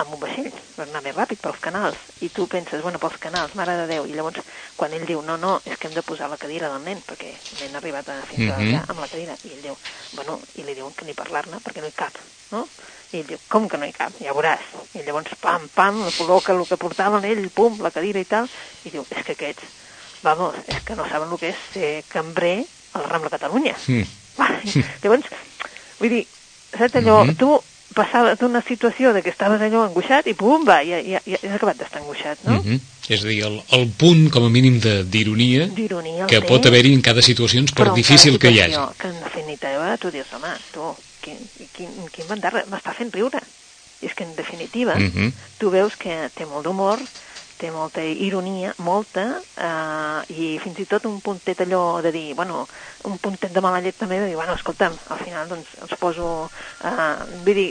amb 0.00 0.14
un 0.16 0.20
vaixell, 0.22 0.50
per 0.76 0.86
anar 0.86 1.02
més 1.04 1.16
ràpid 1.16 1.40
pels 1.42 1.60
canals. 1.62 1.98
I 2.24 2.30
tu 2.34 2.46
penses, 2.50 2.82
bueno, 2.82 3.00
pels 3.02 3.18
canals, 3.22 3.54
mare 3.58 3.76
de 3.78 3.86
Déu. 3.90 4.06
I 4.08 4.16
llavors, 4.16 4.44
quan 4.76 4.94
ell 4.96 5.06
diu, 5.08 5.20
no, 5.26 5.36
no, 5.40 5.56
és 5.64 5.78
que 5.78 5.88
hem 5.88 5.96
de 5.96 6.04
posar 6.06 6.30
la 6.32 6.38
cadira 6.40 6.70
del 6.72 6.84
nen, 6.86 7.02
perquè 7.06 7.30
el 7.30 7.60
nen 7.64 7.76
ha 7.76 7.80
arribat 7.82 8.08
a 8.08 8.20
fins 8.28 8.46
mm 8.46 8.50
-hmm. 8.50 8.68
allà 8.68 8.80
amb 8.88 9.00
la 9.00 9.08
cadira. 9.08 9.36
I 9.44 9.52
ell 9.52 9.62
diu, 9.62 9.76
bueno, 10.12 10.40
i 10.56 10.62
li 10.62 10.74
diuen 10.74 10.92
que 10.94 11.04
ni 11.04 11.14
parlar-ne 11.14 11.60
perquè 11.64 11.80
no 11.80 11.86
hi 11.86 11.96
cap, 11.96 12.12
no? 12.50 12.66
I 13.12 13.20
ell 13.20 13.26
diu, 13.26 13.38
com 13.48 13.68
que 13.68 13.78
no 13.78 13.86
hi 13.86 13.92
cap? 13.92 14.12
Ja 14.20 14.32
veuràs. 14.32 14.60
I 14.94 15.02
llavors, 15.02 15.34
pam, 15.40 15.68
pam, 15.74 16.02
col·loca 16.18 16.52
el 16.52 16.66
que 16.66 16.76
portaven 16.76 17.24
ell, 17.24 17.50
pum, 17.50 17.80
la 17.80 17.90
cadira 17.90 18.20
i 18.20 18.24
tal, 18.24 18.48
i 18.84 18.90
diu, 18.90 19.06
és 19.10 19.24
que 19.24 19.32
aquests, 19.32 19.62
vamos, 20.22 20.54
és 20.66 20.82
que 20.84 20.94
no 20.94 21.08
saben 21.08 21.30
el 21.30 21.38
que 21.38 21.48
és 21.48 21.56
ser 21.72 22.04
cambrer 22.08 22.64
al 22.92 23.04
Rambla 23.04 23.30
Catalunya. 23.30 23.76
Mm. 23.86 24.06
llavors, 25.02 25.26
vull 25.98 26.08
dir, 26.08 26.26
saps 26.78 26.94
allò, 26.94 27.24
mm 27.24 27.30
-hmm. 27.30 27.36
tu 27.36 27.62
passaves 27.94 28.38
d'una 28.38 28.62
situació 28.62 29.12
de 29.12 29.22
que 29.22 29.32
estaves 29.32 29.60
allò 29.60 29.84
angoixat 29.86 30.28
i 30.30 30.34
pum, 30.38 30.64
va, 30.66 30.80
ja, 30.86 31.00
ja, 31.02 31.20
ja 31.26 31.38
has 31.40 31.56
acabat 31.56 31.78
d'estar 31.80 32.00
angoixat, 32.02 32.38
no? 32.44 32.60
Mm 32.60 32.64
-hmm. 32.64 32.80
És 33.10 33.24
a 33.24 33.26
dir, 33.26 33.42
el, 33.42 33.62
el 33.74 33.88
punt, 33.98 34.30
com 34.30 34.44
a 34.44 34.48
mínim, 34.48 34.78
d'ironia 34.80 35.66
que 36.30 36.40
pot 36.42 36.66
haver-hi 36.66 36.92
en 36.94 37.02
cada 37.02 37.22
situació, 37.22 37.64
per 37.74 37.92
difícil 37.92 38.38
que 38.38 38.50
hi 38.50 38.60
hagi. 38.60 38.76
Que 38.98 39.08
en 39.08 39.20
definitiva 39.24 39.96
tu 39.96 40.10
dius, 40.10 40.28
home, 40.32 40.52
tu, 40.72 40.94
quin, 41.20 41.38
quin, 41.74 41.90
quin 42.12 42.28
bandar, 42.28 42.52
m'està 42.70 42.94
fent 42.94 43.10
riure. 43.12 43.40
I 44.00 44.06
és 44.06 44.14
que, 44.14 44.24
en 44.24 44.36
definitiva, 44.36 44.94
mhm. 44.94 45.10
-huh. 45.10 45.32
tu 45.58 45.70
veus 45.70 45.96
que 45.96 46.30
té 46.34 46.46
molt 46.46 46.64
d'humor, 46.64 46.98
té 47.60 47.70
molta 47.70 48.02
ironia, 48.02 48.72
molta, 48.80 49.24
eh, 49.38 50.32
i 50.32 50.48
fins 50.62 50.80
i 50.80 50.86
tot 50.88 51.06
un 51.10 51.20
puntet 51.24 51.60
allò 51.64 52.00
de 52.02 52.12
dir, 52.14 52.34
bueno, 52.38 52.64
un 53.08 53.18
puntet 53.22 53.52
de 53.52 53.62
mala 53.64 53.82
llet 53.84 53.98
també 54.00 54.20
de 54.22 54.30
dir, 54.30 54.38
bueno, 54.38 54.56
escolta'm, 54.56 54.96
al 55.12 55.20
final 55.20 55.48
doncs 55.50 55.76
els 55.84 55.94
poso, 56.00 56.50
eh, 56.84 57.14
vull 57.44 57.60
dir, 57.60 57.68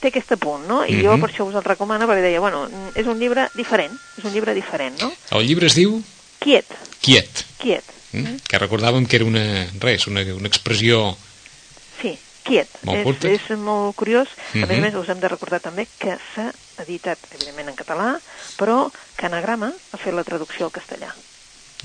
té 0.00 0.12
aquest 0.12 0.36
punt, 0.38 0.66
no? 0.68 0.84
I 0.84 0.94
uh 0.94 0.98
-huh. 0.98 1.04
jo 1.04 1.12
mhm. 1.12 1.20
per 1.20 1.30
això 1.30 1.48
us 1.48 1.54
el 1.54 1.64
recomano, 1.64 2.06
perquè 2.06 2.22
deia, 2.22 2.40
bueno, 2.40 2.68
és 2.94 3.06
un 3.06 3.18
llibre 3.18 3.48
diferent, 3.54 3.92
és 4.18 4.24
un 4.24 4.32
llibre 4.32 4.54
diferent, 4.54 5.00
no? 5.00 5.12
El 5.30 5.46
llibre 5.46 5.66
es 5.66 5.74
diu? 5.74 6.02
Quiet. 6.38 6.66
Quiet. 7.00 7.44
Quiet. 7.58 7.84
Mm? 8.12 8.36
Que 8.48 8.58
recordàvem 8.58 9.06
que 9.06 9.16
era 9.16 9.24
una, 9.24 9.66
res, 9.80 10.06
una, 10.06 10.20
una 10.20 10.48
expressió 10.48 11.16
quiet. 12.42 12.68
Molt 12.86 13.24
és, 13.24 13.40
és 13.50 13.58
molt 13.58 13.96
curiós. 13.96 14.28
Uh 14.28 14.60
-huh. 14.60 14.64
A 14.64 14.66
més 14.66 14.78
a 14.78 14.80
mhm. 14.80 14.82
més, 14.82 14.94
us 14.94 15.08
hem 15.08 15.20
de 15.20 15.28
recordar 15.28 15.60
també 15.60 15.86
que 15.98 16.16
s'ha 16.34 16.52
editat, 16.82 17.18
evidentment, 17.34 17.68
en 17.68 17.76
català, 17.76 18.18
però 18.58 18.90
que 19.22 19.28
Anagrama 19.30 19.70
ha 19.70 19.98
fet 20.02 20.14
la 20.18 20.24
traducció 20.26 20.66
al 20.66 20.72
castellà. 20.74 21.12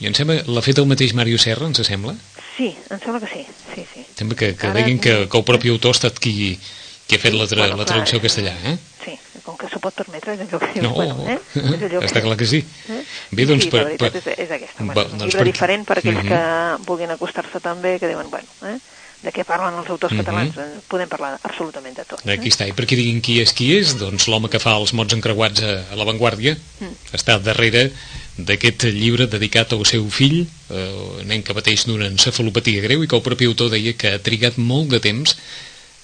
I 0.01 0.07
em 0.09 0.15
sembla, 0.17 0.39
l'ha 0.49 0.61
fet 0.65 0.79
el 0.81 0.87
mateix 0.89 1.13
Mario 1.17 1.37
Serra, 1.41 1.67
ens 1.69 1.83
sembla? 1.85 2.15
Sí, 2.55 2.71
em 2.89 2.97
sembla 3.03 3.21
que 3.21 3.29
sí, 3.29 3.43
sí, 3.75 3.85
sí. 3.93 4.05
Sembla 4.17 4.37
que, 4.39 4.55
que 4.57 4.69
Ara, 4.71 4.79
deguin 4.79 4.97
que, 4.97 5.13
que 5.29 5.37
el 5.37 5.45
propi 5.45 5.69
autor 5.69 5.93
ha 5.93 5.97
estat 5.99 6.17
qui, 6.17 6.33
qui 6.57 7.17
ha 7.17 7.21
fet 7.21 7.35
sí, 7.35 7.37
la, 7.37 7.45
tra 7.45 7.61
bueno, 7.61 7.77
la 7.83 7.85
traducció 7.85 8.17
al 8.17 8.23
castellà, 8.25 8.55
eh? 8.71 8.73
Sí, 9.03 9.13
com 9.45 9.57
que 9.61 9.69
s'ho 9.69 9.81
pot 9.83 9.93
permetre, 10.01 10.33
és 10.33 10.41
allò 10.47 10.61
que 10.63 10.71
dius, 10.73 10.87
no, 10.87 10.95
bueno, 10.97 11.29
eh? 11.29 11.37
És 11.61 11.85
allò 11.91 12.01
Està 12.09 12.25
clar 12.25 12.39
que 12.41 12.49
sí. 12.49 12.63
Eh? 12.89 13.01
Bé, 13.37 13.45
doncs, 13.45 13.67
sí, 13.67 13.73
per, 13.73 13.83
la 13.83 13.91
veritat 13.91 14.17
per... 14.17 14.23
és, 14.33 14.43
és 14.47 14.57
aquesta. 14.57 14.89
Bueno, 14.89 15.05
un 15.05 15.21
doncs 15.21 15.29
llibre 15.29 15.43
per... 15.43 15.49
diferent 15.51 15.85
per 15.85 15.99
aquells 16.01 16.23
mhm. 16.23 16.33
-huh. 16.33 16.77
que 16.81 16.89
vulguin 16.89 17.13
acostar-se 17.13 17.61
també, 17.61 17.99
que 18.01 18.09
diuen, 18.09 18.33
bueno, 18.33 18.49
eh? 18.65 18.79
De 19.23 19.31
què 19.33 19.43
parlen 19.47 19.73
els 19.79 19.89
autors 19.89 20.13
mm 20.13 20.19
-hmm. 20.19 20.25
catalans, 20.25 20.83
podem 20.87 21.09
parlar 21.09 21.39
absolutament 21.41 21.95
de 21.95 22.05
tot. 22.05 22.21
Eh? 22.25 22.33
Aquí 22.33 22.49
està, 22.49 22.67
i 22.67 22.73
perquè 22.73 22.95
diguin 22.95 23.21
qui 23.21 23.39
és 23.41 23.53
qui 23.53 23.73
és, 23.77 23.97
doncs 23.97 24.27
l'home 24.27 24.49
que 24.49 24.59
fa 24.59 24.77
els 24.77 24.93
mots 24.93 25.13
encreuats 25.13 25.61
a, 25.61 25.73
a 25.91 25.95
l'avantguàrdia 25.95 26.55
mm. 26.79 26.93
està 27.13 27.39
darrere 27.39 27.91
d'aquest 28.37 28.83
llibre 28.93 29.25
dedicat 29.25 29.73
al 29.73 29.85
seu 29.85 30.07
fill, 30.09 30.45
eh, 30.69 31.23
nen 31.25 31.41
que 31.43 31.53
pateix 31.53 31.85
d'una 31.85 32.07
encefalopatia 32.07 32.81
greu 32.81 33.03
i 33.03 33.07
que 33.07 33.15
el 33.15 33.25
propi 33.25 33.45
autor 33.45 33.71
deia 33.71 33.93
que 33.93 34.13
ha 34.13 34.19
trigat 34.19 34.57
molt 34.57 34.89
de 34.89 34.99
temps 34.99 35.35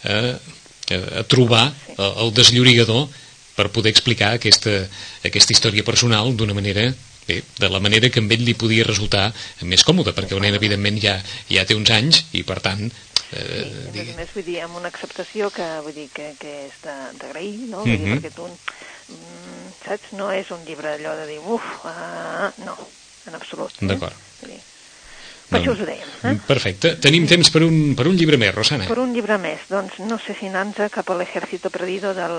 a, 0.03 0.39
a, 0.95 0.97
a 1.19 1.23
trobar 1.23 1.71
sí. 1.71 1.93
el 2.01 2.33
desllorigador 2.33 3.07
per 3.55 3.69
poder 3.69 3.91
explicar 3.91 4.33
aquesta, 4.33 4.89
aquesta 5.23 5.53
història 5.53 5.83
personal 5.83 6.33
d'una 6.35 6.55
manera 6.57 6.93
bé, 7.27 7.41
de 7.59 7.69
la 7.69 7.79
manera 7.79 8.09
que 8.09 8.19
amb 8.19 8.31
ell 8.31 8.45
li 8.45 8.53
podia 8.53 8.83
resultar 8.87 9.31
més 9.61 9.83
còmode, 9.83 10.13
perquè 10.13 10.35
el 10.35 10.41
nen 10.41 10.55
evidentment 10.55 10.99
ja, 11.01 11.17
ja 11.49 11.65
té 11.65 11.75
uns 11.75 11.89
anys 11.89 12.25
i 12.33 12.43
per 12.43 12.59
tant 12.59 12.89
Eh, 13.33 13.65
sí, 13.91 13.99
a 13.99 14.03
més, 14.03 14.09
més, 14.17 14.33
vull 14.35 14.45
dir, 14.45 14.59
amb 14.61 14.77
una 14.77 14.89
acceptació 14.93 15.49
que, 15.53 15.65
vull 15.85 15.95
dir, 15.95 16.05
que, 16.13 16.33
que 16.39 16.51
és 16.67 16.75
d'agrair, 16.83 17.55
no? 17.71 17.81
Vull 17.81 17.95
dir, 17.95 18.03
mm 18.05 18.11
-hmm. 18.11 18.21
perquè 18.21 18.35
tu, 18.35 18.45
mm, 19.15 19.71
saps, 19.85 20.11
no 20.19 20.31
és 20.31 20.51
un 20.51 20.61
llibre 20.67 20.93
allò 20.93 21.15
de 21.17 21.25
dir, 21.31 21.39
uf, 21.39 21.63
uh, 21.83 22.51
no, 22.65 22.77
en 23.27 23.35
absolut. 23.35 23.73
Eh? 23.81 23.87
D'acord. 23.87 24.13
Eh? 24.49 24.61
Per 25.49 25.59
això 25.59 25.73
us 25.73 25.81
ho 25.81 25.85
dèiem. 25.85 26.09
Eh? 26.23 26.37
Perfecte. 26.47 26.95
Tenim 26.99 27.27
temps 27.27 27.49
per 27.49 27.63
un, 27.63 27.95
per 27.95 28.07
un 28.07 28.15
llibre 28.15 28.37
més, 28.37 28.53
Rosana. 28.55 28.85
Per 28.85 28.99
un 28.99 29.13
llibre 29.13 29.37
més. 29.37 29.59
Doncs 29.69 29.99
no 29.99 30.17
sé 30.17 30.35
si 30.39 30.47
anar 30.47 30.89
cap 30.89 31.09
a 31.09 31.17
l'Ejército 31.17 31.69
Perdido 31.69 32.13
del, 32.13 32.37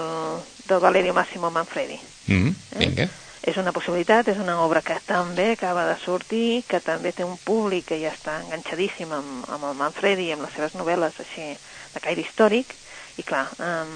del 0.68 0.80
Valerio 0.80 1.14
Massimo 1.14 1.50
Manfredi. 1.50 1.98
Mm 2.26 2.42
-hmm. 2.42 2.54
eh? 2.72 2.78
Vinga 2.78 3.08
és 3.44 3.58
una 3.60 3.74
possibilitat, 3.76 4.30
és 4.32 4.38
una 4.40 4.56
obra 4.64 4.80
que 4.80 4.96
també 5.04 5.50
acaba 5.52 5.84
de 5.90 5.98
sortir, 6.00 6.64
que 6.68 6.80
també 6.80 7.12
té 7.12 7.26
un 7.28 7.36
públic 7.44 7.90
que 7.90 7.98
ja 8.00 8.14
està 8.14 8.38
enganxadíssim 8.40 9.12
amb, 9.12 9.44
amb 9.52 9.68
el 9.68 9.76
Manfredi 9.76 10.30
i 10.30 10.32
amb 10.32 10.46
les 10.46 10.54
seves 10.56 10.76
novel·les 10.78 11.18
així 11.20 11.50
de 11.92 12.00
caire 12.00 12.24
històric, 12.24 12.72
i 13.20 13.26
clar, 13.26 13.44
um, 13.60 13.92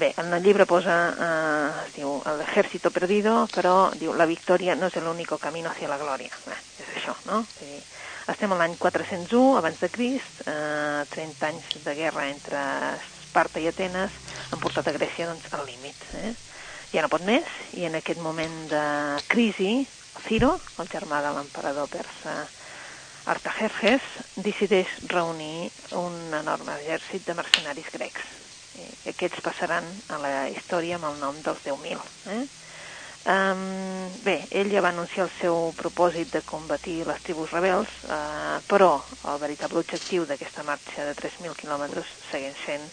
bé, 0.00 0.10
en 0.18 0.34
el 0.34 0.42
llibre 0.42 0.66
posa, 0.66 0.98
uh, 1.14 1.86
es 1.86 1.94
diu 1.94 2.18
El 2.26 2.42
ejército 2.42 2.90
perdido, 2.90 3.46
però 3.54 3.92
diu 3.94 4.16
la 4.18 4.26
victòria 4.26 4.74
no 4.74 4.90
és 4.90 4.98
l'únic 4.98 5.30
camino 5.38 5.70
hacia 5.70 5.88
la 5.88 6.00
glòria. 6.02 6.34
Bé, 6.48 6.58
és 6.82 6.92
això, 6.98 7.14
no? 7.30 7.44
Dir, 7.60 7.78
estem 8.34 8.50
a 8.50 8.58
l'any 8.58 8.74
401 8.82 9.58
abans 9.62 9.78
de 9.78 9.94
Crist, 9.94 10.42
uh, 10.42 11.06
30 11.14 11.52
anys 11.52 11.82
de 11.86 11.94
guerra 12.02 12.26
entre 12.34 12.66
Esparta 12.98 13.62
i 13.62 13.70
Atenes 13.70 14.18
han 14.50 14.60
portat 14.60 14.90
a 14.90 14.96
Grècia 14.98 15.30
doncs, 15.30 15.46
al 15.54 15.64
límit. 15.70 16.08
Eh? 16.18 16.34
Ja 16.92 17.02
no 17.04 17.08
pot 17.12 17.24
més, 17.24 17.48
i 17.78 17.86
en 17.88 17.96
aquest 17.96 18.20
moment 18.20 18.56
de 18.70 18.84
crisi, 19.32 19.80
Ciro, 20.26 20.52
el 20.78 20.90
germà 20.92 21.22
de 21.24 21.30
l'emperador 21.32 21.88
persa 21.92 22.34
Artajerjes, 23.32 24.02
decideix 24.42 24.90
reunir 25.12 25.70
un 25.94 26.34
enorme 26.34 26.74
exèrcit 26.80 27.24
de 27.28 27.36
mercenaris 27.38 27.90
grecs. 27.94 28.24
I 28.82 29.12
aquests 29.12 29.44
passaran 29.46 29.86
a 30.10 30.18
la 30.18 30.32
història 30.50 30.98
amb 30.98 31.06
el 31.12 31.20
nom 31.20 31.38
dels 31.46 31.62
10.000. 31.64 32.02
Eh? 32.34 32.40
Um, 33.32 33.62
bé, 34.26 34.34
ell 34.50 34.72
ja 34.72 34.82
va 34.82 34.90
anunciar 34.90 35.28
el 35.28 35.34
seu 35.38 35.70
propòsit 35.78 36.32
de 36.34 36.42
combatir 36.42 37.04
les 37.06 37.22
tribus 37.22 37.54
rebels, 37.54 37.92
uh, 38.10 38.58
però 38.66 38.96
el 39.30 39.38
veritable 39.44 39.84
objectiu 39.84 40.26
d'aquesta 40.26 40.66
marxa 40.66 41.06
de 41.06 41.14
3.000 41.22 41.54
quilòmetres 41.62 42.10
segueix 42.32 42.58
sent 42.66 42.90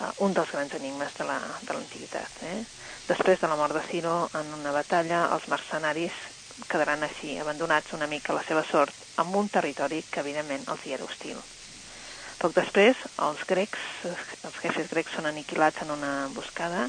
uh, 0.00 0.12
un 0.26 0.34
dels 0.36 0.52
grans 0.52 0.74
enigmes 0.78 1.14
de 1.18 1.26
l'antiguitat. 1.26 2.40
La, 2.42 2.52
eh? 2.52 2.64
Després 3.06 3.40
de 3.40 3.48
la 3.48 3.56
mort 3.56 3.74
de 3.76 3.82
Ciro, 3.86 4.14
en 4.34 4.54
una 4.58 4.72
batalla, 4.74 5.26
els 5.34 5.46
mercenaris 5.48 6.14
quedaran 6.70 7.04
així, 7.04 7.36
abandonats 7.38 7.92
una 7.92 8.08
mica 8.10 8.32
a 8.32 8.38
la 8.38 8.44
seva 8.46 8.64
sort, 8.64 8.94
amb 9.22 9.36
un 9.36 9.48
territori 9.52 10.02
que 10.10 10.22
evidentment 10.24 10.64
els 10.72 10.86
hi 10.86 10.96
era 10.96 11.04
hostil. 11.04 11.38
Poc 12.40 12.52
després, 12.56 12.98
els 13.24 13.44
grecs, 13.48 13.84
els 14.08 14.58
jefes 14.62 14.90
grecs 14.90 15.14
són 15.16 15.28
aniquilats 15.30 15.84
en 15.84 15.92
una 15.94 16.12
emboscada 16.26 16.88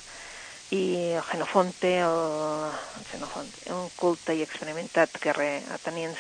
i 0.75 1.13
el 1.15 1.23
Xenofonte, 1.29 1.93
el, 2.03 2.17
el 2.99 3.05
Xenofonte, 3.11 3.71
un 3.75 3.87
culte 3.95 4.35
i 4.35 4.43
experimentat 4.43 5.15
guerrer 5.23 5.61
ateniens, 5.77 6.19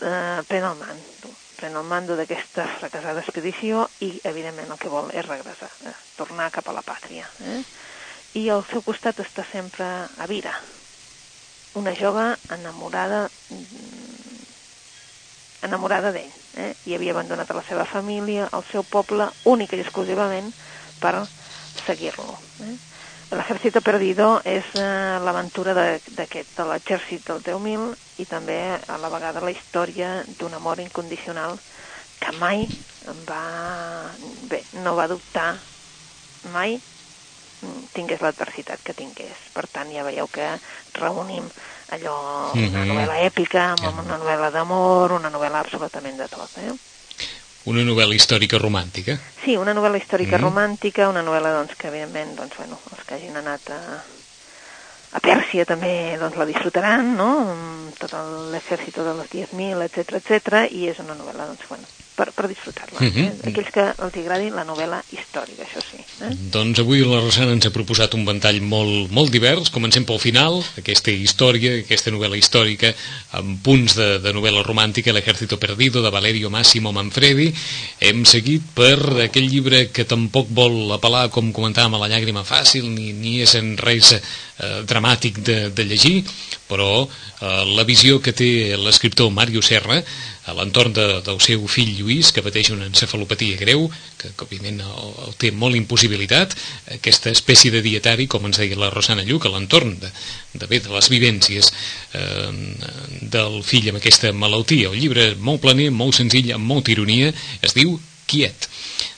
eh, 0.00 0.40
pren 0.48 0.64
el 0.70 0.78
mando, 0.80 1.34
pren 1.62 1.76
el 1.78 1.86
mando 1.86 2.16
d'aquesta 2.18 2.64
fracassada 2.80 3.22
expedició 3.22 3.84
i, 4.02 4.16
evidentment, 4.26 4.72
el 4.74 4.80
que 4.82 4.90
vol 4.90 5.12
és 5.14 5.22
regressar, 5.28 5.70
eh, 5.86 5.94
tornar 6.16 6.50
cap 6.50 6.66
a 6.66 6.74
la 6.74 6.82
pàtria. 6.82 7.28
Eh? 7.46 7.60
I 8.40 8.48
al 8.50 8.64
seu 8.66 8.82
costat 8.82 9.20
està 9.22 9.44
sempre 9.46 9.86
Avira, 10.24 10.56
una 11.78 11.94
jove 11.94 12.24
enamorada 12.56 13.28
mm, 13.54 14.40
enamorada 15.68 16.10
d'ell, 16.10 16.34
eh? 16.58 16.72
i 16.90 16.96
havia 16.96 17.14
abandonat 17.14 17.54
la 17.54 17.62
seva 17.68 17.86
família, 17.86 18.48
el 18.50 18.66
seu 18.72 18.82
poble, 18.82 19.28
únic 19.46 19.76
i 19.76 19.84
exclusivament 19.84 20.50
per 20.98 21.14
seguir-lo. 21.86 22.40
Eh? 22.66 22.74
L'Ejército 23.38 23.80
Perdido 23.86 24.40
és 24.42 24.66
eh, 24.74 24.88
l'aventura 25.22 25.76
d'aquest, 25.78 26.56
de 26.58 26.66
l'exèrcit 26.72 27.30
del 27.30 27.38
10.000 27.46 27.94
i 28.22 28.28
també 28.30 28.58
a 28.86 28.98
la 29.02 29.10
vegada 29.12 29.42
la 29.44 29.52
història 29.54 30.22
d'un 30.38 30.54
amor 30.54 30.80
incondicional 30.80 31.58
que 32.22 32.32
mai 32.38 32.64
va, 33.28 33.42
bé, 34.50 34.62
no 34.84 34.94
va 34.94 35.10
dubtar 35.10 35.50
mai 36.54 36.78
tingués 37.94 38.22
l'adversitat 38.22 38.82
que 38.82 38.94
tingués. 38.94 39.50
Per 39.54 39.66
tant, 39.70 39.90
ja 39.94 40.04
veieu 40.06 40.28
que 40.30 40.48
reunim 40.98 41.46
allò, 41.94 42.16
una 42.54 42.60
mm 42.60 42.74
-hmm. 42.74 42.88
novel·la 42.90 43.18
èpica, 43.26 43.74
amb 43.76 44.00
una 44.00 44.18
novel·la 44.18 44.50
d'amor, 44.50 45.12
una 45.12 45.30
novel·la 45.30 45.60
absolutament 45.60 46.16
de 46.16 46.28
tot. 46.28 46.50
Eh? 46.58 46.72
Una 47.64 47.82
novel·la 47.82 48.14
històrica 48.14 48.58
romàntica. 48.58 49.18
Sí, 49.44 49.56
una 49.56 49.74
novel·la 49.74 49.98
històrica 49.98 50.38
mm. 50.38 50.42
romàntica, 50.42 51.08
una 51.08 51.22
novel·la 51.22 51.52
doncs, 51.52 51.76
que 51.76 51.88
evidentment 51.88 52.34
doncs, 52.36 52.56
bueno, 52.56 52.78
els 52.90 53.04
que 53.06 53.14
hagin 53.14 53.36
anat 53.36 53.70
a, 53.70 54.02
a 55.12 55.20
Pèrsia 55.20 55.66
també 55.68 56.16
doncs, 56.20 56.38
la 56.40 56.48
disfrutaran, 56.48 57.14
no? 57.16 57.32
tot 57.98 58.14
l'exèrcit 58.52 58.96
de 58.98 59.12
los 59.14 59.28
10.000, 59.30 59.84
etc 59.86 60.16
etc 60.18 60.64
i 60.72 60.88
és 60.90 61.02
una 61.04 61.14
novel·la 61.18 61.46
doncs, 61.50 61.68
bueno, 61.68 61.86
per, 62.16 62.30
per 62.36 62.48
disfrutar-la. 62.48 62.98
Uh 63.00 63.08
-huh. 63.08 63.24
eh? 63.24 63.48
Aquells 63.50 63.70
que 63.72 63.84
els 64.04 64.16
agradi 64.20 64.50
la 64.50 64.64
novel·la 64.64 65.00
històrica, 65.10 65.64
això 65.64 65.80
sí. 65.80 65.98
Eh? 66.20 66.30
Doncs 66.52 66.78
avui 66.80 67.00
la 67.00 67.20
Rosana 67.20 67.52
ens 67.52 67.66
ha 67.66 67.70
proposat 67.70 68.14
un 68.14 68.24
ventall 68.24 68.60
molt, 68.60 69.10
molt 69.10 69.30
divers. 69.30 69.70
Comencem 69.70 70.04
pel 70.04 70.18
final, 70.18 70.62
aquesta 70.78 71.10
història, 71.10 71.78
aquesta 71.78 72.10
novel·la 72.10 72.36
històrica, 72.36 72.94
amb 73.32 73.62
punts 73.62 73.96
de, 73.96 74.18
de 74.18 74.32
novel·la 74.32 74.62
romàntica, 74.62 75.12
L'Ejército 75.12 75.58
Perdido, 75.58 76.02
de 76.02 76.10
Valerio 76.10 76.50
Massimo 76.50 76.92
Manfredi. 76.92 77.52
Hem 78.00 78.24
seguit 78.24 78.62
per 78.74 78.98
aquell 79.22 79.48
llibre 79.48 79.90
que 79.90 80.04
tampoc 80.04 80.48
vol 80.50 80.92
apel·lar, 80.92 81.30
com 81.30 81.52
comentàvem, 81.52 81.94
a 81.94 81.98
la 81.98 82.08
llàgrima 82.08 82.44
fàcil, 82.44 82.88
ni, 82.88 83.12
ni 83.12 83.40
és 83.40 83.54
en 83.54 83.76
res 83.76 84.14
eh, 84.58 84.82
dramàtic 84.88 85.40
de, 85.46 85.58
de 85.70 85.86
llegir, 85.86 86.22
però 86.68 87.04
eh, 87.04 87.64
la 87.76 87.86
visió 87.88 88.20
que 88.20 88.34
té 88.36 88.76
l'escriptor 88.80 89.30
Mario 89.30 89.62
Serra 89.62 90.02
a 90.46 90.54
l'entorn 90.58 90.92
de, 90.92 91.06
del 91.22 91.38
seu 91.44 91.66
fill 91.70 91.92
Lluís, 91.94 92.32
que 92.34 92.42
pateix 92.42 92.72
una 92.74 92.88
encefalopatia 92.88 93.58
greu, 93.60 93.84
que, 94.18 94.32
que 94.34 94.46
òbviament 94.46 94.80
el, 94.82 95.12
el 95.28 95.36
té 95.38 95.52
molt 95.54 95.78
impossibilitat, 95.78 96.56
aquesta 96.96 97.30
espècie 97.30 97.70
de 97.74 97.82
dietari, 97.84 98.26
com 98.26 98.48
ens 98.48 98.58
deia 98.58 98.78
la 98.78 98.90
Rosana 98.90 99.26
Lluc, 99.28 99.46
a 99.46 99.52
l'entorn 99.54 99.94
de, 100.02 100.10
de, 100.54 100.66
bé, 100.66 100.80
de 100.82 100.90
les 100.90 101.10
vivències 101.12 101.70
eh, 102.18 102.50
del 103.22 103.60
fill 103.66 103.92
amb 103.92 104.02
aquesta 104.02 104.34
malaltia. 104.34 104.90
El 104.90 104.98
llibre 104.98 105.32
molt 105.38 105.62
planer, 105.62 105.92
molt 105.94 106.18
senzill, 106.18 106.50
amb 106.56 106.66
molta 106.74 106.94
ironia, 106.94 107.30
es 107.62 107.78
diu 107.78 107.94
Quiet. 108.26 108.68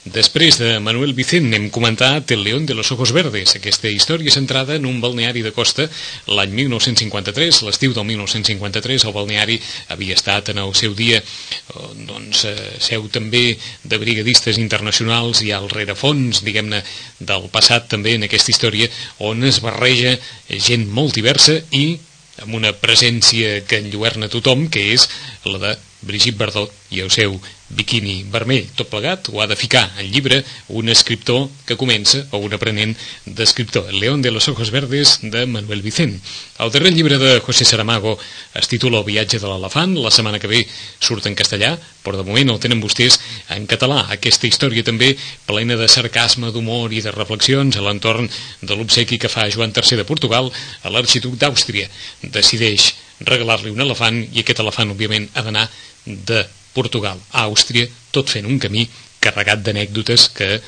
Després 0.05 0.59
de 0.61 0.75
Manuel 0.79 1.13
Vicent 1.17 1.49
hem 1.57 1.69
comentat 1.73 2.31
El 2.31 2.43
León 2.45 2.65
de 2.65 2.75
los 2.77 2.91
Ojos 2.93 3.11
Verdes, 3.15 3.55
aquesta 3.57 3.89
història 3.89 4.31
centrada 4.31 4.75
en 4.75 4.85
un 4.85 4.99
balneari 5.01 5.41
de 5.41 5.51
costa. 5.51 5.87
L'any 6.29 6.53
1953, 6.59 7.61
l'estiu 7.67 7.93
del 7.95 8.05
1953, 8.11 9.05
el 9.05 9.15
balneari 9.15 9.59
havia 9.93 10.17
estat 10.17 10.53
en 10.53 10.61
el 10.61 10.75
seu 10.77 10.93
dia 10.93 11.21
eh, 11.21 11.89
doncs, 12.07 12.45
eh, 12.45 12.55
seu 12.79 13.09
també 13.09 13.57
de 13.83 14.01
brigadistes 14.01 14.59
internacionals 14.61 15.41
i 15.41 15.51
al 15.55 15.69
rerefons, 15.73 16.43
diguem-ne, 16.45 16.83
del 17.19 17.49
passat 17.53 17.89
també 17.91 18.15
en 18.15 18.27
aquesta 18.27 18.53
història 18.53 18.89
on 19.25 19.43
es 19.43 19.61
barreja 19.63 20.17
gent 20.49 20.85
molt 20.91 21.15
diversa 21.17 21.57
i 21.71 21.95
amb 22.43 22.55
una 22.57 22.73
presència 22.75 23.61
que 23.67 23.79
enlluerna 23.79 24.29
tothom, 24.31 24.67
que 24.69 24.91
és 24.93 25.07
la 25.47 25.59
de 25.61 25.75
Brigitte 26.05 26.37
Bardot 26.37 26.71
i 26.93 27.01
el 27.01 27.11
seu 27.11 27.35
biquini 27.75 28.19
vermell, 28.29 28.67
tot 28.77 28.91
plegat, 28.91 29.29
ho 29.33 29.41
ha 29.41 29.47
de 29.49 29.57
ficar 29.57 29.87
al 29.97 30.09
llibre 30.13 30.43
un 30.69 30.89
escriptor 30.89 31.47
que 31.65 31.77
comença, 31.77 32.21
o 32.31 32.37
un 32.45 32.53
aprenent 32.53 32.93
d'escriptor, 33.25 33.89
El 33.89 33.99
León 33.99 34.21
de 34.21 34.31
los 34.31 34.47
Ojos 34.47 34.69
Verdes, 34.69 35.17
de 35.23 35.45
Manuel 35.49 35.81
Vicent. 35.81 36.19
El 36.59 36.71
darrer 36.71 36.93
llibre 36.93 37.17
de 37.17 37.39
José 37.41 37.65
Saramago 37.65 38.19
es 38.53 38.69
titula 38.69 38.99
El 38.99 39.07
viatge 39.07 39.39
de 39.41 39.49
l'elefant, 39.49 39.95
la 39.97 40.11
setmana 40.13 40.39
que 40.39 40.51
ve 40.51 40.61
surt 40.99 41.25
en 41.25 41.35
castellà, 41.35 41.73
però 42.05 42.21
de 42.21 42.27
moment 42.27 42.53
el 42.53 42.61
tenen 42.61 42.83
vostès 42.83 43.17
en 43.55 43.65
català. 43.65 44.05
Aquesta 44.13 44.47
història 44.47 44.85
també 44.85 45.15
plena 45.49 45.75
de 45.79 45.89
sarcasme, 45.89 46.53
d'humor 46.53 46.93
i 46.93 47.01
de 47.01 47.15
reflexions 47.15 47.75
a 47.75 47.81
l'entorn 47.81 48.29
de 48.61 48.77
l'obsequi 48.77 49.17
que 49.17 49.31
fa 49.31 49.49
Joan 49.49 49.73
III 49.73 50.03
de 50.03 50.07
Portugal 50.07 50.51
a 50.83 50.93
l'arxiduc 50.93 51.33
d'Àustria. 51.41 51.89
Decideix 52.21 52.93
regalar-li 53.25 53.71
un 53.71 53.81
elefant 53.81 54.21
i 54.21 54.43
aquest 54.43 54.61
elefant, 54.61 54.91
òbviament, 54.93 55.29
ha 55.33 55.41
d'anar 55.41 55.65
de 56.05 56.45
Portugal 56.75 57.19
a 57.31 57.45
Àustria, 57.47 57.87
tot 58.11 58.29
fent 58.31 58.47
un 58.47 58.59
camí 58.59 58.85
carregat 59.25 59.63
d'anècdotes 59.65 60.29
que 60.37 60.49
eh, 60.57 60.61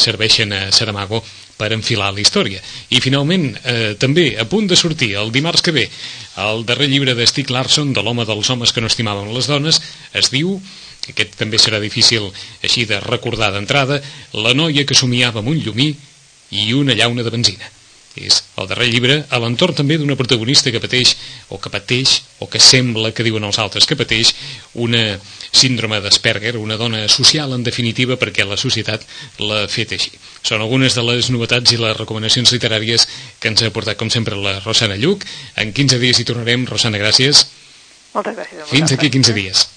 serveixen 0.00 0.52
a 0.56 0.62
Saramago 0.74 1.22
per 1.58 1.70
enfilar 1.76 2.10
la 2.10 2.22
història. 2.22 2.62
I 2.90 3.02
finalment, 3.04 3.44
eh, 3.62 3.92
també, 4.00 4.32
a 4.40 4.46
punt 4.50 4.66
de 4.70 4.78
sortir, 4.78 5.12
el 5.20 5.30
dimarts 5.34 5.62
que 5.62 5.74
ve, 5.76 5.84
el 6.42 6.64
darrer 6.66 6.88
llibre 6.90 7.14
de 7.14 7.26
Stieg 7.28 7.52
Larsson, 7.54 7.92
de 7.94 8.02
l'home 8.02 8.26
dels 8.26 8.50
homes 8.50 8.72
que 8.72 8.82
no 8.82 8.90
estimaven 8.90 9.30
les 9.36 9.50
dones, 9.50 9.78
es 10.18 10.32
diu, 10.34 10.56
aquest 11.12 11.36
també 11.38 11.60
serà 11.60 11.78
difícil 11.82 12.30
així 12.64 12.88
de 12.90 12.98
recordar 13.04 13.52
d'entrada, 13.54 14.00
la 14.32 14.56
noia 14.58 14.86
que 14.88 14.98
somiava 14.98 15.42
amb 15.42 15.54
un 15.54 15.62
llumí 15.62 15.92
i 16.50 16.72
una 16.74 16.98
llauna 16.98 17.22
de 17.22 17.30
benzina 17.34 17.70
és 18.16 18.42
el 18.60 18.68
darrer 18.68 18.88
llibre 18.92 19.22
a 19.30 19.38
l'entorn 19.40 19.76
també 19.78 19.96
d'una 19.98 20.16
protagonista 20.18 20.70
que 20.72 20.80
pateix 20.82 21.14
o 21.48 21.58
que 21.58 21.72
pateix 21.72 22.20
o 22.44 22.48
que 22.50 22.60
sembla 22.60 23.12
que 23.16 23.24
diuen 23.24 23.44
els 23.48 23.58
altres 23.62 23.86
que 23.88 23.96
pateix 23.96 24.34
una 24.74 25.18
síndrome 25.52 26.00
d'Asperger, 26.00 26.56
una 26.56 26.76
dona 26.80 27.06
social 27.08 27.52
en 27.56 27.64
definitiva 27.64 28.16
perquè 28.20 28.46
la 28.48 28.56
societat 28.60 29.04
l'ha 29.40 29.66
fet 29.68 29.96
així. 29.96 30.12
Són 30.42 30.60
algunes 30.60 30.96
de 30.96 31.04
les 31.06 31.30
novetats 31.30 31.72
i 31.72 31.80
les 31.80 31.96
recomanacions 31.96 32.52
literàries 32.56 33.06
que 33.40 33.52
ens 33.52 33.62
ha 33.62 33.72
portat 33.74 34.00
com 34.00 34.10
sempre 34.10 34.36
la 34.36 34.58
Rosana 34.60 34.96
Lluc. 34.96 35.26
En 35.56 35.72
15 35.72 36.00
dies 36.02 36.18
hi 36.18 36.28
tornarem. 36.28 36.66
Rosana, 36.66 37.00
gràcies. 37.00 37.46
Moltes 38.16 38.36
gràcies. 38.36 38.66
Fins 38.72 38.92
aquí 38.92 39.12
15 39.12 39.36
dies. 39.36 39.68